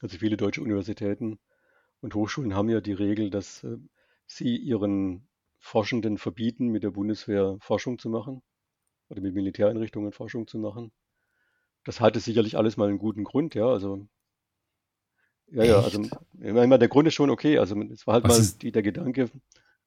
Also 0.00 0.18
viele 0.18 0.36
deutsche 0.36 0.62
Universitäten 0.62 1.38
und 2.00 2.14
Hochschulen 2.14 2.54
haben 2.54 2.68
ja 2.68 2.80
die 2.80 2.92
Regel, 2.92 3.30
dass 3.30 3.64
äh, 3.64 3.76
sie 4.26 4.56
ihren 4.56 5.28
Forschenden 5.58 6.18
verbieten, 6.18 6.68
mit 6.68 6.82
der 6.82 6.90
Bundeswehr 6.90 7.56
Forschung 7.60 7.98
zu 7.98 8.08
machen 8.08 8.42
oder 9.08 9.20
mit 9.20 9.34
Militäreinrichtungen 9.34 10.12
Forschung 10.12 10.46
zu 10.46 10.58
machen. 10.58 10.92
Das 11.84 12.00
hatte 12.00 12.20
sicherlich 12.20 12.56
alles 12.56 12.76
mal 12.76 12.88
einen 12.88 12.98
guten 12.98 13.24
Grund, 13.24 13.54
ja. 13.54 13.66
Also 13.66 14.06
ja, 15.48 15.64
ja, 15.64 15.80
also 15.80 16.02
ich 16.02 16.52
meine, 16.52 16.78
der 16.78 16.88
Grund 16.88 17.06
ist 17.06 17.14
schon 17.14 17.30
okay. 17.30 17.58
Also 17.58 17.80
es 17.82 18.06
war 18.06 18.14
halt 18.14 18.24
was 18.24 18.38
mal 18.38 18.58
die, 18.58 18.72
der 18.72 18.82
Gedanke, 18.82 19.30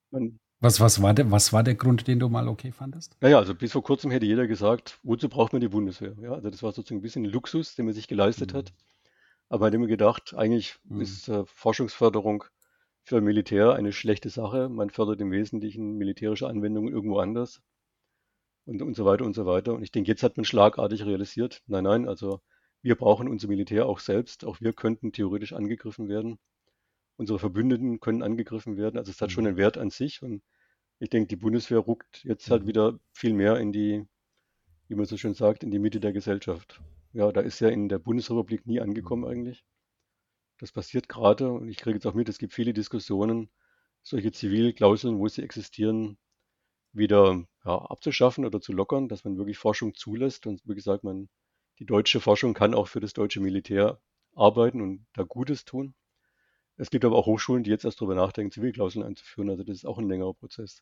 man, 0.09 0.39
was, 0.61 0.79
was, 0.79 1.01
war 1.01 1.13
der, 1.13 1.31
was 1.31 1.53
war 1.53 1.63
der 1.63 1.75
Grund, 1.75 2.07
den 2.07 2.19
du 2.19 2.27
mal 2.29 2.47
okay 2.47 2.71
fandest? 2.71 3.15
Naja, 3.21 3.37
also 3.37 3.55
bis 3.55 3.71
vor 3.71 3.83
kurzem 3.83 4.11
hätte 4.11 4.25
jeder 4.25 4.47
gesagt, 4.47 4.99
wozu 5.03 5.29
braucht 5.29 5.53
man 5.53 5.61
die 5.61 5.69
Bundeswehr? 5.69 6.15
Ja, 6.21 6.33
also 6.33 6.49
das 6.49 6.61
war 6.63 6.71
sozusagen 6.71 6.99
ein 6.99 7.01
bisschen 7.01 7.23
ein 7.23 7.31
Luxus, 7.31 7.75
den 7.75 7.85
man 7.85 7.93
sich 7.93 8.07
geleistet 8.07 8.53
mhm. 8.53 8.57
hat. 8.57 8.73
Aber 9.47 9.61
man 9.61 9.67
hat 9.67 9.73
immer 9.75 9.87
gedacht, 9.87 10.33
eigentlich 10.35 10.75
mhm. 10.83 11.01
ist 11.01 11.29
äh, 11.29 11.43
Forschungsförderung 11.45 12.43
für 13.03 13.21
Militär 13.21 13.73
eine 13.73 13.93
schlechte 13.93 14.29
Sache. 14.29 14.69
Man 14.69 14.89
fördert 14.89 15.21
im 15.21 15.31
Wesentlichen 15.31 15.97
militärische 15.97 16.47
Anwendungen 16.47 16.93
irgendwo 16.93 17.19
anders 17.19 17.61
und, 18.65 18.81
und 18.81 18.95
so 18.95 19.05
weiter 19.05 19.25
und 19.25 19.33
so 19.33 19.45
weiter. 19.45 19.73
Und 19.73 19.83
ich 19.83 19.91
denke, 19.91 20.11
jetzt 20.11 20.23
hat 20.23 20.37
man 20.37 20.43
schlagartig 20.43 21.05
realisiert, 21.05 21.63
nein, 21.67 21.85
nein, 21.85 22.07
also 22.07 22.41
wir 22.81 22.95
brauchen 22.95 23.27
unser 23.27 23.47
Militär 23.47 23.87
auch 23.87 23.99
selbst. 23.99 24.45
Auch 24.45 24.61
wir 24.61 24.73
könnten 24.73 25.11
theoretisch 25.11 25.53
angegriffen 25.53 26.07
werden 26.07 26.37
unsere 27.19 27.37
Verbündeten 27.37 27.99
können 27.99 28.23
angegriffen 28.23 28.77
werden. 28.77 28.97
Also 28.97 29.11
es 29.11 29.19
hat 29.19 29.31
schon 29.31 29.43
mhm. 29.43 29.49
einen 29.49 29.57
Wert 29.57 29.77
an 29.77 29.89
sich 29.89 30.23
und 30.23 30.41
ich 30.99 31.09
denke, 31.09 31.27
die 31.27 31.35
Bundeswehr 31.35 31.79
ruckt 31.79 32.23
jetzt 32.23 32.49
halt 32.49 32.63
mhm. 32.63 32.67
wieder 32.67 32.99
viel 33.11 33.33
mehr 33.33 33.57
in 33.57 33.73
die, 33.73 34.07
wie 34.87 34.95
man 34.95 35.05
so 35.05 35.17
schön 35.17 35.33
sagt, 35.33 35.63
in 35.63 35.69
die 35.69 35.79
Mitte 35.79 35.99
der 35.99 36.13
Gesellschaft. 36.13 36.81
Ja, 37.11 37.31
da 37.33 37.41
ist 37.41 37.59
ja 37.59 37.67
in 37.67 37.89
der 37.89 37.99
Bundesrepublik 37.99 38.65
nie 38.65 38.79
angekommen 38.79 39.25
eigentlich. 39.25 39.65
Das 40.59 40.71
passiert 40.71 41.09
gerade 41.09 41.51
und 41.51 41.67
ich 41.67 41.77
kriege 41.77 41.95
jetzt 41.95 42.05
auch 42.05 42.13
mit, 42.13 42.29
es 42.29 42.37
gibt 42.37 42.53
viele 42.53 42.73
Diskussionen, 42.73 43.49
solche 44.01 44.31
Zivilklauseln, 44.31 45.19
wo 45.19 45.27
sie 45.27 45.43
existieren, 45.43 46.17
wieder 46.93 47.43
ja, 47.65 47.77
abzuschaffen 47.77 48.45
oder 48.45 48.61
zu 48.61 48.71
lockern, 48.71 49.09
dass 49.09 49.25
man 49.25 49.37
wirklich 49.37 49.57
Forschung 49.57 49.93
zulässt. 49.93 50.47
Und 50.47 50.61
wie 50.63 50.75
gesagt, 50.75 51.03
man, 51.03 51.27
die 51.79 51.85
deutsche 51.85 52.21
Forschung 52.21 52.53
kann 52.53 52.73
auch 52.73 52.87
für 52.87 53.01
das 53.01 53.11
deutsche 53.11 53.41
Militär 53.41 53.99
arbeiten 54.35 54.79
und 54.81 55.05
da 55.13 55.23
Gutes 55.23 55.65
tun. 55.65 55.93
Es 56.79 56.89
gibt 56.89 57.03
aber 57.03 57.17
auch 57.17 57.25
Hochschulen, 57.25 57.63
die 57.63 57.69
jetzt 57.69 57.83
erst 57.83 57.99
darüber 57.99 58.15
nachdenken, 58.15 58.53
Zivilklauseln 58.53 59.05
einzuführen. 59.05 59.49
Also 59.49 59.63
das 59.63 59.75
ist 59.75 59.85
auch 59.85 59.97
ein 59.97 60.07
längerer 60.07 60.33
Prozess, 60.33 60.81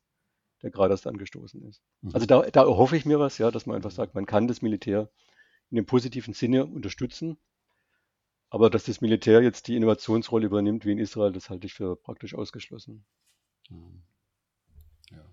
der 0.61 0.69
gerade 0.69 0.93
erst 0.93 1.07
angestoßen 1.07 1.63
ist. 1.63 1.81
Mhm. 2.01 2.11
Also 2.13 2.27
da, 2.27 2.41
da 2.43 2.65
hoffe 2.65 2.95
ich 2.95 3.05
mir 3.05 3.19
was, 3.19 3.39
ja, 3.39 3.49
dass 3.49 3.65
man 3.65 3.75
einfach 3.75 3.89
sagt, 3.89 4.13
man 4.13 4.27
kann 4.27 4.47
das 4.47 4.61
Militär 4.61 5.09
in 5.71 5.75
dem 5.75 5.87
positiven 5.87 6.35
Sinne 6.35 6.67
unterstützen. 6.67 7.39
Aber 8.51 8.69
dass 8.69 8.83
das 8.83 9.01
Militär 9.01 9.41
jetzt 9.41 9.67
die 9.67 9.75
Innovationsrolle 9.75 10.45
übernimmt 10.45 10.85
wie 10.85 10.91
in 10.91 10.99
Israel, 10.99 11.31
das 11.31 11.49
halte 11.49 11.65
ich 11.65 11.73
für 11.73 11.95
praktisch 11.95 12.35
ausgeschlossen. 12.35 13.03
Mhm. 13.69 14.03
Ja. 15.09 15.25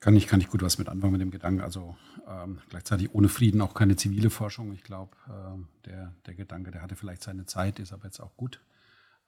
Kann 0.00 0.14
ich, 0.14 0.28
kann 0.28 0.40
ich 0.40 0.48
gut 0.48 0.62
was 0.62 0.78
mit 0.78 0.88
anfangen 0.88 1.12
mit 1.12 1.20
dem 1.20 1.30
Gedanken. 1.30 1.60
Also 1.60 1.96
ähm, 2.26 2.60
gleichzeitig 2.68 3.12
ohne 3.12 3.28
Frieden 3.28 3.60
auch 3.60 3.74
keine 3.74 3.96
zivile 3.96 4.30
Forschung. 4.30 4.72
Ich 4.72 4.84
glaube, 4.84 5.16
ähm, 5.28 5.66
der, 5.86 6.14
der 6.26 6.34
Gedanke, 6.34 6.70
der 6.70 6.82
hatte 6.82 6.94
vielleicht 6.94 7.24
seine 7.24 7.46
Zeit, 7.46 7.78
ist 7.80 7.92
aber 7.92 8.04
jetzt 8.04 8.20
auch 8.20 8.36
gut. 8.36 8.60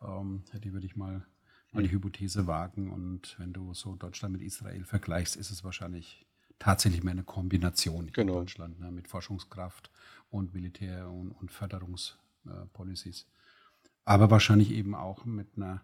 Ähm, 0.00 0.44
die 0.52 0.72
würde 0.72 0.86
ich 0.86 0.94
mal, 0.94 1.26
mal 1.72 1.82
die 1.82 1.90
Hypothese 1.90 2.46
wagen. 2.46 2.90
Und 2.90 3.36
wenn 3.38 3.52
du 3.52 3.74
so 3.74 3.96
Deutschland 3.96 4.32
mit 4.32 4.42
Israel 4.42 4.84
vergleichst, 4.84 5.36
ist 5.36 5.50
es 5.50 5.64
wahrscheinlich 5.64 6.24
tatsächlich 6.60 7.02
mehr 7.02 7.12
eine 7.12 7.24
Kombination 7.24 8.12
genau. 8.12 8.34
in 8.34 8.38
Deutschland 8.38 8.78
ne, 8.78 8.92
mit 8.92 9.08
Forschungskraft 9.08 9.90
und 10.30 10.54
Militär- 10.54 11.10
und, 11.10 11.32
und 11.32 11.50
Förderungspolicies. 11.50 13.22
Äh, 13.22 13.88
Aber 14.04 14.30
wahrscheinlich 14.30 14.70
eben 14.70 14.94
auch 14.94 15.24
mit 15.24 15.56
einer, 15.56 15.82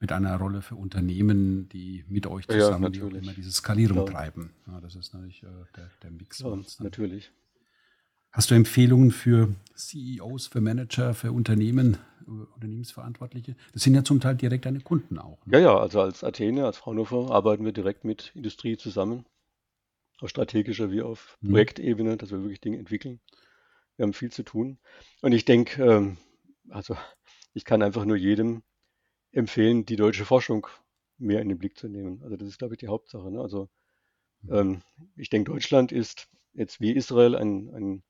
mit 0.00 0.12
einer 0.12 0.36
Rolle 0.36 0.62
für 0.62 0.76
Unternehmen, 0.76 1.68
die 1.68 2.04
mit 2.08 2.26
euch 2.26 2.48
zusammen 2.48 2.92
ja, 2.92 3.02
immer 3.02 3.32
diese 3.32 3.52
Skalierung 3.52 3.98
ja. 3.98 4.04
treiben. 4.04 4.50
Ja, 4.66 4.80
das 4.80 4.96
ist 4.96 5.12
natürlich 5.12 5.42
äh, 5.42 5.46
der, 5.76 5.90
der 6.02 6.10
Mix. 6.10 6.38
Ja, 6.38 6.58
natürlich. 6.78 7.30
Hast 8.32 8.50
du 8.50 8.54
Empfehlungen 8.54 9.10
für 9.10 9.54
CEOs, 9.74 10.46
für 10.46 10.60
Manager, 10.60 11.14
für 11.14 11.32
Unternehmen, 11.32 11.98
äh, 12.26 12.30
Unternehmensverantwortliche? 12.54 13.56
Das 13.74 13.82
sind 13.82 13.94
ja 13.94 14.02
zum 14.02 14.20
Teil 14.20 14.36
direkt 14.36 14.64
deine 14.64 14.80
Kunden 14.80 15.18
auch. 15.18 15.44
Ne? 15.44 15.58
Ja, 15.58 15.60
ja, 15.60 15.78
also 15.78 16.00
als 16.00 16.24
Athene, 16.24 16.64
als 16.64 16.78
Fraunhofer 16.78 17.30
arbeiten 17.30 17.64
wir 17.64 17.72
direkt 17.72 18.04
mit 18.04 18.32
Industrie 18.34 18.78
zusammen 18.78 19.26
auf 20.20 20.30
strategischer 20.30 20.90
wie 20.90 21.02
auf 21.02 21.36
mhm. 21.40 21.50
Projektebene, 21.50 22.16
dass 22.16 22.30
wir 22.30 22.40
wirklich 22.40 22.60
Dinge 22.60 22.78
entwickeln. 22.78 23.20
Wir 23.96 24.04
haben 24.04 24.12
viel 24.12 24.32
zu 24.32 24.44
tun. 24.44 24.78
Und 25.20 25.32
ich 25.32 25.44
denke, 25.44 25.82
ähm, 25.82 26.16
also 26.70 26.96
ich 27.52 27.64
kann 27.64 27.82
einfach 27.82 28.04
nur 28.04 28.16
jedem 28.16 28.62
empfehlen, 29.32 29.84
die 29.86 29.96
deutsche 29.96 30.24
Forschung 30.24 30.66
mehr 31.18 31.40
in 31.40 31.48
den 31.48 31.58
Blick 31.58 31.76
zu 31.76 31.88
nehmen. 31.88 32.22
Also 32.22 32.36
das 32.36 32.48
ist, 32.48 32.58
glaube 32.58 32.74
ich, 32.74 32.78
die 32.78 32.88
Hauptsache. 32.88 33.30
Ne? 33.30 33.40
Also 33.40 33.68
mhm. 34.42 34.54
ähm, 34.54 34.82
ich 35.16 35.30
denke, 35.30 35.52
Deutschland 35.52 35.92
ist 35.92 36.28
jetzt 36.52 36.80
wie 36.80 36.92
Israel 36.92 37.36
ein, 37.36 37.74
ein 37.74 38.02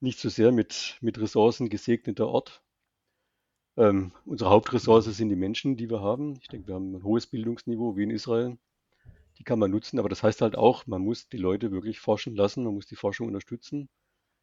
nicht 0.00 0.18
so 0.18 0.28
sehr 0.28 0.52
mit, 0.52 0.98
mit 1.00 1.18
Ressourcen 1.20 1.68
gesegneter 1.68 2.28
Ort. 2.28 2.62
Ähm, 3.76 4.12
unsere 4.24 4.50
Hauptressource 4.50 5.06
sind 5.06 5.28
die 5.28 5.36
Menschen, 5.36 5.76
die 5.76 5.90
wir 5.90 6.00
haben. 6.00 6.36
Ich 6.40 6.48
denke, 6.48 6.68
wir 6.68 6.74
haben 6.74 6.94
ein 6.94 7.04
hohes 7.04 7.26
Bildungsniveau 7.26 7.96
wie 7.96 8.04
in 8.04 8.10
Israel 8.10 8.58
die 9.38 9.44
kann 9.44 9.58
man 9.58 9.70
nutzen, 9.70 9.98
aber 9.98 10.08
das 10.08 10.22
heißt 10.22 10.42
halt 10.42 10.56
auch, 10.56 10.86
man 10.86 11.02
muss 11.02 11.28
die 11.28 11.38
Leute 11.38 11.72
wirklich 11.72 12.00
forschen 12.00 12.36
lassen, 12.36 12.64
man 12.64 12.74
muss 12.74 12.86
die 12.86 12.96
Forschung 12.96 13.26
unterstützen. 13.28 13.88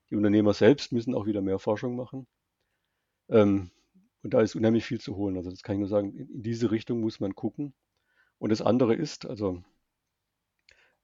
Die 0.10 0.16
Unternehmer 0.16 0.54
selbst 0.54 0.92
müssen 0.92 1.16
auch 1.16 1.26
wieder 1.26 1.42
mehr 1.42 1.60
Forschung 1.60 1.96
machen. 1.96 2.28
Ähm, 3.30 3.72
und 4.24 4.34
da 4.34 4.42
ist 4.42 4.56
unheimlich 4.56 4.86
viel 4.86 5.00
zu 5.00 5.16
holen. 5.16 5.38
Also 5.38 5.50
das 5.50 5.64
kann 5.64 5.76
ich 5.76 5.80
nur 5.80 5.88
sagen, 5.88 6.14
in, 6.16 6.42
diese 6.42 6.72
Richtung 6.72 7.02
muss 7.02 7.20
man 7.20 7.36
gucken. 7.36 7.74
Und 8.38 8.50
das 8.50 8.62
andere 8.62 8.96
ist, 8.96 9.26
also 9.26 9.64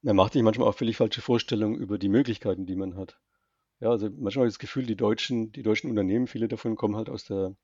man 0.02 0.16
macht 0.16 0.34
sich 0.34 0.44
manchmal 0.44 0.68
auch 0.68 0.76
völlig 0.76 0.98
falsche 0.98 1.22
Vorstellungen 1.22 1.76
über 1.76 1.98
die 1.98 2.10
Möglichkeiten, 2.10 2.66
die 2.66 2.76
man 2.76 2.96
hat. 2.96 3.20
Ja, 3.80 3.90
also 3.90 4.10
manchmal 4.10 4.44
habe 4.44 4.48
ich 4.48 4.54
das 4.54 4.60
Gefühl, 4.60 4.86
die 4.86 4.96
deutschen, 4.96 5.52
die 5.52 5.64
deutschen 5.64 5.90
Unternehmen, 5.90 6.28
viele 6.28 6.48
davon 6.48 6.76
kommen 6.76 6.96
halt 6.96 7.10
aus 7.10 7.26
der, 7.26 7.56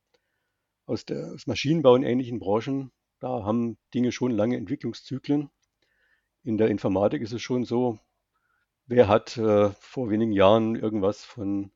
aus 0.86 1.06
der 1.06 1.34
aus 1.34 1.48
Maschinenbau 1.48 1.96
in 1.96 2.04
ähnlichen 2.04 2.40
Branchen. 2.40 2.92
Da 3.20 3.44
haben 3.44 3.78
Dinge 3.94 4.12
schon 4.12 4.32
lange 4.32 4.58
Entwicklungszyklen 4.58 5.50
in 6.44 6.58
der 6.58 6.68
Informatik 6.68 7.22
ist 7.22 7.34
es 7.34 7.42
schon 7.42 7.64
so, 7.64 8.00
wer 8.86 9.08
hat 9.08 9.38
äh, 9.38 9.70
vor 9.72 10.10
wenigen 10.10 10.34
Jahren 10.34 10.76
irgendwas 10.76 11.24
von, 11.24 11.72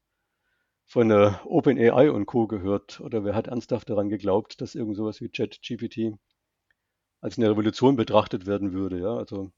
von 0.87 1.11
äh, 1.11 1.33
OpenAI 1.43 2.09
und 2.09 2.25
Co. 2.25 2.47
gehört 2.47 3.01
oder 3.01 3.25
wer 3.25 3.35
hat 3.35 3.47
ernsthaft 3.47 3.89
daran 3.89 4.07
geglaubt, 4.09 4.61
dass 4.61 4.73
irgend 4.73 4.95
sowas 4.95 5.19
wie 5.19 5.27
ChatGPT 5.29 6.17
als 7.19 7.37
eine 7.37 7.49
Revolution 7.49 7.97
betrachtet 7.97 8.45
werden 8.45 8.71
würde. 8.71 8.99
Ja? 8.99 9.15
Also 9.17 9.51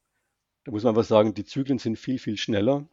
da 0.64 0.72
muss 0.72 0.84
man 0.84 0.92
einfach 0.96 1.08
sagen, 1.08 1.36
die 1.36 1.46
Zyklen 1.46 1.78
sind 1.78 1.98
viel, 1.98 2.18
viel 2.18 2.36
schneller 2.36 2.88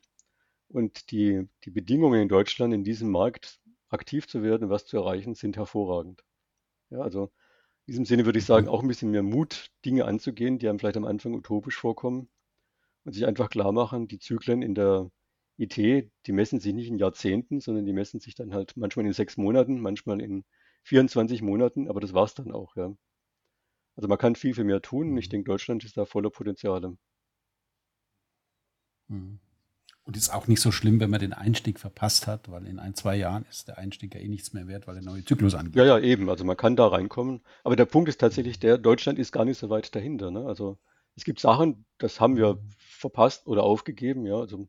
und 0.68 1.10
die, 1.10 1.48
die 1.64 1.70
Bedingungen 1.70 2.20
in 2.20 2.28
Deutschland 2.28 2.74
in 2.74 2.84
diesem 2.84 3.10
Markt 3.10 3.58
aktiv 3.88 4.28
zu 4.28 4.42
werden, 4.42 4.68
was 4.68 4.84
zu 4.84 4.98
erreichen, 4.98 5.34
sind 5.34 5.56
hervorragend. 5.56 6.22
Ja, 6.90 7.00
also 7.00 7.30
in 7.86 7.92
diesem 7.92 8.04
Sinne 8.04 8.26
würde 8.26 8.38
ich 8.38 8.44
sagen, 8.44 8.68
auch 8.68 8.82
ein 8.82 8.88
bisschen 8.88 9.12
mehr 9.12 9.22
Mut, 9.22 9.70
Dinge 9.84 10.04
anzugehen, 10.04 10.58
die 10.58 10.68
einem 10.68 10.78
vielleicht 10.78 10.98
am 10.98 11.04
Anfang 11.06 11.32
utopisch 11.34 11.78
vorkommen 11.78 12.28
und 13.04 13.12
sich 13.12 13.24
einfach 13.24 13.48
klar 13.48 13.72
machen, 13.72 14.08
die 14.08 14.18
Zyklen 14.18 14.60
in 14.60 14.74
der 14.74 15.10
IT, 15.58 15.76
die 15.76 16.32
messen 16.32 16.60
sich 16.60 16.74
nicht 16.74 16.88
in 16.88 16.98
Jahrzehnten, 16.98 17.60
sondern 17.60 17.86
die 17.86 17.92
messen 17.92 18.20
sich 18.20 18.34
dann 18.34 18.52
halt 18.52 18.76
manchmal 18.76 19.06
in 19.06 19.12
sechs 19.12 19.36
Monaten, 19.36 19.80
manchmal 19.80 20.20
in 20.20 20.44
24 20.84 21.42
Monaten, 21.42 21.88
aber 21.88 22.00
das 22.00 22.14
war 22.14 22.24
es 22.24 22.34
dann 22.34 22.52
auch, 22.52 22.76
ja. 22.76 22.94
Also 23.96 24.08
man 24.08 24.18
kann 24.18 24.36
viel, 24.36 24.54
viel 24.54 24.64
mehr 24.64 24.82
tun 24.82 25.16
ich 25.16 25.26
mhm. 25.26 25.30
denke, 25.30 25.50
Deutschland 25.50 25.84
ist 25.84 25.96
da 25.96 26.04
voller 26.04 26.30
Potenziale. 26.30 26.96
Mhm. 29.08 29.38
Und 30.04 30.16
ist 30.16 30.32
auch 30.32 30.46
nicht 30.46 30.60
so 30.60 30.70
schlimm, 30.70 31.00
wenn 31.00 31.10
man 31.10 31.18
den 31.18 31.32
Einstieg 31.32 31.80
verpasst 31.80 32.28
hat, 32.28 32.48
weil 32.48 32.66
in 32.66 32.78
ein, 32.78 32.94
zwei 32.94 33.16
Jahren 33.16 33.44
ist 33.50 33.66
der 33.66 33.78
Einstieg 33.78 34.14
ja 34.14 34.20
eh 34.20 34.28
nichts 34.28 34.52
mehr 34.52 34.68
wert, 34.68 34.86
weil 34.86 34.94
der 34.94 35.02
neue 35.02 35.24
Zyklus 35.24 35.54
angeht. 35.54 35.74
Ja, 35.74 35.84
ja, 35.84 35.98
eben. 35.98 36.30
Also 36.30 36.44
man 36.44 36.56
kann 36.56 36.76
da 36.76 36.86
reinkommen. 36.86 37.40
Aber 37.64 37.74
der 37.74 37.86
Punkt 37.86 38.08
ist 38.08 38.20
tatsächlich 38.20 38.60
der, 38.60 38.78
Deutschland 38.78 39.18
ist 39.18 39.32
gar 39.32 39.44
nicht 39.44 39.58
so 39.58 39.68
weit 39.68 39.92
dahinter. 39.96 40.30
Ne? 40.30 40.46
Also 40.46 40.78
es 41.16 41.24
gibt 41.24 41.40
Sachen, 41.40 41.86
das 41.98 42.20
haben 42.20 42.36
wir 42.36 42.62
verpasst 42.78 43.48
oder 43.48 43.64
aufgegeben. 43.64 44.26
Ja, 44.26 44.36
also 44.36 44.68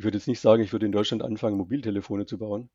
ich 0.00 0.04
würde 0.04 0.16
jetzt 0.16 0.28
nicht 0.28 0.40
sagen, 0.40 0.62
ich 0.62 0.72
würde 0.72 0.86
in 0.86 0.92
Deutschland 0.92 1.22
anfangen, 1.22 1.58
Mobiltelefone 1.58 2.24
zu 2.24 2.38
bauen. 2.38 2.70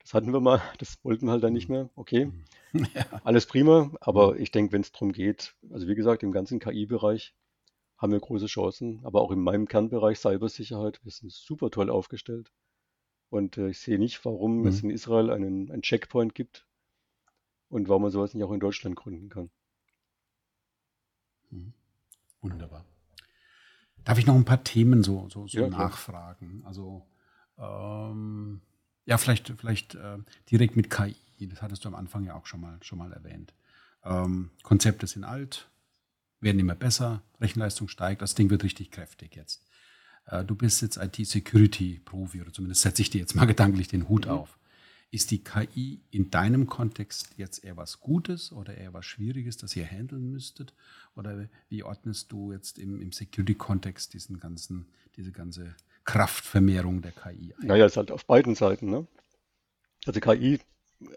Das 0.00 0.14
hatten 0.14 0.32
wir 0.32 0.40
mal, 0.40 0.60
das 0.78 0.98
wollten 1.04 1.26
wir 1.26 1.32
halt 1.32 1.44
dann 1.44 1.52
nicht 1.52 1.68
mehr. 1.68 1.90
Okay, 1.94 2.32
ja. 2.72 3.06
alles 3.22 3.46
prima. 3.46 3.92
Aber 4.00 4.36
ich 4.36 4.50
denke, 4.50 4.72
wenn 4.72 4.80
es 4.80 4.90
darum 4.90 5.12
geht, 5.12 5.54
also 5.70 5.86
wie 5.86 5.94
gesagt, 5.94 6.24
im 6.24 6.32
ganzen 6.32 6.58
KI-Bereich, 6.58 7.36
haben 7.98 8.10
wir 8.10 8.18
große 8.18 8.46
Chancen. 8.46 8.98
Aber 9.04 9.20
auch 9.20 9.30
in 9.30 9.38
meinem 9.38 9.68
Kernbereich 9.68 10.18
Cybersicherheit, 10.18 10.98
wir 11.04 11.12
sind 11.12 11.30
super 11.30 11.70
toll 11.70 11.88
aufgestellt. 11.88 12.50
Und 13.28 13.56
äh, 13.56 13.68
ich 13.68 13.78
sehe 13.78 14.00
nicht, 14.00 14.24
warum 14.24 14.62
mhm. 14.62 14.66
es 14.66 14.82
in 14.82 14.90
Israel 14.90 15.30
einen, 15.30 15.70
einen 15.70 15.82
Checkpoint 15.82 16.34
gibt 16.34 16.66
und 17.68 17.88
warum 17.88 18.02
man 18.02 18.10
sowas 18.10 18.34
nicht 18.34 18.42
auch 18.42 18.50
in 18.50 18.58
Deutschland 18.58 18.96
gründen 18.96 19.28
kann. 19.28 19.50
Mhm. 21.50 21.74
Wunderbar. 22.40 22.84
Darf 24.04 24.18
ich 24.18 24.26
noch 24.26 24.34
ein 24.34 24.44
paar 24.44 24.64
Themen 24.64 25.02
so, 25.02 25.28
so, 25.28 25.46
so 25.46 25.60
ja, 25.60 25.68
nachfragen? 25.68 26.62
Also 26.64 27.06
ähm, 27.58 28.60
ja, 29.04 29.18
vielleicht, 29.18 29.52
vielleicht 29.58 29.94
äh, 29.94 30.18
direkt 30.50 30.76
mit 30.76 30.90
KI. 30.90 31.16
Das 31.40 31.62
hattest 31.62 31.84
du 31.84 31.88
am 31.88 31.94
Anfang 31.94 32.24
ja 32.24 32.34
auch 32.34 32.46
schon 32.46 32.60
mal, 32.60 32.78
schon 32.82 32.98
mal 32.98 33.12
erwähnt. 33.12 33.54
Ähm, 34.04 34.50
Konzepte 34.62 35.06
sind 35.06 35.24
alt, 35.24 35.68
werden 36.40 36.58
immer 36.58 36.74
besser, 36.74 37.22
Rechenleistung 37.40 37.88
steigt, 37.88 38.22
das 38.22 38.34
Ding 38.34 38.50
wird 38.50 38.62
richtig 38.62 38.90
kräftig 38.90 39.36
jetzt. 39.36 39.64
Äh, 40.26 40.44
du 40.44 40.54
bist 40.54 40.82
jetzt 40.82 40.96
IT-Security-Profi 40.96 42.40
oder 42.40 42.52
zumindest 42.52 42.82
setze 42.82 43.02
ich 43.02 43.10
dir 43.10 43.20
jetzt 43.20 43.34
mal 43.34 43.46
gedanklich 43.46 43.88
den 43.88 44.08
Hut 44.08 44.26
mhm. 44.26 44.32
auf. 44.32 44.58
Ist 45.12 45.32
die 45.32 45.42
KI 45.42 46.00
in 46.12 46.30
deinem 46.30 46.66
Kontext 46.66 47.30
jetzt 47.36 47.64
eher 47.64 47.76
was 47.76 47.98
Gutes 48.00 48.52
oder 48.52 48.76
eher 48.76 48.94
was 48.94 49.04
Schwieriges, 49.06 49.56
das 49.56 49.74
ihr 49.74 49.84
handeln 49.84 50.30
müsstet? 50.30 50.72
Oder 51.16 51.48
wie 51.68 51.82
ordnest 51.82 52.30
du 52.30 52.52
jetzt 52.52 52.78
im, 52.78 53.00
im 53.00 53.10
Security-Kontext 53.10 54.14
diesen 54.14 54.38
ganzen, 54.38 54.86
diese 55.16 55.32
ganze 55.32 55.74
Kraftvermehrung 56.04 57.02
der 57.02 57.10
KI 57.10 57.54
ein? 57.60 57.66
Naja, 57.66 57.86
es 57.86 57.92
ist 57.92 57.96
halt 57.96 58.12
auf 58.12 58.24
beiden 58.24 58.54
Seiten. 58.54 58.88
Ne? 58.88 59.06
Also 60.06 60.20
KI 60.20 60.60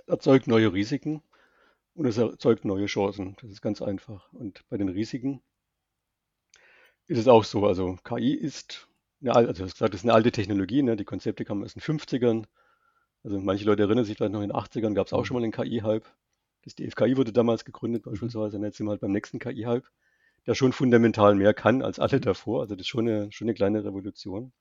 erzeugt 0.07 0.47
neue 0.47 0.73
Risiken 0.73 1.21
und 1.93 2.07
es 2.07 2.17
erzeugt 2.17 2.65
neue 2.65 2.87
Chancen. 2.87 3.35
Das 3.41 3.51
ist 3.51 3.61
ganz 3.61 3.81
einfach. 3.81 4.31
Und 4.33 4.67
bei 4.69 4.77
den 4.77 4.89
Risiken 4.89 5.41
ist 7.07 7.19
es 7.19 7.27
auch 7.27 7.43
so. 7.43 7.67
Also 7.67 7.97
KI 8.03 8.33
ist, 8.33 8.87
eine, 9.21 9.35
also 9.35 9.63
gesagt, 9.63 9.93
das 9.93 10.01
ist 10.01 10.05
eine 10.05 10.13
alte 10.13 10.31
Technologie. 10.31 10.81
Ne? 10.81 10.95
Die 10.95 11.05
Konzepte 11.05 11.45
kamen 11.45 11.63
aus 11.63 11.73
den 11.73 11.81
50ern. 11.81 12.45
Also 13.23 13.39
manche 13.39 13.65
Leute 13.65 13.83
erinnern 13.83 14.05
sich 14.05 14.17
vielleicht 14.17 14.33
noch 14.33 14.41
in 14.41 14.49
den 14.49 14.57
80ern 14.57 14.93
gab 14.93 15.07
es 15.07 15.13
auch 15.13 15.25
schon 15.25 15.35
mal 15.35 15.43
einen 15.43 15.53
KI-Hype. 15.53 16.05
Das 16.63 16.75
DFKI 16.75 17.17
wurde 17.17 17.33
damals 17.33 17.65
gegründet 17.65 18.03
beispielsweise. 18.03 18.57
Und 18.57 18.63
jetzt 18.63 18.77
sind 18.77 18.85
wir 18.85 18.91
halt 18.91 19.01
beim 19.01 19.11
nächsten 19.11 19.39
KI-Hype, 19.39 19.85
der 20.45 20.55
schon 20.55 20.73
fundamental 20.73 21.35
mehr 21.35 21.53
kann 21.53 21.81
als 21.81 21.99
alle 21.99 22.19
davor. 22.19 22.61
Also 22.61 22.75
das 22.75 22.81
ist 22.81 22.87
schon 22.89 23.07
eine, 23.07 23.31
schon 23.31 23.45
eine 23.45 23.53
kleine 23.53 23.83
Revolution. 23.83 24.51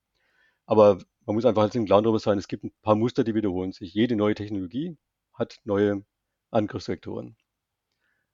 Aber 0.66 0.98
man 1.26 1.34
muss 1.34 1.44
einfach 1.44 1.62
halt 1.62 1.74
im 1.74 1.86
Klaren 1.86 2.04
darüber 2.04 2.18
sein, 2.18 2.38
es 2.38 2.48
gibt 2.48 2.64
ein 2.64 2.72
paar 2.82 2.94
Muster, 2.94 3.24
die 3.24 3.34
wiederholen 3.34 3.72
sich. 3.72 3.92
Jede 3.94 4.16
neue 4.16 4.34
Technologie 4.34 4.96
hat 5.34 5.58
neue 5.64 6.04
Angriffsvektoren. 6.50 7.36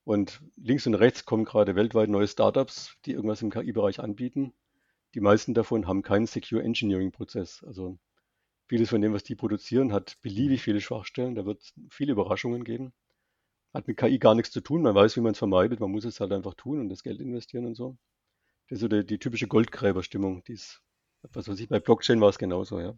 Und 0.05 0.43
links 0.57 0.87
und 0.87 0.95
rechts 0.95 1.25
kommen 1.25 1.45
gerade 1.45 1.75
weltweit 1.75 2.09
neue 2.09 2.29
Startups, 2.29 2.97
die 3.05 3.13
irgendwas 3.13 3.43
im 3.43 3.51
KI-Bereich 3.51 4.01
anbieten. 4.01 4.55
Die 5.15 5.21
meisten 5.21 5.55
davon 5.55 5.87
haben 5.87 6.03
keinen 6.03 6.27
Secure 6.27 6.63
Engineering-Prozess. 6.63 7.63
Also 7.67 7.99
vieles 8.69 8.91
von 8.91 9.01
dem, 9.01 9.13
was 9.13 9.25
die 9.25 9.35
produzieren, 9.35 9.93
hat 9.93 10.17
beliebig 10.23 10.63
viele 10.63 10.81
Schwachstellen. 10.81 11.35
Da 11.35 11.47
wird 11.47 11.63
es 11.63 11.75
viele 11.91 12.13
Überraschungen 12.13 12.65
geben. 12.65 12.93
Hat 13.75 13.89
mit 13.89 13.97
KI 13.97 14.19
gar 14.19 14.35
nichts 14.35 14.53
zu 14.53 14.61
tun. 14.61 14.83
Man 14.83 14.95
weiß, 14.95 15.17
wie 15.17 15.21
man 15.21 15.33
es 15.33 15.39
vermeidet. 15.39 15.81
Man 15.81 15.91
muss 15.91 16.05
es 16.05 16.21
halt 16.21 16.33
einfach 16.33 16.55
tun 16.55 16.81
und 16.81 16.89
das 16.89 17.03
Geld 17.03 17.21
investieren 17.21 17.67
und 17.67 17.75
so. 17.75 17.97
Das 18.69 18.77
ist 18.77 18.81
so 18.81 18.89
die, 18.89 19.05
die 19.05 19.19
typische 19.19 19.49
Goldgräberstimmung. 19.49 20.45
Die 20.45 20.53
ist, 20.53 20.83
was 21.33 21.49
weiß 21.49 21.59
ich, 21.61 21.69
bei 21.69 21.81
Blockchain 21.81 22.21
war 22.21 22.29
es 22.29 22.39
genauso, 22.39 22.81
ja. 22.81 22.95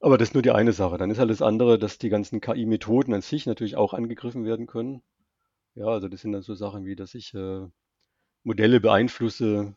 Aber 0.00 0.18
das 0.18 0.28
ist 0.28 0.34
nur 0.34 0.42
die 0.42 0.50
eine 0.50 0.72
Sache. 0.72 0.98
Dann 0.98 1.10
ist 1.10 1.18
halt 1.18 1.30
das 1.30 1.42
andere, 1.42 1.78
dass 1.78 1.98
die 1.98 2.10
ganzen 2.10 2.40
KI-Methoden 2.40 3.14
an 3.14 3.22
sich 3.22 3.46
natürlich 3.46 3.76
auch 3.76 3.94
angegriffen 3.94 4.44
werden 4.44 4.66
können. 4.66 5.02
Ja, 5.74 5.86
also 5.86 6.08
das 6.08 6.20
sind 6.20 6.32
dann 6.32 6.42
so 6.42 6.54
Sachen 6.54 6.84
wie, 6.84 6.96
dass 6.96 7.14
ich 7.14 7.34
äh, 7.34 7.66
Modelle 8.44 8.80
beeinflusse, 8.80 9.74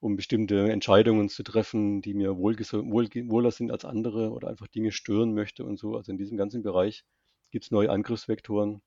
um 0.00 0.16
bestimmte 0.16 0.70
Entscheidungen 0.70 1.28
zu 1.28 1.42
treffen, 1.42 2.02
die 2.02 2.14
mir 2.14 2.36
wohl, 2.38 2.58
wohl, 2.58 3.08
wohler 3.28 3.50
sind 3.50 3.70
als 3.70 3.84
andere 3.84 4.30
oder 4.30 4.48
einfach 4.48 4.66
Dinge 4.68 4.92
stören 4.92 5.34
möchte 5.34 5.64
und 5.64 5.78
so. 5.78 5.96
Also 5.96 6.12
in 6.12 6.18
diesem 6.18 6.36
ganzen 6.38 6.62
Bereich 6.62 7.04
gibt 7.50 7.66
es 7.66 7.70
neue 7.70 7.90
Angriffsvektoren, 7.90 8.82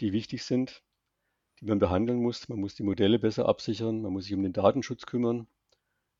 die 0.00 0.12
wichtig 0.12 0.44
sind, 0.44 0.82
die 1.60 1.66
man 1.66 1.78
behandeln 1.78 2.20
muss. 2.20 2.48
Man 2.48 2.60
muss 2.60 2.74
die 2.74 2.82
Modelle 2.84 3.18
besser 3.18 3.48
absichern, 3.48 4.02
man 4.02 4.12
muss 4.12 4.24
sich 4.24 4.34
um 4.34 4.42
den 4.42 4.52
Datenschutz 4.52 5.06
kümmern. 5.06 5.46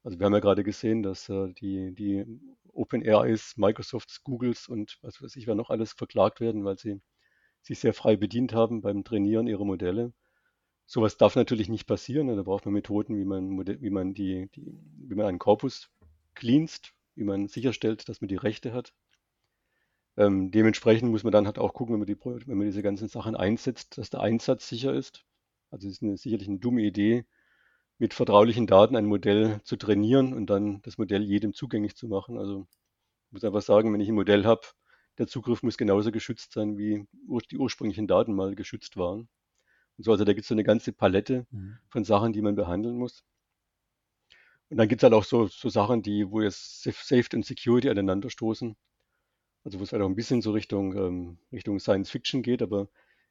Also 0.05 0.18
wir 0.18 0.27
haben 0.27 0.35
ja 0.35 0.41
gerade 0.41 0.64
gesehen, 0.64 1.03
dass 1.03 1.29
äh, 1.29 1.53
die, 1.55 1.95
die 1.95 2.25
OpenAIs, 2.73 3.57
Microsofts, 3.57 4.23
Googles 4.25 4.68
und 4.68 4.99
was 5.03 5.23
weiß 5.23 5.37
ich, 5.37 5.47
wer 5.47 5.55
noch 5.55 5.70
alles 5.70 5.93
verklagt 5.93 6.41
werden, 6.41 6.64
weil 6.64 6.79
sie 6.79 7.01
sich 7.62 7.79
sehr 7.79 7.95
frei 7.95 8.16
bedient 8.16 8.55
haben 8.55 8.81
beim 8.83 9.05
Trainieren 9.05 9.47
ihrer 9.47 9.64
Modelle. 9.64 10.12
Sowas 10.87 11.16
darf 11.16 11.37
natürlich 11.37 11.68
nicht 11.68 11.87
passieren. 11.87 12.28
Da 12.28 12.43
braucht 12.43 12.64
man 12.64 12.74
Methoden, 12.74 13.16
wie 13.16 13.24
man, 13.24 13.59
wie 13.66 13.91
man, 13.91 14.14
die, 14.14 14.49
die, 14.55 14.78
wie 15.09 15.14
man 15.14 15.26
einen 15.26 15.39
Korpus 15.39 15.91
cleanst, 16.35 16.93
wie 17.14 17.24
man 17.24 17.49
sicherstellt, 17.49 18.09
dass 18.09 18.20
man 18.20 18.28
die 18.28 18.37
Rechte 18.37 18.72
hat. 18.72 18.93
Ähm, 20.16 20.51
dementsprechend 20.51 21.11
muss 21.11 21.24
man 21.24 21.33
dann 21.33 21.47
halt 21.47 21.59
auch 21.59 21.72
gucken, 21.72 21.95
wenn 21.95 22.01
man, 22.01 22.07
die, 22.07 22.18
wenn 22.47 22.59
man 22.59 22.66
diese 22.66 22.83
ganzen 22.83 23.09
Sachen 23.09 23.35
einsetzt, 23.35 23.97
dass 23.97 24.11
der 24.11 24.20
Einsatz 24.20 24.68
sicher 24.68 24.93
ist. 24.93 25.24
Also 25.70 25.89
es 25.89 25.95
ist 25.95 26.03
eine, 26.03 26.16
sicherlich 26.18 26.49
eine 26.49 26.59
dumme 26.59 26.83
Idee, 26.83 27.24
mit 27.99 28.14
vertraulichen 28.14 28.66
Daten 28.66 28.97
ein 28.97 29.07
Modell 29.07 29.61
zu 29.64 29.76
trainieren 29.76 30.35
und 30.35 30.47
dann 30.51 30.83
das 30.83 30.99
Modell 30.99 31.22
jedem 31.22 31.55
zugänglich 31.55 31.95
zu 31.97 32.09
machen. 32.09 32.37
Also 32.37 32.66
ich 33.28 33.33
muss 33.33 33.45
einfach 33.45 33.62
sagen, 33.62 33.93
wenn 33.93 34.01
ich 34.01 34.09
ein 34.09 34.14
Modell 34.14 34.45
habe, 34.45 34.62
der 35.18 35.28
Zugriff 35.28 35.62
muss 35.62 35.78
genauso 35.78 36.11
geschützt 36.11 36.53
sein, 36.53 36.76
wie 36.76 37.07
die 37.51 37.59
ursprünglichen 37.59 38.07
Daten 38.07 38.35
mal 38.35 38.55
geschützt 38.55 38.97
waren. 38.97 39.28
Und 40.03 40.07
so, 40.07 40.11
also 40.11 40.24
da 40.24 40.32
gibt 40.32 40.42
es 40.42 40.48
so 40.48 40.55
eine 40.57 40.64
ganze 40.64 40.92
Palette 40.92 41.46
mhm. 41.53 41.78
von 41.88 42.03
Sachen, 42.03 42.32
die 42.32 42.42
man 42.42 42.57
behandeln 42.57 42.96
muss. 42.96 43.22
Und 44.68 44.78
dann 44.78 44.88
gibt 44.88 45.00
es 45.00 45.05
halt 45.05 45.14
auch 45.14 45.22
so, 45.22 45.46
so 45.46 45.68
Sachen, 45.68 46.03
die, 46.03 46.28
wo 46.28 46.40
jetzt 46.40 46.82
Safety 46.82 47.36
und 47.36 47.46
Security 47.46 47.88
aneinander 47.88 48.28
stoßen. 48.28 48.74
Also 49.62 49.78
wo 49.78 49.84
es 49.84 49.92
halt 49.92 50.03
auch 50.03 50.09
ein 50.09 50.16
bisschen 50.16 50.42
so 50.42 50.50
Richtung, 50.50 50.96
ähm, 50.96 51.38
Richtung 51.53 51.78
Science 51.78 52.11
Fiction 52.11 52.42
geht, 52.42 52.62
aber 52.62 52.88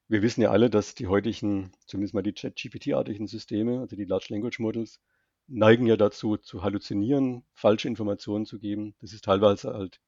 wir 0.07 0.22
wissen 0.22 0.41
ja 0.41 0.51
alle, 0.51 0.69
dass 0.69 0.95
die 0.95 1.07
heutigen, 1.07 1.74
zumindest 1.88 2.13
mal 2.13 2.22
die 2.22 2.34
Chat-GPT-artigen 2.34 3.28
Systeme, 3.28 3.82
also 3.82 3.97
die 3.97 4.05
Large 4.05 4.28
Language 4.30 4.59
Models, 4.59 5.01
neigen 5.47 5.88
ja 5.88 5.97
dazu, 5.97 6.38
zu 6.38 6.63
halluzinieren, 6.63 7.43
falsche 7.51 7.89
Informationen 7.89 8.45
zu 8.45 8.59
geben. 8.59 8.95
Das 9.01 9.11
ist 9.11 9.26
teilweise 9.26 9.74
halt, 9.74 9.99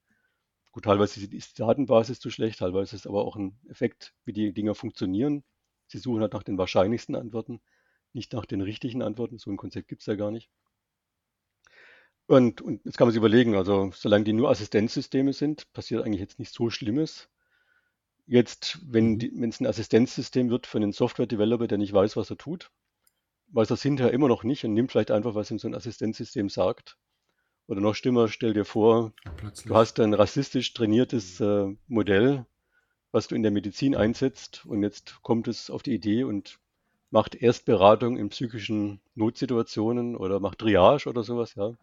gut, 0.72 0.86
teilweise 0.86 1.20
ist 1.20 1.58
die 1.58 1.62
Datenbasis 1.62 2.22
zu 2.22 2.30
schlecht, 2.30 2.60
teilweise 2.60 2.96
ist 2.96 3.02
es 3.02 3.08
aber 3.08 3.26
auch 3.26 3.36
ein 3.36 3.60
Effekt, 3.68 4.14
wie 4.24 4.32
die 4.32 4.54
Dinger 4.54 4.76
funktionieren. 4.76 5.44
Sie 5.94 6.00
suchen 6.00 6.22
halt 6.22 6.34
nach 6.34 6.42
den 6.42 6.58
wahrscheinlichsten 6.58 7.16
Antworten, 7.16 7.62
nicht 8.14 8.34
nach 8.34 8.48
den 8.48 8.62
richtigen 8.62 9.04
Antworten. 9.04 9.38
So 9.38 9.52
ein 9.52 9.58
Konzept 9.58 9.88
gibt 9.88 10.02
es 10.02 10.08
ja 10.08 10.16
gar 10.16 10.32
nicht. 10.32 10.50
Und, 12.26 12.62
und 12.62 12.84
jetzt 12.84 12.98
kann 12.98 13.06
man 13.06 13.12
sich 13.12 13.20
überlegen, 13.20 13.56
also 13.56 13.92
solange 13.94 14.24
die 14.24 14.34
nur 14.34 14.50
Assistenzsysteme 14.50 15.34
sind, 15.34 15.72
passiert 15.72 16.04
eigentlich 16.04 16.20
jetzt 16.20 16.40
nicht 16.40 16.52
so 16.52 16.72
Schlimmes. 16.72 17.30
Jetzt, 18.26 18.80
wenn 18.92 19.18
mhm. 19.18 19.44
es 19.44 19.60
ein 19.60 19.68
Assistenzsystem 19.68 20.50
wird 20.50 20.66
von 20.66 20.82
einem 20.82 20.94
Software-Developer, 20.94 21.68
der 21.68 21.78
nicht 21.78 21.94
weiß, 21.94 22.18
was 22.18 22.32
er 22.32 22.38
tut, 22.38 22.72
weiß 23.50 23.70
er 23.70 23.76
es 23.76 23.84
hinterher 23.84 24.14
immer 24.14 24.30
noch 24.30 24.44
nicht 24.44 24.66
und 24.66 24.74
nimmt 24.74 24.92
vielleicht 24.92 25.12
einfach, 25.12 25.36
was 25.36 25.52
ihm 25.52 25.60
so 25.60 25.68
ein 25.68 25.76
Assistenzsystem 25.76 26.50
sagt. 26.50 26.98
Oder 27.68 27.82
noch 27.82 27.94
schlimmer, 27.94 28.30
stell 28.30 28.54
dir 28.56 28.66
vor, 28.66 29.14
ja, 29.26 29.52
du 29.66 29.76
hast 29.76 30.00
ein 30.00 30.16
rassistisch 30.16 30.74
trainiertes 30.74 31.40
äh, 31.40 31.68
Modell, 31.88 32.48
was 33.14 33.28
du 33.28 33.36
in 33.36 33.44
der 33.44 33.52
Medizin 33.52 33.96
einsetzt 33.96 34.66
und 34.66 34.82
jetzt 34.82 35.22
kommt 35.22 35.48
es 35.48 35.70
auf 35.70 35.84
die 35.84 35.94
Idee 35.94 36.24
und 36.24 36.60
macht 37.12 37.36
Erstberatung 37.36 38.18
in 38.18 38.30
psychischen 38.30 39.00
Notsituationen 39.14 40.18
oder 40.18 40.40
macht 40.40 40.58
Triage 40.58 41.08
oder 41.08 41.24
sowas, 41.24 41.54
ja. 41.54 41.76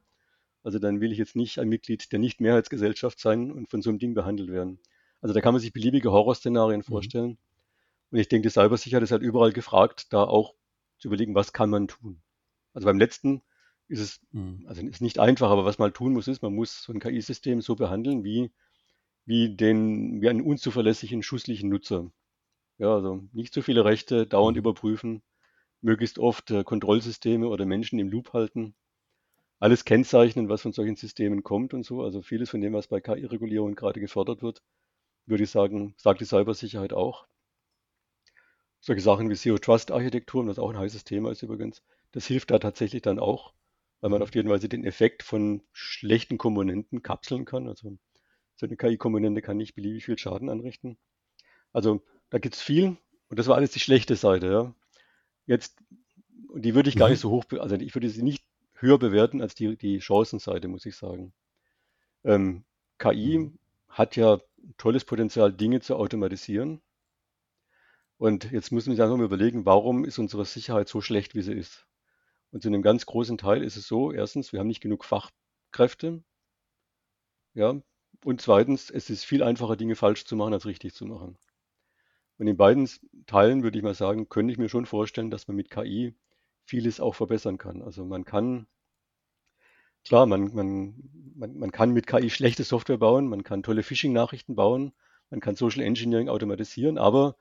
Also 0.65 0.81
dann 0.81 1.01
will 1.01 1.13
ich 1.13 1.19
jetzt 1.19 1.37
nicht 1.37 1.61
ein 1.61 1.69
Mitglied 1.69 2.11
der 2.11 2.19
Nicht-Mehrheitsgesellschaft 2.19 3.21
sein 3.21 3.53
und 3.53 3.71
von 3.71 3.81
so 3.81 3.91
einem 3.91 4.01
Ding 4.01 4.13
behandelt 4.13 4.51
werden. 4.51 4.81
Also 5.21 5.33
da 5.33 5.41
kann 5.41 5.55
man 5.55 5.61
sich 5.61 5.73
beliebige 5.73 6.11
Horrorszenarien 6.11 6.81
mhm. 6.81 6.85
vorstellen. 6.85 7.39
Und 8.11 8.19
ich 8.19 8.29
denke, 8.29 8.49
die 8.49 8.53
Cybersicherheit 8.53 9.05
ist 9.05 9.13
halt 9.13 9.23
überall 9.23 9.53
gefragt, 9.53 10.13
da 10.13 10.25
auch 10.25 10.55
zu 10.99 11.09
überlegen, 11.09 11.37
was 11.37 11.53
kann 11.53 11.71
man 11.71 11.87
tun. 11.87 12.21
Also 12.75 12.87
beim 12.87 12.99
letzten 12.99 13.41
ist 13.87 14.01
es, 14.01 14.21
mhm. 14.33 14.65
also 14.67 14.83
ist 14.83 15.01
nicht 15.01 15.21
einfach, 15.21 15.51
aber 15.51 15.65
was 15.65 15.79
man 15.79 15.93
tun 15.93 16.13
muss, 16.13 16.27
ist, 16.27 16.43
man 16.43 16.55
muss 16.55 16.83
so 16.83 16.93
ein 16.93 16.99
KI-System 16.99 17.61
so 17.63 17.77
behandeln, 17.77 18.25
wie 18.25 18.51
wie 19.27 19.55
den, 19.55 20.21
wie 20.23 20.29
einen 20.29 20.43
unzuverlässigen, 20.43 21.23
schusslichen 21.23 21.69
Nutzer. 21.69 22.11
Ja, 22.79 22.95
also 22.95 23.23
nicht 23.33 23.53
zu 23.53 23.63
viele 23.63 23.85
Rechte, 23.85 24.27
dauernd 24.27 24.57
mhm. 24.57 24.61
überprüfen, 24.61 25.23
möglichst 25.83 26.19
oft 26.19 26.51
äh, 26.51 26.65
Kontrollsysteme 26.65 27.49
oder 27.49 27.67
Menschen 27.67 27.99
im 27.99 28.11
Loop 28.11 28.33
halten, 28.33 28.75
alles 29.59 29.85
kennzeichnen, 29.85 30.49
was 30.49 30.63
von 30.63 30.73
solchen 30.73 30.97
Systemen 30.97 31.43
kommt 31.43 31.75
und 31.75 31.85
so. 31.85 32.03
Also 32.03 32.23
vieles 32.23 32.51
von 32.51 32.61
dem, 32.63 32.73
was 32.73 32.89
bei 32.89 33.01
KI-Regulierung 33.01 33.75
gerade 33.75 34.01
gefördert 34.01 34.43
wird, 34.43 34.63
würde 35.27 35.45
ich 35.45 35.51
sagen, 35.51 35.95
sagt 35.99 36.21
die 36.21 36.25
Cybersicherheit 36.25 36.93
auch. 36.95 37.27
Solche 38.81 39.03
Sachen 39.03 39.29
wie 39.29 39.37
Zero-Trust-Architekturen, 39.37 40.49
was 40.49 40.59
auch 40.59 40.71
ein 40.71 40.79
heißes 40.79 41.05
Thema 41.05 41.31
ist 41.31 41.43
übrigens, 41.43 41.83
das 42.13 42.27
hilft 42.27 42.51
da 42.51 42.59
tatsächlich 42.59 43.03
dann 43.03 43.19
auch, 43.19 43.53
weil 44.01 44.09
man 44.09 44.23
auf 44.23 44.35
jeden 44.35 44.49
Weise 44.49 44.71
den 44.71 44.85
Effekt 44.85 45.23
von 45.23 45.63
schlechten 45.73 46.39
Komponenten 46.39 47.03
kapseln 47.03 47.45
kann. 47.45 47.69
Also 47.69 47.99
so 48.61 48.67
eine 48.67 48.77
KI-Komponente 48.77 49.41
kann 49.41 49.57
nicht 49.57 49.75
beliebig 49.75 50.05
viel 50.05 50.19
Schaden 50.19 50.51
anrichten. 50.51 50.99
Also 51.73 52.03
da 52.29 52.39
gibt 52.39 52.57
es 52.57 52.61
viel 52.61 52.99
und 53.29 53.39
das 53.39 53.49
war 53.49 53.57
alles 53.57 53.71
die 53.71 53.81
schlechte 53.81 54.17
Seite. 54.17 54.47
Ja. 54.53 54.75
Jetzt, 55.47 55.83
und 56.49 56.63
die 56.63 56.75
würde 56.75 56.91
ich 56.91 56.97
gar 56.97 57.09
mhm. 57.09 57.13
nicht 57.13 57.21
so 57.21 57.31
hoch, 57.31 57.45
also 57.59 57.75
ich 57.77 57.95
würde 57.95 58.11
sie 58.11 58.23
nicht 58.23 58.45
höher 58.75 58.99
bewerten 58.99 59.41
als 59.41 59.55
die, 59.55 59.77
die 59.77 60.01
Chancenseite, 60.01 60.69
muss 60.69 60.85
ich 60.85 60.95
sagen. 60.95 61.33
Ähm, 62.23 62.65
KI 62.99 63.39
mhm. 63.39 63.59
hat 63.89 64.17
ja 64.17 64.41
tolles 64.77 65.07
Potenzial, 65.07 65.53
Dinge 65.55 65.81
zu 65.81 65.97
automatisieren. 65.97 66.83
Und 68.19 68.53
jetzt 68.53 68.73
müssen 68.73 68.89
wir 68.89 68.93
uns 68.93 69.01
einfach 69.01 69.17
mal 69.17 69.25
überlegen, 69.25 69.65
warum 69.65 70.05
ist 70.05 70.19
unsere 70.19 70.45
Sicherheit 70.45 70.89
so 70.89 71.01
schlecht, 71.01 71.35
wie 71.35 71.41
sie 71.41 71.55
ist? 71.55 71.87
Und 72.53 72.63
zu 72.63 72.69
einem 72.69 72.83
ganz 72.83 73.07
großen 73.07 73.39
Teil 73.39 73.63
ist 73.63 73.77
es 73.77 73.89
so, 73.89 74.13
erstens, 74.13 74.53
wir 74.53 74.61
haben 74.61 74.67
nicht 74.67 74.83
genug 74.83 75.07
Fachkräfte. 75.07 76.23
Ja, 77.55 77.81
und 78.25 78.41
zweitens, 78.41 78.91
es 78.91 79.11
ist 79.11 79.25
viel 79.25 79.43
einfacher, 79.43 79.77
Dinge 79.77 79.97
falsch 79.97 80.25
zu 80.25 80.37
machen, 80.37 80.53
als 80.53 80.67
richtig 80.67 80.95
zu 80.95 81.07
machen. 81.07 81.39
Und 82.39 82.47
in 82.47 82.57
beiden 82.57 82.89
Teilen 83.27 83.63
würde 83.63 83.79
ich 83.79 83.85
mal 83.85 83.95
sagen, 83.95 84.29
könnte 84.29 84.53
ich 84.53 84.59
mir 84.59 84.69
schon 84.69 84.87
vorstellen, 84.87 85.31
dass 85.31 85.47
man 85.47 85.57
mit 85.57 85.71
KI 85.71 86.15
vieles 86.65 87.01
auch 87.01 87.15
verbessern 87.15 87.59
kann. 87.59 87.83
Also 87.83 88.05
man 88.05 88.25
kann, 88.25 88.67
klar, 90.05 90.27
man, 90.27 90.55
man, 90.55 90.95
man, 91.37 91.59
man 91.59 91.73
kann 91.73 91.93
mit 91.93 92.07
KI 92.07 92.31
schlechte 92.31 92.65
Software 92.65 92.99
bauen, 92.99 93.29
man 93.29 93.43
kann 93.45 93.63
tolle 93.63 93.83
Phishing-Nachrichten 93.83 94.55
bauen, 94.55 94.93
man 95.31 95.41
kann 95.41 95.55
Social 95.55 95.83
Engineering 95.83 96.29
automatisieren, 96.29 96.99
aber 96.99 97.37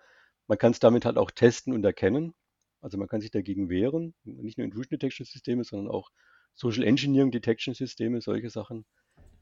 man 0.47 0.57
kann 0.57 0.71
es 0.71 0.79
damit 0.79 1.05
halt 1.05 1.17
auch 1.17 1.31
testen 1.31 1.73
und 1.73 1.83
erkennen. 1.85 2.33
Also 2.81 2.97
man 2.97 3.07
kann 3.07 3.21
sich 3.21 3.31
dagegen 3.31 3.69
wehren, 3.69 4.15
nicht 4.23 4.57
nur 4.57 4.65
Intrusion 4.65 4.89
Detection 4.91 5.25
Systeme, 5.25 5.63
sondern 5.63 5.93
auch 5.93 6.09
Social 6.55 6.83
Engineering 6.83 7.31
Detection 7.31 7.73
Systeme, 7.73 8.21
solche 8.21 8.49
Sachen. 8.49 8.85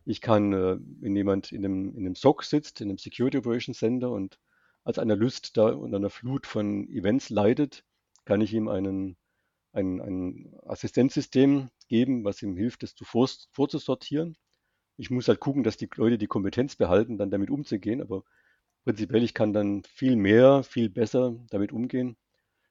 Ich 0.07 0.21
kann, 0.21 0.53
äh, 0.53 0.77
wenn 1.01 1.15
jemand 1.15 1.51
in 1.51 1.65
einem, 1.65 1.91
in 1.95 2.05
einem 2.05 2.15
SOC 2.15 2.43
sitzt, 2.43 2.81
in 2.81 2.89
einem 2.89 2.97
Security 2.97 3.37
Operations 3.37 3.77
Center 3.79 4.11
und 4.11 4.39
als 4.83 4.99
Analyst 4.99 5.57
da 5.57 5.69
unter 5.69 5.97
einer 5.97 6.09
Flut 6.09 6.47
von 6.47 6.87
Events 6.89 7.29
leidet, 7.29 7.83
kann 8.25 8.41
ich 8.41 8.53
ihm 8.53 8.69
einen, 8.69 9.17
ein, 9.73 10.01
ein 10.01 10.55
Assistenzsystem 10.65 11.69
geben, 11.89 12.23
was 12.25 12.41
ihm 12.41 12.55
hilft, 12.57 12.83
das 12.83 12.95
zu 12.95 13.05
vor, 13.05 13.29
vorzusortieren. 13.51 14.37
Ich 14.97 15.09
muss 15.11 15.27
halt 15.27 15.39
gucken, 15.41 15.63
dass 15.63 15.77
die 15.77 15.89
Leute 15.95 16.17
die 16.17 16.27
Kompetenz 16.27 16.75
behalten, 16.75 17.17
dann 17.17 17.31
damit 17.31 17.49
umzugehen, 17.51 18.01
aber 18.01 18.23
prinzipiell, 18.85 19.23
ich 19.23 19.33
kann 19.33 19.53
dann 19.53 19.83
viel 19.83 20.15
mehr, 20.17 20.63
viel 20.63 20.89
besser 20.89 21.35
damit 21.51 21.71
umgehen. 21.73 22.17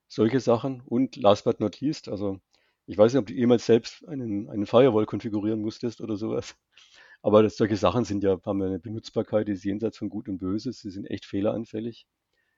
Solche 0.09 0.41
Sachen. 0.41 0.83
Und 0.83 1.17
last 1.17 1.45
but 1.45 1.61
not 1.61 1.81
least, 1.81 2.09
also 2.09 2.41
Ich 2.87 2.99
weiß 2.99 3.13
nicht, 3.15 3.21
ob 3.21 3.27
du 3.29 3.35
jemals 3.35 3.67
selbst 3.67 4.07
einen, 4.09 4.51
einen 4.51 4.67
Firewall 4.67 5.07
konfigurieren 5.07 5.61
musstest 5.63 6.01
oder 6.03 6.17
sowas. 6.17 6.57
Aber 7.23 7.43
das, 7.43 7.57
solche 7.57 7.77
Sachen 7.77 8.05
sind 8.05 8.23
ja, 8.23 8.39
haben 8.45 8.61
ja 8.61 8.67
eine 8.67 8.79
Benutzbarkeit, 8.79 9.49
die 9.49 9.53
ist 9.53 9.65
jenseits 9.65 9.99
von 9.99 10.09
Gut 10.09 10.29
und 10.29 10.39
Böse. 10.39 10.73
Sie 10.73 10.91
sind 10.91 11.07
echt 11.07 11.25
fehleranfällig. 11.25 12.07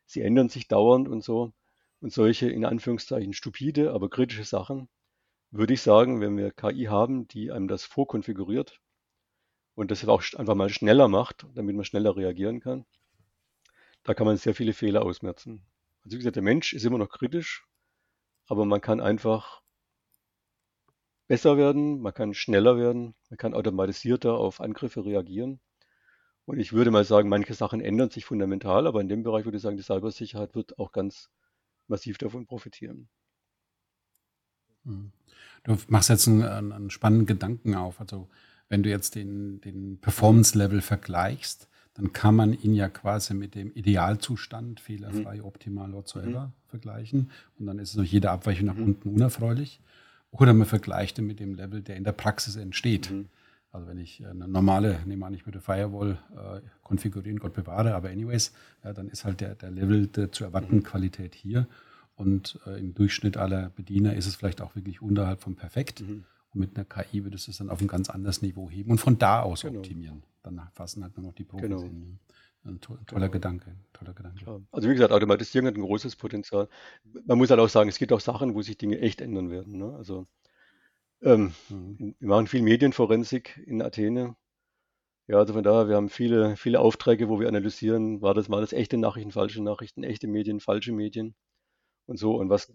Sie 0.07 0.23
ändern 0.23 0.49
sich 0.49 0.69
dauernd 0.69 1.09
und 1.09 1.23
so. 1.23 1.53
Und 2.01 2.13
solche, 2.13 2.49
in 2.49 2.65
Anführungszeichen, 2.65 3.33
stupide, 3.33 3.93
aber 3.93 4.09
kritische 4.09 4.45
Sachen, 4.45 4.89
würde 5.51 5.75
ich 5.75 5.83
sagen, 5.83 6.21
wenn 6.21 6.37
wir 6.37 6.51
KI 6.51 6.85
haben, 6.85 7.27
die 7.29 7.51
einem 7.51 7.69
das 7.69 7.85
vorkonfiguriert 7.85 8.81
und 9.75 9.91
das 9.91 10.07
auch 10.07 10.23
einfach 10.37 10.55
mal 10.55 10.69
schneller 10.69 11.09
macht, 11.09 11.47
damit 11.55 11.75
man 11.75 11.85
schneller 11.85 12.17
reagieren 12.17 12.61
kann, 12.61 12.85
da 14.03 14.15
kann 14.15 14.27
man 14.27 14.37
sehr 14.37 14.55
viele 14.55 14.73
Fehler 14.73 15.03
ausmerzen. 15.03 15.63
Also 16.05 16.15
wie 16.15 16.19
gesagt, 16.19 16.37
der 16.37 16.43
Mensch 16.43 16.73
ist 16.73 16.85
immer 16.85 16.99
noch 16.99 17.11
kritisch, 17.11 17.67
aber 18.47 18.65
man 18.65 18.81
kann 18.81 19.01
einfach 19.01 19.63
besser 21.29 21.57
werden, 21.57 22.01
man 22.01 22.15
kann 22.15 22.35
schneller 22.35 22.77
werden, 22.77 23.15
man 23.31 23.39
kann 23.39 23.55
automatisierter 23.55 24.35
auf 24.35 24.61
Angriffe 24.61 25.05
reagieren. 25.05 25.61
Und 26.47 26.59
ich 26.59 26.73
würde 26.73 26.91
mal 26.91 27.05
sagen, 27.05 27.29
manche 27.29 27.55
Sachen 27.55 27.81
ändern 27.81 28.11
sich 28.11 28.25
fundamental, 28.25 28.87
aber 28.87 29.01
in 29.01 29.09
dem 29.09 29.23
Bereich 29.23 29.45
würde 29.45 29.59
ich 29.59 29.63
sagen, 29.63 29.77
die 29.77 29.83
Cybersicherheit 29.83 30.55
wird 30.55 30.79
auch 30.79 30.93
ganz 30.93 31.31
massiv 31.87 32.19
davon 32.19 32.47
profitieren. 32.47 33.09
Hm. 34.85 35.13
Du 35.65 35.77
machst 35.89 36.09
jetzt 36.09 36.27
einen, 36.27 36.73
einen 36.73 36.91
spannenden 36.91 37.27
Gedanken 37.27 37.75
auf. 37.75 38.01
Also 38.01 38.29
wenn 38.69 38.83
du 38.83 38.89
jetzt 38.89 39.15
den, 39.15 39.61
den 39.61 39.99
Performance-Level 40.01 40.81
vergleichst, 40.81 41.69
dann 41.95 42.13
kann 42.13 42.37
man 42.37 42.53
ihn 42.53 42.75
ja 42.75 42.89
quasi 42.89 43.35
mit 43.35 43.55
dem 43.55 43.73
Idealzustand, 43.75 44.79
fehlerfrei, 44.79 45.39
mhm. 45.39 45.45
optimal, 45.45 45.93
whatsoever, 45.93 46.47
mhm. 46.47 46.69
vergleichen. 46.69 47.31
Und 47.59 47.67
dann 47.67 47.79
ist 47.81 47.97
noch 47.97 48.05
jede 48.05 48.31
Abweichung 48.31 48.67
nach 48.67 48.77
mhm. 48.77 48.85
unten 48.85 49.09
unerfreulich. 49.09 49.81
Oder 50.31 50.53
man 50.53 50.67
vergleicht 50.67 51.19
ihn 51.19 51.27
mit 51.27 51.41
dem 51.41 51.55
Level, 51.55 51.83
der 51.83 51.97
in 51.97 52.05
der 52.05 52.13
Praxis 52.13 52.57
entsteht. 52.57 53.11
Mhm. 53.11 53.29
Also 53.71 53.87
wenn 53.87 53.99
ich 53.99 54.25
eine 54.27 54.49
normale, 54.49 54.99
nehme 55.05 55.27
an, 55.27 55.35
ich 55.35 55.47
würde 55.47 55.61
Firewall 55.61 56.19
äh, 56.35 56.61
konfigurieren, 56.83 57.39
Gott 57.39 57.55
bewahre, 57.55 57.95
aber 57.95 58.09
anyways, 58.09 58.53
ja, 58.83 58.93
dann 58.93 59.09
ist 59.09 59.25
halt 59.25 59.41
der, 59.41 59.55
der 59.55 59.71
Level 59.71 60.07
der 60.07 60.33
zu 60.33 60.45
erwartenden 60.45 60.79
mhm. 60.79 60.85
Qualität 60.85 61.35
hier. 61.35 61.67
Und 62.17 62.59
äh, 62.67 62.81
im 62.81 62.95
Durchschnitt 62.95 63.37
aller 63.37 63.71
Bediener 63.71 64.15
ist 64.15 64.27
es 64.27 64.37
vielleicht 64.37 64.61
auch 64.61 64.75
wirklich 64.75 65.01
unterhalb 65.01 65.41
von 65.41 65.55
perfekt. 65.55 66.01
Mhm. 66.01 66.25
Und 66.53 66.61
mit 66.61 66.77
einer 66.77 66.85
KI 66.85 67.25
würde 67.25 67.37
es 67.37 67.47
dann 67.59 67.71
auf 67.71 67.81
ein 67.81 67.89
ganz 67.89 68.09
anderes 68.11 68.43
Niveau 68.43 68.71
heben 68.71 68.91
und 68.91 68.99
von 68.99 69.19
da 69.19 69.43
aus 69.43 69.63
genau. 69.63 69.79
optimieren. 69.79 70.23
Dann 70.43 70.61
fassen 70.73 71.03
halt 71.03 71.17
nur 71.17 71.27
noch 71.27 71.35
die 71.35 71.45
Profis 71.45 71.69
genau. 71.69 71.83
hin. 71.83 72.19
Ein 72.69 72.81
to 72.81 72.97
toller 73.07 73.29
genau. 73.29 73.33
Gedanke, 73.33 73.77
toller 73.93 74.15
Gedanke. 74.15 74.45
Ja. 74.45 74.61
Also 74.71 74.89
wie 74.89 74.93
gesagt, 74.93 75.13
Automatisierung 75.13 75.69
hat 75.69 75.77
ein 75.77 75.83
großes 75.83 76.17
Potenzial. 76.17 76.69
Man 77.25 77.39
muss 77.39 77.51
halt 77.51 77.61
auch 77.61 77.69
sagen, 77.69 77.89
es 77.89 77.99
gibt 77.99 78.13
auch 78.13 78.21
Sachen, 78.21 78.55
wo 78.55 78.63
sich 78.63 78.77
Dinge 78.77 79.01
echt 79.01 79.21
ändern 79.21 79.51
werden. 79.51 79.79
Ne? 79.79 79.95
Also 79.97 80.27
ähm, 81.23 81.55
mhm. 81.69 82.15
wir 82.19 82.29
machen 82.29 82.47
viel 82.47 82.63
Medienforensik 82.63 83.63
in 83.67 83.83
Athene. 83.83 84.37
Ja, 85.27 85.37
also 85.37 85.53
von 85.53 85.63
daher, 85.63 85.89
wir 85.89 85.97
haben 85.97 86.09
viele, 86.09 86.57
viele 86.57 86.81
Aufträge, 86.81 87.29
wo 87.29 87.39
wir 87.39 87.49
analysieren, 87.49 88.23
war 88.23 88.33
das 88.35 88.49
mal 88.49 88.61
das 88.61 88.73
echte 88.73 88.97
Nachrichten, 88.97 89.33
falsche 89.33 89.63
Nachrichten, 89.63 90.03
echte 90.03 90.27
Medien, 90.27 90.61
falsche 90.61 90.93
Medien 90.93 91.35
und 92.07 92.19
so. 92.19 92.37
Und 92.37 92.49
was 92.49 92.73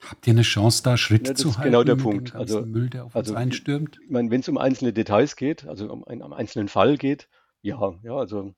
Habt 0.00 0.26
ihr 0.26 0.32
eine 0.32 0.42
Chance, 0.42 0.82
da 0.82 0.96
Schritt 0.96 1.26
ja, 1.28 1.34
zu 1.34 1.56
halten? 1.56 1.70
Genau 1.70 1.82
der 1.82 1.96
Punkt. 1.96 2.34
also, 2.34 2.60
Müll, 2.66 2.90
der 2.90 3.06
auf 3.06 3.16
also, 3.16 3.32
uns 3.32 3.38
einstürmt? 3.38 3.98
Ich 4.02 4.10
meine, 4.10 4.30
wenn 4.30 4.40
es 4.40 4.48
um 4.48 4.58
einzelne 4.58 4.92
Details 4.92 5.36
geht, 5.36 5.66
also 5.66 5.90
um 5.90 6.04
einen, 6.04 6.22
um 6.22 6.32
einzelnen 6.32 6.68
Fall 6.68 6.98
geht, 6.98 7.28
ja, 7.62 7.94
ja, 8.02 8.14
also 8.14 8.54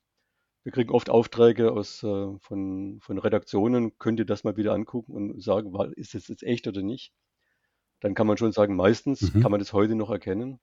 wir 0.63 0.71
kriegen 0.71 0.91
oft 0.91 1.09
Aufträge 1.09 1.71
aus, 1.71 2.03
äh, 2.03 2.37
von, 2.39 2.99
von 3.01 3.17
Redaktionen, 3.17 3.97
könnt 3.97 4.19
ihr 4.19 4.25
das 4.25 4.43
mal 4.43 4.57
wieder 4.57 4.73
angucken 4.73 5.13
und 5.13 5.41
sagen, 5.41 5.73
war, 5.73 5.95
ist 5.97 6.13
das 6.13 6.27
jetzt 6.27 6.43
echt 6.43 6.67
oder 6.67 6.81
nicht? 6.81 7.13
Dann 7.99 8.13
kann 8.13 8.27
man 8.27 8.37
schon 8.37 8.51
sagen, 8.51 8.75
meistens 8.75 9.33
mhm. 9.33 9.41
kann 9.41 9.51
man 9.51 9.59
das 9.59 9.73
heute 9.73 9.95
noch 9.95 10.09
erkennen. 10.09 10.59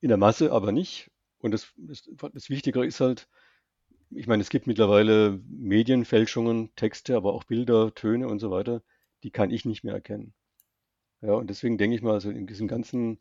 In 0.00 0.08
der 0.08 0.16
Masse 0.16 0.52
aber 0.52 0.72
nicht. 0.72 1.10
Und 1.38 1.52
das, 1.52 1.72
das, 1.76 2.08
das 2.32 2.50
Wichtigere 2.50 2.86
ist 2.86 3.00
halt, 3.00 3.28
ich 4.10 4.26
meine, 4.26 4.42
es 4.42 4.50
gibt 4.50 4.66
mittlerweile 4.66 5.40
Medienfälschungen, 5.48 6.74
Texte, 6.74 7.16
aber 7.16 7.32
auch 7.32 7.44
Bilder, 7.44 7.94
Töne 7.94 8.28
und 8.28 8.40
so 8.40 8.50
weiter, 8.50 8.82
die 9.22 9.30
kann 9.30 9.50
ich 9.50 9.64
nicht 9.64 9.84
mehr 9.84 9.94
erkennen. 9.94 10.34
Ja, 11.22 11.34
und 11.34 11.48
deswegen 11.50 11.78
denke 11.78 11.96
ich 11.96 12.02
mal, 12.02 12.14
also 12.14 12.30
in 12.30 12.46
diesem 12.46 12.66
ganzen 12.66 13.18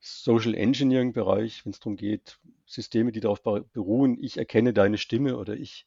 Social 0.00 0.54
Engineering 0.54 1.12
Bereich, 1.12 1.64
wenn 1.64 1.72
es 1.72 1.80
darum 1.80 1.96
geht, 1.96 2.38
Systeme, 2.66 3.12
die 3.12 3.20
darauf 3.20 3.42
beruhen, 3.42 4.16
ich 4.22 4.36
erkenne 4.36 4.72
deine 4.72 4.98
Stimme 4.98 5.36
oder 5.36 5.54
ich 5.54 5.86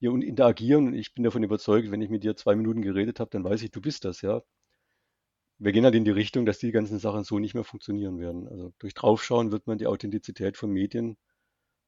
wir 0.00 0.12
interagieren 0.12 0.88
und 0.88 0.94
ich 0.94 1.14
bin 1.14 1.24
davon 1.24 1.42
überzeugt, 1.42 1.90
wenn 1.90 2.00
ich 2.00 2.08
mit 2.08 2.24
dir 2.24 2.34
zwei 2.34 2.56
Minuten 2.56 2.80
geredet 2.80 3.20
habe, 3.20 3.30
dann 3.30 3.44
weiß 3.44 3.62
ich, 3.62 3.70
du 3.70 3.82
bist 3.82 4.04
das, 4.06 4.22
ja. 4.22 4.42
Wir 5.58 5.72
gehen 5.72 5.84
halt 5.84 5.94
in 5.94 6.06
die 6.06 6.10
Richtung, 6.10 6.46
dass 6.46 6.58
die 6.58 6.72
ganzen 6.72 6.98
Sachen 6.98 7.22
so 7.22 7.38
nicht 7.38 7.52
mehr 7.52 7.64
funktionieren 7.64 8.18
werden. 8.18 8.48
Also 8.48 8.72
durch 8.78 8.94
Draufschauen 8.94 9.52
wird 9.52 9.66
man 9.66 9.76
die 9.76 9.86
Authentizität 9.86 10.56
von 10.56 10.70
Medien 10.70 11.18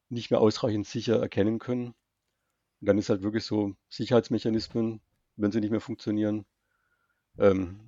nicht 0.09 0.29
mehr 0.29 0.41
ausreichend 0.41 0.85
sicher 0.85 1.19
erkennen 1.19 1.57
können. 1.57 1.87
Und 2.81 2.87
dann 2.87 2.99
ist 2.99 3.09
halt 3.09 3.23
wirklich 3.23 3.45
so 3.45 3.75
Sicherheitsmechanismen, 3.89 5.01
wenn 5.37 5.51
sie 5.51 5.59
nicht 5.59 5.71
mehr 5.71 5.81
funktionieren. 5.81 6.45
Ähm, 7.39 7.79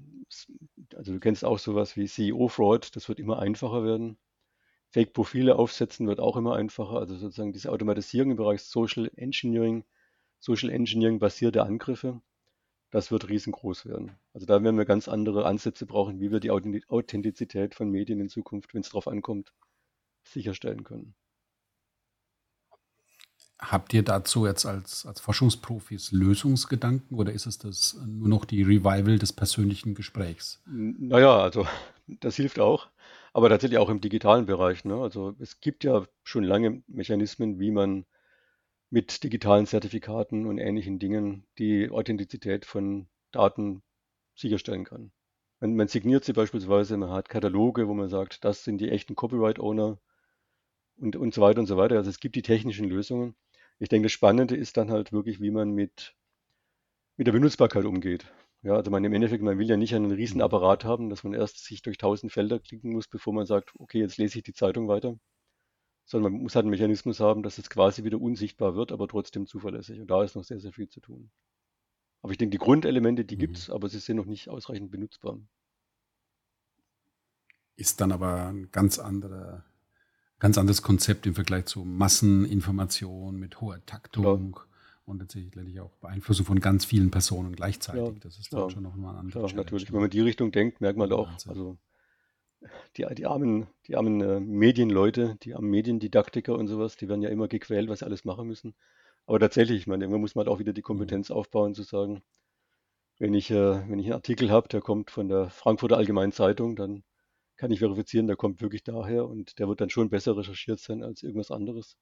also 0.95 1.13
du 1.13 1.19
kennst 1.19 1.45
auch 1.45 1.59
sowas 1.59 1.97
wie 1.97 2.07
CEO-Fraud, 2.07 2.95
das 2.95 3.09
wird 3.09 3.19
immer 3.19 3.39
einfacher 3.39 3.83
werden. 3.83 4.17
Fake-Profile 4.91 5.57
aufsetzen 5.57 6.07
wird 6.07 6.19
auch 6.19 6.37
immer 6.37 6.55
einfacher. 6.55 6.97
Also 6.97 7.15
sozusagen 7.15 7.53
diese 7.53 7.71
Automatisierung 7.71 8.31
im 8.31 8.37
Bereich 8.37 8.63
Social 8.63 9.11
Engineering, 9.15 9.83
Social 10.39 10.69
Engineering 10.69 11.19
basierte 11.19 11.63
Angriffe, 11.63 12.21
das 12.91 13.11
wird 13.11 13.27
riesengroß 13.29 13.85
werden. 13.87 14.17
Also 14.33 14.45
da 14.45 14.63
werden 14.63 14.77
wir 14.77 14.85
ganz 14.85 15.07
andere 15.07 15.45
Ansätze 15.45 15.85
brauchen, 15.85 16.19
wie 16.19 16.31
wir 16.31 16.39
die 16.39 16.51
Authentizität 16.51 17.75
von 17.75 17.89
Medien 17.89 18.21
in 18.21 18.29
Zukunft, 18.29 18.73
wenn 18.73 18.81
es 18.81 18.89
darauf 18.89 19.07
ankommt, 19.07 19.53
sicherstellen 20.23 20.83
können. 20.83 21.15
Habt 23.71 23.93
ihr 23.93 24.03
dazu 24.03 24.45
jetzt 24.45 24.65
als, 24.65 25.05
als 25.05 25.19
Forschungsprofis 25.19 26.11
Lösungsgedanken 26.11 27.17
oder 27.17 27.31
ist 27.33 27.45
es 27.45 27.57
das 27.57 27.99
nur 28.05 28.29
noch 28.29 28.45
die 28.45 28.61
Revival 28.61 29.17
des 29.17 29.33
persönlichen 29.33 29.95
Gesprächs? 29.95 30.61
Naja, 30.65 31.37
also 31.37 31.65
das 32.07 32.35
hilft 32.35 32.59
auch, 32.59 32.89
aber 33.33 33.49
tatsächlich 33.49 33.79
auch 33.79 33.89
im 33.89 34.01
digitalen 34.01 34.45
Bereich. 34.45 34.85
Ne? 34.85 34.95
Also 34.95 35.35
es 35.39 35.59
gibt 35.61 35.83
ja 35.83 36.05
schon 36.23 36.43
lange 36.43 36.83
Mechanismen, 36.87 37.59
wie 37.59 37.71
man 37.71 38.05
mit 38.89 39.23
digitalen 39.23 39.65
Zertifikaten 39.65 40.45
und 40.45 40.57
ähnlichen 40.57 40.99
Dingen 40.99 41.45
die 41.57 41.89
Authentizität 41.89 42.65
von 42.65 43.07
Daten 43.31 43.81
sicherstellen 44.35 44.85
kann. 44.85 45.11
Man, 45.59 45.75
man 45.75 45.87
signiert 45.87 46.23
sie 46.23 46.33
beispielsweise, 46.33 46.97
man 46.97 47.09
hat 47.09 47.29
Kataloge, 47.29 47.87
wo 47.87 47.93
man 47.93 48.09
sagt, 48.09 48.45
das 48.45 48.63
sind 48.63 48.77
die 48.77 48.89
echten 48.89 49.15
Copyright-Owner 49.15 49.97
und, 50.97 51.15
und 51.15 51.33
so 51.33 51.41
weiter 51.41 51.59
und 51.59 51.65
so 51.65 51.77
weiter. 51.77 51.95
Also 51.97 52.09
es 52.09 52.19
gibt 52.19 52.35
die 52.35 52.41
technischen 52.41 52.87
Lösungen. 52.87 53.35
Ich 53.79 53.89
denke, 53.89 54.05
das 54.05 54.13
Spannende 54.13 54.55
ist 54.55 54.77
dann 54.77 54.89
halt 54.89 55.11
wirklich, 55.11 55.41
wie 55.41 55.51
man 55.51 55.71
mit, 55.71 56.15
mit 57.17 57.27
der 57.27 57.33
Benutzbarkeit 57.33 57.85
umgeht. 57.85 58.31
Ja, 58.61 58.75
also 58.75 58.89
man 58.89 59.03
im 59.03 59.13
Endeffekt, 59.13 59.43
man 59.43 59.59
will 59.59 59.69
ja 59.69 59.77
nicht 59.77 59.93
einen 59.93 60.11
riesen 60.11 60.41
Apparat 60.41 60.85
haben, 60.85 61.09
dass 61.09 61.23
man 61.23 61.33
erst 61.33 61.63
sich 61.63 61.81
durch 61.83 61.97
tausend 61.97 62.31
Felder 62.31 62.59
klicken 62.59 62.91
muss, 62.91 63.07
bevor 63.07 63.33
man 63.33 63.45
sagt, 63.45 63.71
okay, 63.77 63.99
jetzt 63.99 64.17
lese 64.17 64.39
ich 64.39 64.43
die 64.43 64.53
Zeitung 64.53 64.87
weiter. 64.87 65.19
Sondern 66.05 66.33
man 66.33 66.41
muss 66.41 66.55
halt 66.55 66.63
einen 66.63 66.71
Mechanismus 66.71 67.19
haben, 67.19 67.43
dass 67.43 67.57
es 67.57 67.69
quasi 67.69 68.03
wieder 68.03 68.19
unsichtbar 68.19 68.75
wird, 68.75 68.91
aber 68.91 69.07
trotzdem 69.07 69.45
zuverlässig. 69.45 69.99
Und 69.99 70.07
da 70.09 70.23
ist 70.23 70.35
noch 70.35 70.43
sehr, 70.43 70.59
sehr 70.59 70.71
viel 70.71 70.87
zu 70.87 70.99
tun. 70.99 71.31
Aber 72.21 72.31
ich 72.31 72.39
denke, 72.39 72.51
die 72.51 72.63
Grundelemente, 72.63 73.23
die 73.23 73.35
mhm. 73.35 73.39
gibt 73.39 73.57
es, 73.57 73.69
aber 73.69 73.87
sie 73.87 73.99
sind 73.99 74.17
noch 74.17 74.25
nicht 74.25 74.49
ausreichend 74.49 74.89
benutzbar. 74.89 75.37
Ist 77.75 78.01
dann 78.01 78.11
aber 78.11 78.47
ein 78.47 78.71
ganz 78.71 78.97
anderer 78.97 79.63
ganz 80.45 80.59
anderes 80.59 80.83
Konzept 80.83 81.25
im 81.25 81.33
Vergleich 81.33 81.65
zu 81.65 81.83
Masseninformation 81.83 83.39
mit 83.39 83.61
hoher 83.61 83.83
Taktung 83.87 84.55
ja. 84.55 84.61
und 85.05 85.17
tatsächlich 85.17 85.79
auch 85.79 85.97
Beeinflussung 85.97 86.45
von 86.45 86.59
ganz 86.59 86.85
vielen 86.85 87.09
Personen 87.09 87.55
gleichzeitig. 87.55 88.03
Ja, 88.03 88.11
das 88.19 88.37
ist 88.37 88.53
dann 88.53 88.69
schon 88.69 88.83
nochmal 88.83 89.15
ein 89.15 89.21
anderes. 89.21 89.53
Ja, 89.53 89.57
natürlich. 89.57 89.91
Wenn 89.91 90.01
man 90.01 90.03
in 90.03 90.11
die 90.11 90.21
Richtung 90.21 90.51
denkt, 90.51 90.81
merkt 90.81 90.99
man 90.99 91.11
auch, 91.11 91.31
also 91.47 91.77
die, 92.95 93.07
die 93.15 93.25
armen, 93.25 93.65
die 93.87 93.95
armen 93.95 94.21
äh, 94.21 94.39
Medienleute, 94.39 95.35
die 95.41 95.55
armen 95.55 95.71
Mediendidaktiker 95.71 96.55
und 96.55 96.67
sowas, 96.67 96.95
die 96.95 97.09
werden 97.09 97.23
ja 97.23 97.29
immer 97.29 97.47
gequält, 97.47 97.89
was 97.89 97.99
sie 97.99 98.05
alles 98.05 98.23
machen 98.23 98.45
müssen. 98.45 98.75
Aber 99.25 99.39
tatsächlich, 99.39 99.79
ich 99.79 99.87
meine, 99.87 100.03
irgendwann 100.03 100.21
muss 100.21 100.35
man 100.35 100.45
halt 100.45 100.53
auch 100.53 100.59
wieder 100.59 100.73
die 100.73 100.83
Kompetenz 100.83 101.29
mhm. 101.29 101.37
aufbauen, 101.37 101.73
zu 101.73 101.81
sagen, 101.81 102.21
wenn 103.17 103.33
ich, 103.33 103.49
äh, 103.49 103.89
wenn 103.89 103.97
ich 103.97 104.05
einen 104.05 104.13
Artikel 104.13 104.51
habe, 104.51 104.67
der 104.67 104.81
kommt 104.81 105.09
von 105.09 105.27
der 105.27 105.49
Frankfurter 105.49 105.97
Allgemeinen 105.97 106.33
Zeitung, 106.33 106.75
dann 106.75 107.03
kann 107.57 107.71
ich 107.71 107.79
verifizieren, 107.79 108.27
der 108.27 108.35
kommt 108.35 108.61
wirklich 108.61 108.83
daher 108.83 109.27
und 109.27 109.59
der 109.59 109.67
wird 109.67 109.81
dann 109.81 109.89
schon 109.89 110.09
besser 110.09 110.35
recherchiert 110.37 110.79
sein 110.79 111.03
als 111.03 111.23
irgendwas 111.23 111.51
anderes. 111.51 111.97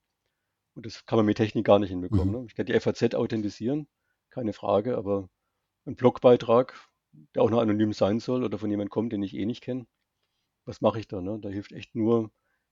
Und 0.76 0.86
das 0.86 1.06
kann 1.06 1.18
man 1.18 1.26
mit 1.26 1.38
Technik 1.38 1.66
gar 1.66 1.80
nicht 1.80 1.90
hinbekommen. 1.90 2.28
Mhm. 2.28 2.40
Ne? 2.42 2.46
Ich 2.48 2.56
kann 2.56 2.66
die 2.66 2.80
FAZ 2.80 3.14
authentisieren, 3.16 3.88
keine 4.30 4.54
Frage, 4.54 4.98
aber 4.98 5.30
ein 5.86 5.96
Blogbeitrag, 5.96 6.90
der 7.36 7.44
auch 7.44 7.50
noch 7.50 7.62
anonym 7.62 7.94
sein 7.94 8.20
soll 8.20 8.44
oder 8.44 8.58
von 8.58 8.70
jemandem 8.70 8.90
kommt, 8.90 9.14
den 9.14 9.22
ich 9.22 9.36
eh 9.36 9.46
nicht 9.46 9.62
kenne, 9.62 9.86
was 10.66 10.82
mache 10.82 11.00
ich 11.00 11.08
da? 11.08 11.22
Ne? 11.22 11.40
Da 11.42 11.50
hilft 11.50 11.72
echt 11.72 11.94
nur 11.94 12.32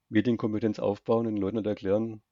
Medienkompetenz 0.10 0.80
aufbauen 0.80 1.28
und 1.28 1.36
den 1.36 1.42
Leuten 1.42 1.64
erklären, 1.64 2.24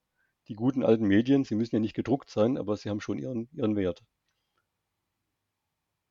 die 0.47 0.55
guten 0.55 0.83
alten 0.83 1.05
Medien, 1.05 1.43
sie 1.43 1.55
müssen 1.55 1.75
ja 1.75 1.79
nicht 1.79 1.93
gedruckt 1.93 2.29
sein, 2.29 2.57
aber 2.57 2.75
sie 2.75 2.89
haben 2.89 3.01
schon 3.01 3.19
ihren, 3.19 3.49
ihren 3.53 3.75
Wert. 3.75 4.03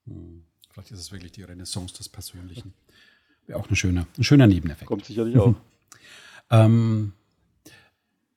Hm. 0.07 0.45
Vielleicht 0.71 0.93
ist 0.93 1.01
es 1.01 1.13
wirklich 1.13 1.33
die 1.33 1.43
Renaissance 1.43 1.97
des 1.97 2.09
Persönlichen. 2.09 2.73
wäre 3.49 3.59
auch 3.59 3.69
ein 3.69 3.77
schöner, 3.77 4.07
ein 4.17 4.25
schöner 4.25 4.47
Nebeneffekt. 4.47 4.87
Kommt 4.87 5.05
sicherlich 5.05 5.37
auch. 5.39 5.55
ähm, 6.51 7.13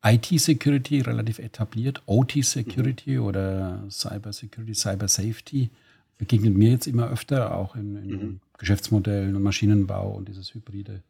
IT-Security 0.04 1.02
relativ 1.02 1.40
etabliert, 1.40 2.02
OT-Security 2.08 3.18
mhm. 3.18 3.24
oder 3.24 3.84
Cyber-Security, 3.90 4.74
Cyber-Safety 4.74 5.70
begegnet 6.18 6.56
mir 6.56 6.72
jetzt 6.72 6.88
immer 6.88 7.10
öfter, 7.10 7.56
auch 7.56 7.76
in, 7.76 7.96
in 7.98 8.10
mhm. 8.10 8.40
Geschäftsmodellen 8.58 9.36
und 9.36 9.44
Maschinenbau 9.44 10.12
und 10.12 10.28
dieses 10.28 10.54
hybride, 10.54 11.02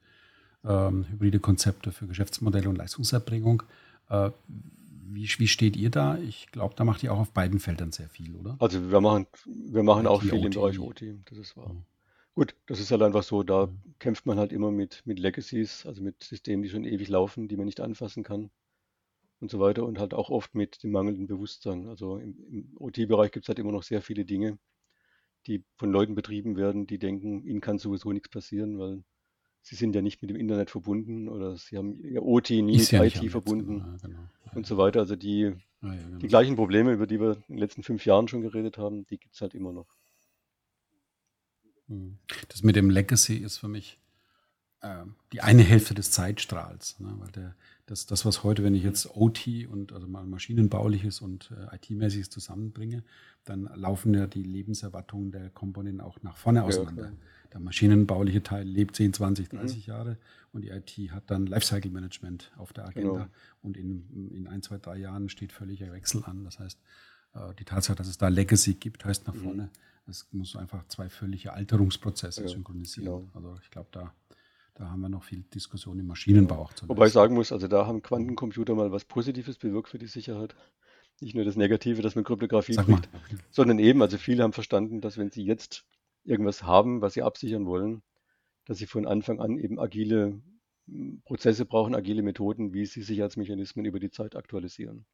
ähm, 0.66 1.06
hybride 1.10 1.40
Konzepte 1.40 1.92
für 1.92 2.08
Geschäftsmodelle 2.08 2.70
und 2.70 2.78
Leistungserbringung. 2.78 3.64
Äh, 4.10 4.32
wie, 5.14 5.28
wie, 5.38 5.48
steht 5.48 5.76
ihr 5.76 5.90
da? 5.90 6.18
Ich 6.18 6.48
glaube, 6.52 6.76
da 6.78 6.86
macht 6.86 7.04
ihr 7.04 7.14
auch 7.14 7.20
auf 7.20 7.32
beiden 7.32 7.60
Feldern 7.60 7.92
sehr 7.92 8.08
viel, 8.08 8.36
oder? 8.36 8.56
Also 8.60 8.90
wir 8.90 9.02
machen, 9.02 9.28
wir 9.46 9.84
machen 9.84 10.08
auch 10.08 10.22
viel 10.22 10.34
OT. 10.34 10.46
im 10.46 10.52
Bereich 10.52 10.80
OT, 10.80 11.04
das 11.26 11.38
ist 11.38 11.58
wahr. 11.58 11.74
Mhm. 11.74 11.84
Gut, 12.34 12.56
das 12.66 12.80
ist 12.80 12.92
halt 12.92 13.02
einfach 13.02 13.24
so, 13.24 13.44
da 13.44 13.68
mhm. 13.68 13.96
kämpft 14.00 14.26
man 14.26 14.40
halt 14.40 14.54
immer 14.54 14.72
mit, 14.72 15.02
mit 15.06 15.20
Legacies, 15.20 15.86
also 15.86 16.02
mit 16.02 16.24
Systemen, 16.24 16.64
die 16.64 16.70
schon 16.70 16.86
ewig 16.86 17.10
laufen, 17.10 17.48
die 17.48 17.58
man 17.58 17.66
nicht 17.66 17.82
anfassen 17.82 18.24
kann 18.24 18.52
und 19.42 19.52
so 19.52 19.60
weiter 19.60 19.86
und 19.86 20.00
halt 20.00 20.14
auch 20.14 20.30
oft 20.30 20.56
mit 20.56 20.84
dem 20.84 20.92
mangelnden 20.92 21.28
Bewusstsein. 21.28 21.88
Also 21.88 22.18
im, 22.18 22.38
im 22.50 22.78
OT-Bereich 22.80 23.32
gibt 23.32 23.46
es 23.46 23.50
halt 23.50 23.60
immer 23.60 23.72
noch 23.72 23.84
sehr 23.84 24.02
viele 24.02 24.24
Dinge, 24.24 24.58
die 25.48 25.64
von 25.76 25.92
Leuten 25.92 26.16
betrieben 26.16 26.56
werden, 26.56 26.88
die 26.88 27.00
denken, 27.00 27.44
ihnen 27.44 27.60
kann 27.60 27.80
sowieso 27.80 28.12
nichts 28.14 28.30
passieren, 28.30 28.80
weil 28.80 29.04
sie 29.62 29.76
sind 29.76 29.94
ja 29.94 30.02
nicht 30.02 30.22
mit 30.22 30.30
dem 30.30 30.38
Internet 30.38 30.70
verbunden 30.70 31.28
oder 31.28 31.58
sie 31.58 31.78
haben 31.78 32.00
ihr 32.00 32.24
OT 32.24 32.52
nie 32.52 32.78
Ist 32.78 32.94
mit 32.94 33.02
ja 33.14 33.24
IT 33.24 33.32
verbunden 33.32 33.80
genau, 33.80 33.98
genau. 34.02 34.30
und 34.56 34.66
so 34.66 34.78
weiter. 34.78 35.00
Also 35.00 35.16
die, 35.16 35.42
ja, 35.42 35.54
ja, 35.82 35.94
genau. 35.96 36.18
die 36.20 36.28
gleichen 36.28 36.56
Probleme, 36.56 36.94
über 36.94 37.08
die 37.08 37.20
wir 37.20 37.34
in 37.48 37.56
den 37.56 37.58
letzten 37.58 37.84
fünf 37.84 38.06
Jahren 38.06 38.28
schon 38.28 38.42
geredet 38.42 38.78
haben, 38.78 39.06
die 39.08 39.18
gibt 39.18 39.36
es 39.36 39.42
halt 39.42 39.54
immer 39.54 39.74
noch. 39.74 39.88
Das 42.50 42.64
mit 42.64 42.76
dem 42.76 42.90
Legacy 42.90 43.36
ist 43.36 43.58
für 43.58 43.68
mich 43.68 44.00
äh, 44.82 45.06
die 45.32 45.42
eine 45.42 45.64
Hälfte 45.64 45.94
des 45.94 46.12
Zeitstrahls. 46.12 47.00
Ne? 47.00 47.14
Weil 47.18 47.32
der, 47.32 47.56
das, 47.86 48.06
das, 48.06 48.26
was 48.26 48.44
heute, 48.44 48.64
wenn 48.64 48.76
ich 48.76 48.84
jetzt 48.84 49.16
OT 49.16 49.68
und 49.70 49.94
also 49.94 50.08
mal 50.08 50.26
maschinenbauliches 50.26 51.22
und 51.22 51.52
äh, 51.52 51.76
IT-mäßiges 51.76 52.30
zusammenbringe, 52.30 53.04
dann 53.46 53.70
laufen 53.76 54.14
ja 54.14 54.28
die 54.28 54.44
Lebenserwartungen 54.44 55.32
der 55.32 55.50
Komponenten 55.50 56.02
auch 56.02 56.22
nach 56.22 56.38
vorne 56.38 56.64
auseinander. 56.64 57.06
Ja, 57.06 57.12
der 57.54 57.60
maschinenbauliche 57.60 58.44
Teil 58.44 58.68
lebt 58.68 58.96
10, 58.96 59.14
20, 59.14 59.50
30 59.50 59.78
mhm. 59.88 59.92
Jahre 59.92 60.18
und 60.52 60.64
die 60.64 60.70
IT 60.70 61.12
hat 61.12 61.30
dann 61.30 61.48
Lifecycle 61.48 61.92
Management 61.92 62.52
auf 62.58 62.72
der 62.72 62.86
Agenda 62.86 63.12
genau. 63.12 63.28
und 63.62 63.78
in, 63.78 64.30
in 64.32 64.48
ein, 64.48 64.62
zwei, 64.62 64.78
drei 64.78 64.98
Jahren 64.98 65.30
steht 65.30 65.52
völliger 65.52 65.92
Wechsel 65.92 66.24
an. 66.26 66.44
Das 66.44 66.60
heißt, 66.60 66.80
äh, 67.34 67.54
die 67.60 67.66
Tatsache, 67.66 67.98
dass 67.98 68.08
es 68.08 68.18
da 68.18 68.30
Legacy 68.30 68.76
gibt, 68.76 69.06
heißt 69.06 69.28
nach 69.28 69.34
mhm. 69.34 69.70
Es 70.08 70.28
muss 70.32 70.56
einfach 70.56 70.88
zwei 70.88 71.10
völlige 71.10 71.54
Alterungsprozesse 71.54 72.42
ja, 72.44 72.48
synchronisieren. 72.48 73.06
Genau. 73.06 73.30
Also 73.34 73.60
ich 73.62 73.70
glaube, 73.72 73.90
da 73.92 74.14
da 74.76 74.90
haben 74.90 75.02
wir 75.02 75.10
noch 75.10 75.24
viel 75.24 75.44
Diskussion 75.54 76.00
im 76.00 76.08
Maschinenbau. 76.08 76.62
Auch 76.64 76.74
Wobei 76.88 77.08
ich 77.08 77.14
sagen 77.14 77.36
muss, 77.36 77.52
also 77.52 77.68
da 77.68 77.86
haben 77.86 78.02
Quantencomputer 78.02 78.74
mal 78.74 78.92
was 78.92 79.06
Positives 79.06 79.58
bewirkt 79.58 79.90
für 79.90 80.00
die 80.00 80.08
Sicherheit. 80.08 80.56
Nicht 81.20 81.36
nur 81.36 81.46
das 81.46 81.56
Negative, 81.56 82.02
das 82.02 82.16
mit 82.16 82.26
Kryptographie 82.26 82.76
bringt, 82.76 83.10
sondern 83.52 83.80
eben, 83.80 84.02
also 84.02 84.18
viele 84.18 84.44
haben 84.44 84.54
verstanden, 84.54 85.02
dass 85.02 85.18
wenn 85.18 85.30
sie 85.30 85.44
jetzt 85.44 85.86
irgendwas 86.24 86.64
haben, 86.64 87.02
was 87.02 87.14
sie 87.14 87.22
absichern 87.22 87.66
wollen, 87.66 88.02
dass 88.66 88.78
sie 88.78 88.88
von 88.88 89.06
Anfang 89.06 89.40
an 89.40 89.58
eben 89.58 89.80
agile 89.80 90.42
hm, 90.88 91.22
Prozesse 91.26 91.66
brauchen, 91.66 91.94
agile 91.94 92.24
Methoden, 92.24 92.74
wie 92.74 92.86
sie 92.86 93.02
Sicherheitsmechanismen 93.02 93.86
über 93.86 94.00
die 94.00 94.10
Zeit 94.10 94.36
aktualisieren. 94.36 95.06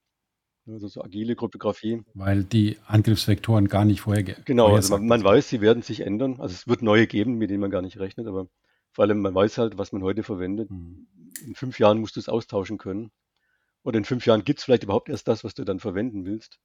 Also 0.68 0.88
so 0.88 1.02
agile 1.02 1.36
Kryptographie. 1.36 2.04
Weil 2.14 2.44
die 2.44 2.78
Angriffsvektoren 2.86 3.68
gar 3.68 3.86
nicht 3.86 4.02
vorher 4.02 4.24
Genau, 4.24 4.76
also 4.76 4.98
man, 4.98 5.08
man, 5.08 5.24
weiß, 5.24 5.48
sie 5.48 5.62
werden 5.62 5.82
sich 5.82 6.02
ändern. 6.02 6.40
Also 6.40 6.54
es 6.54 6.68
wird 6.68 6.82
neue 6.82 7.08
geben, 7.08 7.36
mit 7.36 7.50
denen 7.50 7.62
man 7.62 7.72
gar 7.72 7.82
nicht 7.82 8.00
rechnet, 8.00 8.28
aber 8.28 8.48
vor 8.92 9.06
allem, 9.06 9.22
man 9.22 9.34
weiß 9.34 9.58
halt, 9.60 9.78
was 9.78 9.92
man 9.92 10.04
heute 10.04 10.24
verwendet. 10.24 10.70
Mhm. 10.70 11.08
In 11.46 11.56
fünf 11.56 11.80
Jahren 11.80 12.00
musst 12.00 12.16
du 12.16 12.20
es 12.20 12.30
austauschen 12.30 12.78
können. 12.78 13.12
Oder 13.84 14.00
in 14.00 14.06
fünf 14.06 14.26
Jahren 14.26 14.44
gibt 14.44 14.60
es 14.60 14.66
vielleicht 14.66 14.84
überhaupt 14.84 15.08
erst 15.08 15.28
das, 15.28 15.44
was 15.44 15.54
du 15.54 15.64
dann 15.64 15.80
verwenden 15.80 16.26
willst. 16.26 16.60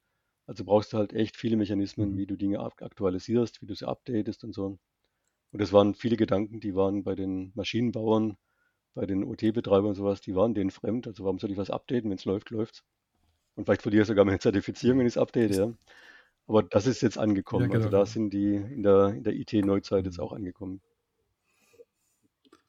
Also 0.47 0.65
brauchst 0.65 0.93
du 0.93 0.99
halt 0.99 1.13
echt 1.13 1.37
viele 1.37 1.57
Mechanismen, 1.57 2.13
mhm. 2.13 2.17
wie 2.17 2.27
du 2.27 2.37
Dinge 2.37 2.59
aktualisierst, 2.61 3.63
wie 3.63 3.67
du 3.67 3.75
sie 3.75 3.87
updatest 3.87 4.43
und 4.43 4.53
so. 4.53 4.79
Und 5.53 5.61
das 5.61 5.73
waren 5.73 5.95
viele 5.95 6.17
Gedanken, 6.17 6.59
die 6.59 6.75
waren 6.75 7.05
bei 7.05 7.15
den 7.15 7.53
Maschinenbauern, 7.55 8.37
bei 8.95 9.07
den 9.07 9.23
OT-Betreibern 9.23 9.91
und 9.91 9.95
sowas, 9.95 10.21
die 10.21 10.35
waren 10.35 10.55
denen 10.55 10.71
fremd. 10.71 11.07
Also 11.07 11.25
warum 11.25 11.39
soll 11.39 11.51
ich 11.51 11.57
was 11.59 11.71
updaten, 11.71 12.11
wenn 12.11 12.19
es 12.19 12.25
läuft, 12.25 12.51
läuft's. 12.51 12.83
Und 13.55 13.65
vielleicht 13.65 13.83
verliere 13.83 14.03
ich 14.03 14.09
sogar 14.09 14.25
meine 14.25 14.39
Zertifizierung, 14.39 14.99
wenn 14.99 15.07
ich 15.07 15.15
es 15.15 15.19
update, 15.19 15.55
ja. 15.55 15.73
Aber 16.47 16.63
das 16.63 16.87
ist 16.87 17.03
jetzt 17.03 17.19
angekommen. 17.19 17.71
Ja, 17.71 17.77
also 17.77 17.89
genau. 17.89 17.99
Also 17.99 18.11
da 18.11 18.13
sind 18.13 18.31
die 18.31 18.55
in 18.55 18.83
der, 18.83 19.09
in 19.09 19.23
der 19.23 19.35
IT-Neuzeit 19.35 20.05
jetzt 20.05 20.19
mhm. 20.19 20.25
auch 20.25 20.33
angekommen 20.33 20.81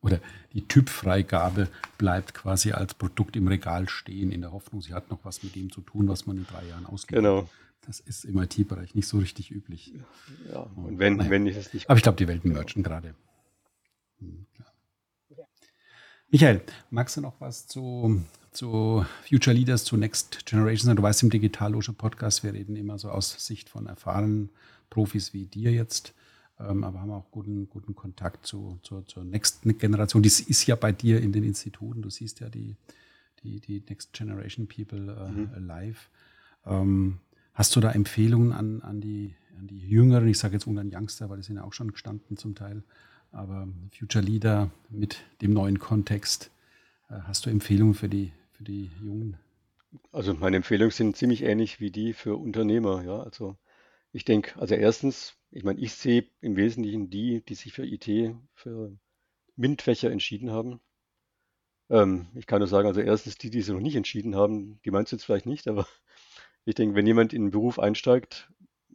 oder 0.04 0.20
die 0.52 0.68
Typfreigabe 0.68 1.70
bleibt 1.98 2.34
quasi 2.34 2.74
als 2.74 2.94
Produkt 2.94 3.36
im 3.36 3.48
Regal 3.48 3.90
stehen, 3.90 4.32
in 4.32 4.42
der 4.42 4.52
Hoffnung, 4.52 4.82
sie 4.82 4.94
hat 4.94 5.10
noch 5.10 5.24
was 5.24 5.42
mit 5.44 5.56
dem 5.56 5.72
zu 5.72 5.82
tun, 5.82 6.08
was 6.08 6.28
man 6.28 6.38
in 6.38 6.46
drei 6.46 6.66
Jahren 6.68 6.86
ausgibt. 6.86 7.16
Genau. 7.16 7.50
Das 7.86 8.00
ist 8.00 8.24
im 8.26 8.38
IT-Bereich 8.38 8.96
nicht 8.96 9.08
so 9.08 9.18
richtig 9.18 9.52
üblich. 9.52 9.94
Ja, 10.52 10.60
und 10.76 11.00
wenn, 11.00 11.18
naja. 11.18 11.30
wenn 11.30 11.46
ich 11.46 11.58
es 11.58 11.74
nicht. 11.74 11.90
Aber 11.90 11.98
ich 11.98 12.04
glaube, 12.04 12.18
die 12.18 12.28
Welten 12.28 12.54
merchen 12.54 12.84
gerade. 12.84 13.16
Hm, 14.20 14.46
Michael, 16.30 16.62
magst 16.90 17.18
du 17.18 17.22
noch 17.22 17.40
was 17.40 17.68
zu, 17.68 18.24
zu 18.54 19.06
Future 19.28 19.56
Leaders, 19.56 19.84
zu 19.84 19.97
Next 19.97 20.45
Generation 20.45 20.95
Du 20.95 21.04
weißt, 21.04 21.24
im 21.24 21.30
Digitalloge 21.30 21.93
Podcast, 21.93 22.43
wir 22.43 22.54
reden 22.54 22.76
immer 22.76 22.97
so 22.97 23.10
aus 23.10 23.45
Sicht 23.45 23.70
von 23.70 23.88
erfahrenen 23.88 24.49
Profis 24.89 25.34
wie 25.34 25.45
dir 25.45 25.72
jetzt 25.72 26.14
ähm, 26.60 26.84
aber 26.84 27.01
haben 27.01 27.12
auch 27.12 27.30
guten, 27.32 27.70
guten 27.70 27.95
Kontakt 27.95 28.45
zu, 28.45 28.80
zu, 28.84 29.01
zur 29.01 29.24
nächsten 29.24 29.78
Generation. 29.78 30.24
Das 30.24 30.39
ist 30.39 30.66
ja 30.68 30.76
bei 30.76 30.91
dir 30.91 31.22
in 31.22 31.32
den 31.32 31.43
Instituten. 31.43 32.01
Du 32.01 32.10
siehst 32.10 32.39
ja 32.39 32.49
die, 32.49 32.76
die, 33.43 33.60
die 33.60 33.84
Next 33.89 34.14
Generation 34.14 34.68
People 34.68 35.16
äh, 35.16 35.32
mhm. 35.32 35.68
live. 35.68 36.10
Ähm, 36.66 37.20
hast 37.54 37.76
du 37.76 37.80
da 37.80 37.91
Empfehlungen 37.91 38.54
an, 38.54 38.82
an, 38.82 39.01
die, 39.01 39.34
an 39.58 39.68
die 39.68 39.80
Jüngeren? 39.80 40.28
Ich 40.28 40.39
sage 40.39 40.54
jetzt 40.54 40.68
ungern 40.68 40.91
Youngster, 40.93 41.30
weil 41.30 41.38
die 41.38 41.43
sind 41.43 41.56
ja 41.56 41.64
auch 41.64 41.74
schon 41.74 41.91
gestanden 41.91 42.38
zum 42.38 42.56
Teil. 42.56 42.84
Aber 43.32 43.68
Future 43.97 44.24
Leader 44.24 44.70
mit 44.89 45.24
dem 45.41 45.54
neuen 45.54 45.80
Kontext. 45.80 46.51
Äh, 47.10 47.16
hast 47.24 47.45
du 47.45 47.49
Empfehlungen 47.49 47.95
für 47.95 48.10
die, 48.10 48.32
für 48.64 48.72
die 48.72 48.91
Jungen? 49.01 49.38
Also 50.11 50.34
meine 50.34 50.57
Empfehlungen 50.57 50.91
sind 50.91 51.18
ziemlich 51.18 51.43
ähnlich 51.43 51.80
wie 51.80 51.91
die 51.91 52.14
für 52.14 52.38
Unternehmer. 52.38 53.03
Ja, 53.03 53.22
also 53.22 53.57
ich 54.11 54.26
denke, 54.26 54.59
also 54.59 54.76
erstens 54.76 55.36
ich 55.51 55.64
meine, 55.64 55.80
ich 55.80 55.93
sehe 55.93 56.28
im 56.41 56.55
Wesentlichen 56.55 57.09
die, 57.09 57.43
die 57.45 57.55
sich 57.55 57.74
für 57.74 57.86
IT, 57.86 58.36
für 58.55 58.97
MINT-Fächer 59.55 60.09
entschieden 60.09 60.49
haben. 60.51 60.80
Ähm, 61.89 62.28
ich 62.36 62.47
kann 62.47 62.59
nur 62.59 62.68
sagen, 62.68 62.88
also 62.88 63.01
erstens 63.01 63.38
die, 63.38 63.49
die 63.49 63.61
sich 63.61 63.74
noch 63.74 63.82
nicht 63.82 63.95
entschieden 63.95 64.36
haben, 64.36 64.80
die 64.84 64.91
meinst 64.91 65.11
du 65.11 65.18
jetzt 65.18 65.26
vielleicht 65.26 65.45
nicht, 65.45 65.68
aber 65.68 65.86
ich 66.66 66.76
denke, 66.76 66.95
wenn 66.95 67.05
jemand 67.05 67.34
in 67.34 67.43
den 67.43 67.51
Beruf 67.51 67.78
einsteigt, 67.78 68.49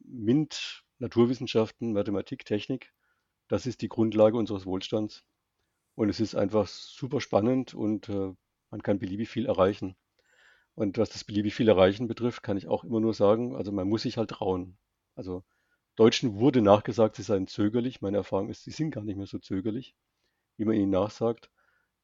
MINT, 0.05 0.83
Naturwissenschaften, 0.99 1.93
Mathematik, 1.93 2.45
Technik, 2.45 2.93
das 3.49 3.67
ist 3.67 3.83
die 3.83 3.89
Grundlage 3.89 4.37
unseres 4.37 4.67
Wohlstands. 4.67 5.25
Und 5.95 6.09
es 6.09 6.21
ist 6.21 6.35
einfach 6.35 6.67
super 6.69 7.21
spannend 7.21 7.75
und 7.75 8.09
äh, 8.09 8.33
man 8.71 8.83
kann 8.83 8.99
beliebig 8.99 9.29
viel 9.29 9.47
erreichen. 9.47 9.97
Und 10.75 10.99
was 10.99 11.11
das 11.11 11.25
beliebig 11.25 11.55
viel 11.55 11.69
erreichen 11.69 12.09
betrifft, 12.09 12.43
kann 12.43 12.57
ich 12.57 12.69
auch 12.69 12.85
immer 12.85 13.01
nur 13.01 13.15
sagen, 13.15 13.57
also 13.57 13.73
man 13.73 13.89
muss 13.89 14.03
sich 14.03 14.17
halt 14.17 14.31
trauen. 14.31 14.79
Also 15.17 15.45
Deutschen 15.97 16.39
wurde 16.39 16.63
nachgesagt, 16.63 17.17
sie 17.17 17.23
seien 17.23 17.49
zögerlich. 17.49 18.01
Meine 18.01 18.19
Erfahrung 18.19 18.49
ist, 18.51 18.65
sie 18.65 18.71
sind 18.71 18.93
gar 18.93 19.05
nicht 19.05 19.17
mehr 19.17 19.27
so 19.27 19.39
zögerlich, 19.39 19.95
wie 20.57 20.65
man 20.65 20.77
ihnen 20.77 20.91
nachsagt. 20.91 21.51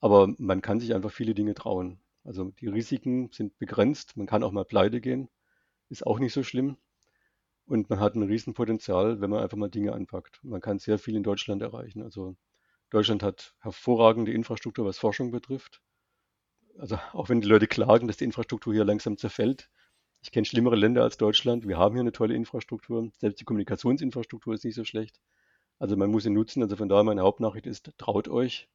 Aber 0.00 0.34
man 0.38 0.62
kann 0.62 0.80
sich 0.80 0.94
einfach 0.94 1.12
viele 1.12 1.34
Dinge 1.34 1.54
trauen. 1.54 2.00
Also 2.24 2.50
die 2.60 2.68
Risiken 2.68 3.30
sind 3.32 3.58
begrenzt. 3.58 4.16
Man 4.16 4.26
kann 4.26 4.42
auch 4.42 4.52
mal 4.52 4.64
pleite 4.64 5.00
gehen. 5.00 5.28
Ist 5.90 6.06
auch 6.06 6.18
nicht 6.18 6.32
so 6.32 6.42
schlimm. 6.42 6.76
Und 7.66 7.90
man 7.90 8.00
hat 8.00 8.14
ein 8.14 8.22
Riesenpotenzial, 8.22 9.20
wenn 9.20 9.30
man 9.30 9.42
einfach 9.42 9.56
mal 9.56 9.70
Dinge 9.70 9.92
anpackt. 9.92 10.40
Man 10.42 10.60
kann 10.60 10.78
sehr 10.78 10.98
viel 10.98 11.16
in 11.16 11.22
Deutschland 11.22 11.62
erreichen. 11.62 12.02
Also 12.02 12.36
Deutschland 12.90 13.22
hat 13.22 13.54
hervorragende 13.60 14.32
Infrastruktur, 14.32 14.84
was 14.86 14.98
Forschung 14.98 15.30
betrifft. 15.30 15.82
Also 16.78 16.96
auch 17.12 17.28
wenn 17.28 17.40
die 17.40 17.48
Leute 17.48 17.66
klagen, 17.66 18.06
dass 18.06 18.16
die 18.16 18.24
Infrastruktur 18.24 18.72
hier 18.72 18.84
langsam 18.84 19.16
zerfällt, 19.16 19.70
ich 20.24 20.30
kenne 20.30 20.46
schlimmere 20.46 20.76
Länder 20.76 21.02
als 21.02 21.18
Deutschland. 21.18 21.68
Wir 21.68 21.76
haben 21.76 21.94
hier 21.94 22.00
eine 22.00 22.10
tolle 22.12 22.34
Infrastruktur. 22.34 23.10
Selbst 23.18 23.40
die 23.40 23.44
Kommunikationsinfrastruktur 23.44 24.54
ist 24.54 24.64
nicht 24.64 24.74
so 24.74 24.82
schlecht. 24.82 25.20
Also 25.78 25.98
man 25.98 26.10
muss 26.10 26.22
sie 26.22 26.30
nutzen. 26.30 26.62
Also 26.62 26.76
von 26.76 26.88
daher 26.88 27.04
meine 27.04 27.20
Hauptnachricht 27.20 27.66
ist, 27.66 27.90
traut 27.98 28.28
euch. 28.28 28.70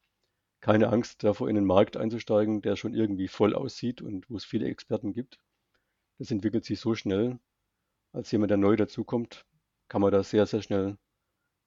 Keine 0.62 0.90
Angst 0.90 1.24
davor, 1.24 1.50
in 1.50 1.56
den 1.56 1.66
Markt 1.66 1.98
einzusteigen, 1.98 2.62
der 2.62 2.76
schon 2.76 2.94
irgendwie 2.94 3.28
voll 3.28 3.56
aussieht 3.56 4.00
und 4.00 4.30
wo 4.30 4.38
es 4.38 4.46
viele 4.46 4.68
Experten 4.68 5.12
gibt. 5.12 5.40
Das 6.20 6.30
entwickelt 6.30 6.66
sich 6.66 6.80
so 6.80 6.94
schnell. 6.94 7.40
Als 8.12 8.32
jemand, 8.32 8.52
der 8.52 8.58
neu 8.58 8.76
dazukommt, 8.76 9.48
kann 9.88 10.02
man 10.02 10.12
da 10.12 10.22
sehr, 10.22 10.46
sehr 10.46 10.62
schnell 10.62 11.00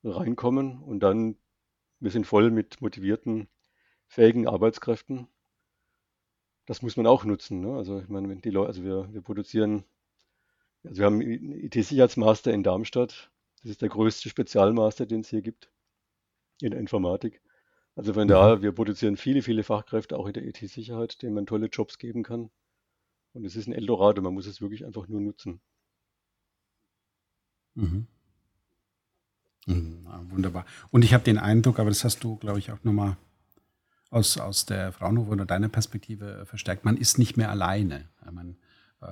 reinkommen 0.05 0.81
und 0.81 1.01
dann, 1.01 1.37
wir 1.99 2.13
sind 2.13 2.25
voll 2.27 2.53
mit 2.53 2.81
motivierten, 2.81 3.49
fähigen 4.07 4.47
Arbeitskräften 4.47 5.27
das 6.67 6.83
muss 6.83 6.97
man 6.97 7.07
auch 7.07 7.25
nutzen. 7.25 7.61
Ne? 7.61 7.77
Also 7.77 8.01
ich 8.01 8.09
meine, 8.09 8.29
wenn 8.29 8.41
die 8.41 8.51
Leute, 8.51 8.69
also 8.69 8.85
wir, 8.85 9.13
wir 9.13 9.21
produzieren, 9.21 9.85
also 10.85 10.99
wir 10.99 11.07
haben 11.07 11.21
einen 11.21 11.53
IT-Sicherheitsmaster 11.53 12.53
in 12.53 12.63
Darmstadt. 12.63 13.31
Das 13.63 13.71
ist 13.71 13.83
der 13.83 13.89
größte 13.89 14.29
Spezialmaster, 14.29 15.07
den 15.07 15.21
es 15.21 15.29
hier 15.29 15.43
gibt 15.43 15.71
in 16.61 16.71
der 16.71 16.81
Informatik. 16.81 17.41
Also 17.95 18.15
von 18.15 18.27
daher, 18.27 18.63
wir 18.63 18.73
produzieren 18.73 19.17
viele, 19.17 19.43
viele 19.43 19.65
Fachkräfte 19.65 20.19
auch 20.19 20.27
in 20.27 20.33
der 20.33 20.45
IT-Sicherheit, 20.45 21.23
denen 21.23 21.35
man 21.35 21.47
tolle 21.47 21.67
Jobs 21.67 21.99
geben 21.99 22.23
kann. 22.23 22.51
Und 23.35 23.45
es 23.45 23.57
ist 23.57 23.67
ein 23.67 23.73
Eldorado, 23.73 24.23
man 24.23 24.35
muss 24.35 24.47
es 24.47 24.61
wirklich 24.61 24.85
einfach 24.85 25.09
nur 25.09 25.21
nutzen. 25.21 25.61
Mhm. 27.75 28.07
Mhm, 29.67 30.07
wunderbar. 30.31 30.67
Und 30.91 31.05
ich 31.05 31.15
habe 31.15 31.25
den 31.25 31.39
Eindruck, 31.39 31.79
aber 31.79 31.91
das 31.91 32.05
hast 32.05 32.25
du, 32.25 32.37
glaube 32.37 32.59
ich, 32.59 32.73
auch 32.73 32.83
nochmal 32.83 33.17
aus, 34.13 34.37
aus 34.37 34.67
der 34.67 34.93
Fraunhofer 34.93 35.33
oder 35.33 35.47
deiner 35.47 35.69
Perspektive 35.69 36.45
verstärkt, 36.45 36.85
man 36.85 36.99
ist 36.99 37.19
nicht 37.19 37.37
mehr 37.37 37.51
alleine. 37.51 38.05
Man, 38.31 38.57
äh, 39.01 39.07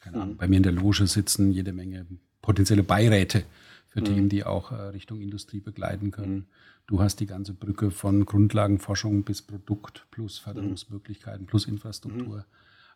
keine 0.00 0.16
Ahnung, 0.16 0.34
mhm. 0.34 0.36
bei 0.38 0.48
mir 0.48 0.56
in 0.56 0.62
der 0.62 0.72
Loge 0.72 1.06
sitzen 1.06 1.52
jede 1.52 1.72
Menge 1.72 2.06
potenzielle 2.40 2.82
Beiräte 2.82 3.44
für 3.88 4.00
mhm. 4.00 4.04
Themen, 4.04 4.28
die 4.30 4.44
auch 4.44 4.72
äh, 4.72 4.76
Richtung 4.76 5.20
Industrie 5.20 5.60
begleiten 5.60 6.12
können. 6.12 6.34
Mhm. 6.34 6.46
Du 6.86 7.02
hast 7.02 7.20
die 7.20 7.26
ganze 7.26 7.52
Brücke 7.52 7.90
von 7.90 8.24
Grundlagenforschung 8.24 9.22
bis 9.22 9.42
Produkt 9.42 10.06
plus 10.10 10.38
Förderungsmöglichkeiten 10.38 11.44
plus 11.44 11.66
Infrastruktur. 11.66 12.46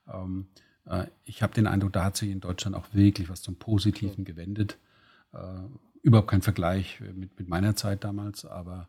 Mhm. 0.07 0.12
Ähm, 0.12 0.47
äh, 0.87 1.07
ich 1.25 1.43
habe 1.43 1.53
den 1.53 1.66
Eindruck, 1.66 1.93
da 1.93 2.05
hat 2.05 2.16
sich 2.16 2.31
in 2.31 2.41
Deutschland 2.41 2.75
auch 2.75 2.87
wirklich 2.95 3.29
was 3.29 3.43
zum 3.43 3.57
Positiven 3.57 4.25
gewendet. 4.25 4.79
Äh, 5.35 5.39
überhaupt 6.03 6.31
kein 6.31 6.41
Vergleich 6.41 6.99
mit, 7.14 7.39
mit 7.39 7.47
meiner 7.47 7.77
Zeit 7.77 8.05
damals, 8.05 8.47
aber 8.47 8.89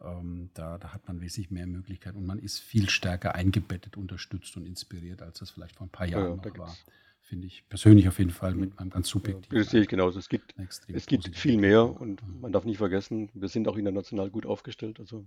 ähm, 0.00 0.50
da, 0.54 0.78
da, 0.78 0.92
hat 0.92 1.06
man 1.08 1.20
wesentlich 1.20 1.50
mehr 1.50 1.66
Möglichkeiten 1.66 2.18
und 2.18 2.26
man 2.26 2.38
ist 2.38 2.60
viel 2.60 2.88
stärker 2.88 3.34
eingebettet, 3.34 3.96
unterstützt 3.96 4.56
und 4.56 4.66
inspiriert, 4.66 5.22
als 5.22 5.40
das 5.40 5.50
vielleicht 5.50 5.76
vor 5.76 5.86
ein 5.86 5.90
paar 5.90 6.06
Jahren 6.06 6.40
ja, 6.44 6.58
war. 6.58 6.76
Finde 7.20 7.46
ich 7.46 7.68
persönlich 7.68 8.08
auf 8.08 8.18
jeden 8.18 8.30
Fall 8.30 8.54
mit 8.54 8.78
meinem 8.78 8.90
ganz 8.90 9.08
subjektiven. 9.08 9.56
Ja, 9.56 9.62
das 9.62 9.70
sehe 9.70 9.82
ich 9.82 9.88
genauso. 9.88 10.18
Es 10.18 10.28
gibt, 10.28 10.54
es 10.88 11.06
gibt 11.06 11.36
viel 11.36 11.58
mehr 11.58 11.84
und 11.84 12.26
mhm. 12.26 12.40
man 12.40 12.52
darf 12.52 12.64
nicht 12.64 12.78
vergessen, 12.78 13.28
wir 13.34 13.48
sind 13.48 13.68
auch 13.68 13.76
international 13.76 14.30
gut 14.30 14.46
aufgestellt. 14.46 14.98
Also 14.98 15.26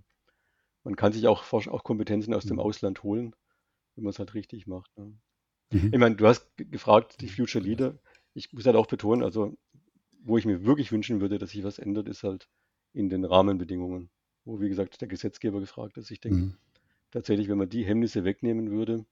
man 0.84 0.96
kann 0.96 1.12
sich 1.12 1.28
auch, 1.28 1.52
auch 1.52 1.84
Kompetenzen 1.84 2.34
aus 2.34 2.44
mhm. 2.44 2.50
dem 2.50 2.58
Ausland 2.60 3.02
holen, 3.02 3.36
wenn 3.94 4.04
man 4.04 4.10
es 4.10 4.18
halt 4.18 4.34
richtig 4.34 4.66
macht. 4.66 4.90
Ne? 4.96 5.12
Mhm. 5.70 5.90
Ich 5.92 5.98
meine, 5.98 6.16
du 6.16 6.26
hast 6.26 6.50
gefragt, 6.56 7.20
die 7.20 7.26
mhm. 7.26 7.30
Future 7.30 7.62
Leader. 7.64 7.98
Ich 8.34 8.52
muss 8.52 8.66
halt 8.66 8.76
auch 8.76 8.86
betonen, 8.86 9.22
also 9.22 9.56
wo 10.24 10.38
ich 10.38 10.44
mir 10.44 10.64
wirklich 10.64 10.92
wünschen 10.92 11.20
würde, 11.20 11.38
dass 11.38 11.50
sich 11.50 11.62
was 11.62 11.78
ändert, 11.78 12.08
ist 12.08 12.22
halt 12.22 12.48
in 12.92 13.08
den 13.08 13.24
Rahmenbedingungen, 13.24 14.10
wo, 14.44 14.60
wie 14.60 14.68
gesagt, 14.68 15.00
der 15.00 15.08
Gesetzgeber 15.08 15.60
gefragt 15.60 15.96
ist. 15.96 16.10
Ich 16.10 16.20
denke 16.20 16.38
mhm. 16.38 16.56
tatsächlich, 17.10 17.48
wenn 17.48 17.58
man 17.58 17.68
die 17.68 17.84
Hemmnisse 17.84 18.24
wegnehmen 18.24 18.70
würde, 18.70 19.04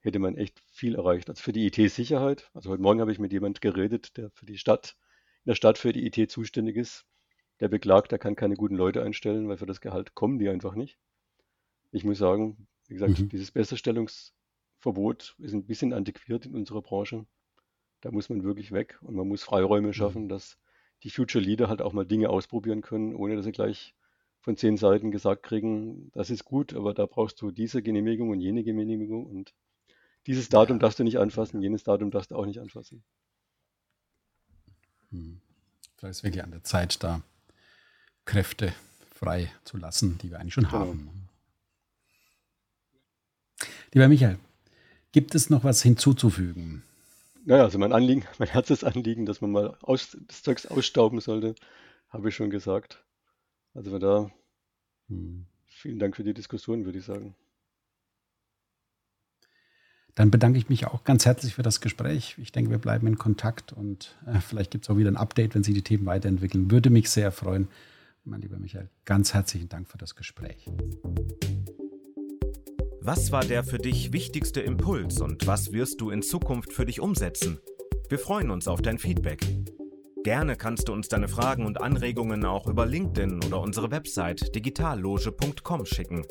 hätte 0.00 0.18
man 0.18 0.36
echt 0.36 0.60
viel 0.72 0.96
erreicht. 0.96 1.28
Also 1.28 1.42
für 1.42 1.52
die 1.52 1.66
IT-Sicherheit, 1.66 2.50
also 2.54 2.70
heute 2.70 2.82
Morgen 2.82 3.00
habe 3.00 3.12
ich 3.12 3.18
mit 3.18 3.32
jemand 3.32 3.60
geredet, 3.60 4.16
der 4.16 4.30
für 4.30 4.46
die 4.46 4.58
Stadt, 4.58 4.96
in 5.44 5.50
der 5.50 5.54
Stadt 5.54 5.78
für 5.78 5.92
die 5.92 6.06
IT 6.06 6.30
zuständig 6.30 6.76
ist, 6.76 7.06
der 7.60 7.68
beklagt, 7.68 8.10
er 8.12 8.18
kann 8.18 8.34
keine 8.34 8.56
guten 8.56 8.74
Leute 8.74 9.02
einstellen, 9.02 9.48
weil 9.48 9.56
für 9.56 9.66
das 9.66 9.80
Gehalt 9.80 10.14
kommen 10.14 10.38
die 10.38 10.48
einfach 10.48 10.74
nicht. 10.74 10.98
Ich 11.92 12.04
muss 12.04 12.18
sagen, 12.18 12.66
wie 12.88 12.94
gesagt, 12.94 13.20
mhm. 13.20 13.28
dieses 13.28 13.52
Besserstellungsverbot 13.52 15.36
ist 15.38 15.52
ein 15.52 15.66
bisschen 15.66 15.92
antiquiert 15.92 16.46
in 16.46 16.54
unserer 16.54 16.82
Branche. 16.82 17.24
Da 18.00 18.10
muss 18.10 18.28
man 18.28 18.42
wirklich 18.42 18.72
weg 18.72 18.98
und 19.02 19.14
man 19.14 19.28
muss 19.28 19.44
Freiräume 19.44 19.88
mhm. 19.88 19.92
schaffen, 19.92 20.28
dass 20.28 20.58
die 21.04 21.10
Future 21.10 21.42
Leader 21.42 21.68
halt 21.68 21.82
auch 21.82 21.92
mal 21.92 22.06
Dinge 22.06 22.30
ausprobieren 22.30 22.80
können, 22.80 23.14
ohne 23.14 23.36
dass 23.36 23.44
sie 23.44 23.52
gleich 23.52 23.94
von 24.42 24.56
zehn 24.56 24.76
Seiten 24.76 25.10
gesagt 25.10 25.44
kriegen, 25.44 26.10
das 26.12 26.28
ist 26.28 26.44
gut, 26.44 26.74
aber 26.74 26.92
da 26.94 27.06
brauchst 27.06 27.40
du 27.40 27.52
diese 27.52 27.80
Genehmigung 27.80 28.30
und 28.30 28.40
jene 28.40 28.64
Genehmigung 28.64 29.24
und 29.24 29.54
dieses 30.26 30.48
Datum 30.48 30.78
darfst 30.78 30.98
du 30.98 31.04
nicht 31.04 31.18
anfassen, 31.18 31.62
jenes 31.62 31.84
Datum 31.84 32.10
darfst 32.10 32.32
du 32.32 32.36
auch 32.36 32.46
nicht 32.46 32.60
anfassen. 32.60 33.02
Hm. 35.10 35.40
Vielleicht 35.96 36.18
ist 36.18 36.24
wirklich 36.24 36.42
an 36.42 36.50
der 36.50 36.64
Zeit, 36.64 37.02
da 37.02 37.22
Kräfte 38.24 38.72
frei 39.14 39.52
zu 39.64 39.76
lassen, 39.76 40.18
die 40.18 40.30
wir 40.30 40.40
eigentlich 40.40 40.54
schon 40.54 40.64
genau. 40.64 40.78
haben. 40.78 41.28
Lieber 43.92 44.08
Michael, 44.08 44.38
gibt 45.12 45.36
es 45.36 45.50
noch 45.50 45.62
was 45.62 45.82
hinzuzufügen? 45.82 46.82
Naja, 47.44 47.64
also 47.64 47.78
mein 47.78 47.92
Anliegen, 47.92 48.24
mein 48.38 48.48
Herzensanliegen, 48.48 49.24
dass 49.24 49.40
man 49.40 49.52
mal 49.52 49.76
aus, 49.82 50.16
das 50.26 50.42
Zeugs 50.42 50.66
ausstauben 50.66 51.20
sollte, 51.20 51.54
habe 52.08 52.28
ich 52.28 52.34
schon 52.34 52.50
gesagt. 52.50 53.04
Also 53.74 53.90
von 53.90 54.00
da, 54.00 54.30
hm. 55.08 55.46
vielen 55.66 55.98
Dank 55.98 56.16
für 56.16 56.24
die 56.24 56.34
Diskussion, 56.34 56.84
würde 56.84 56.98
ich 56.98 57.04
sagen. 57.04 57.34
Dann 60.14 60.30
bedanke 60.30 60.58
ich 60.58 60.68
mich 60.68 60.86
auch 60.86 61.04
ganz 61.04 61.24
herzlich 61.24 61.54
für 61.54 61.62
das 61.62 61.80
Gespräch. 61.80 62.36
Ich 62.36 62.52
denke, 62.52 62.70
wir 62.70 62.78
bleiben 62.78 63.06
in 63.06 63.16
Kontakt 63.16 63.72
und 63.72 64.14
äh, 64.26 64.40
vielleicht 64.40 64.70
gibt 64.70 64.84
es 64.84 64.90
auch 64.90 64.98
wieder 64.98 65.10
ein 65.10 65.16
Update, 65.16 65.54
wenn 65.54 65.62
sich 65.62 65.74
die 65.74 65.82
Themen 65.82 66.04
weiterentwickeln. 66.04 66.70
Würde 66.70 66.90
mich 66.90 67.08
sehr 67.08 67.32
freuen. 67.32 67.68
Mein 68.24 68.42
lieber 68.42 68.58
Michael, 68.58 68.88
ganz 69.04 69.32
herzlichen 69.32 69.68
Dank 69.68 69.88
für 69.88 69.98
das 69.98 70.14
Gespräch. 70.14 70.66
Was 73.00 73.32
war 73.32 73.42
der 73.42 73.64
für 73.64 73.78
dich 73.78 74.12
wichtigste 74.12 74.60
Impuls 74.60 75.20
und 75.20 75.46
was 75.46 75.72
wirst 75.72 76.00
du 76.00 76.10
in 76.10 76.22
Zukunft 76.22 76.72
für 76.72 76.86
dich 76.86 77.00
umsetzen? 77.00 77.58
Wir 78.08 78.18
freuen 78.18 78.50
uns 78.50 78.68
auf 78.68 78.82
dein 78.82 78.98
Feedback. 78.98 79.44
Gerne 80.24 80.54
kannst 80.54 80.86
du 80.88 80.92
uns 80.92 81.08
deine 81.08 81.26
Fragen 81.26 81.66
und 81.66 81.80
Anregungen 81.80 82.44
auch 82.44 82.68
über 82.68 82.86
LinkedIn 82.86 83.42
oder 83.44 83.60
unsere 83.60 83.90
Website 83.90 84.54
digitalloge.com 84.54 85.84
schicken. 85.84 86.24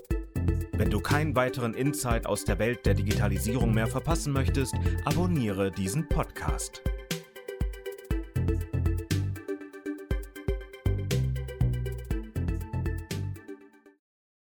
Wenn 0.72 0.90
du 0.90 1.02
keinen 1.02 1.36
weiteren 1.36 1.74
Insight 1.74 2.26
aus 2.26 2.46
der 2.46 2.58
Welt 2.58 2.86
der 2.86 2.94
Digitalisierung 2.94 3.74
mehr 3.74 3.88
verpassen 3.88 4.32
möchtest, 4.32 4.74
abonniere 5.04 5.72
diesen 5.72 6.08
Podcast. 6.08 6.82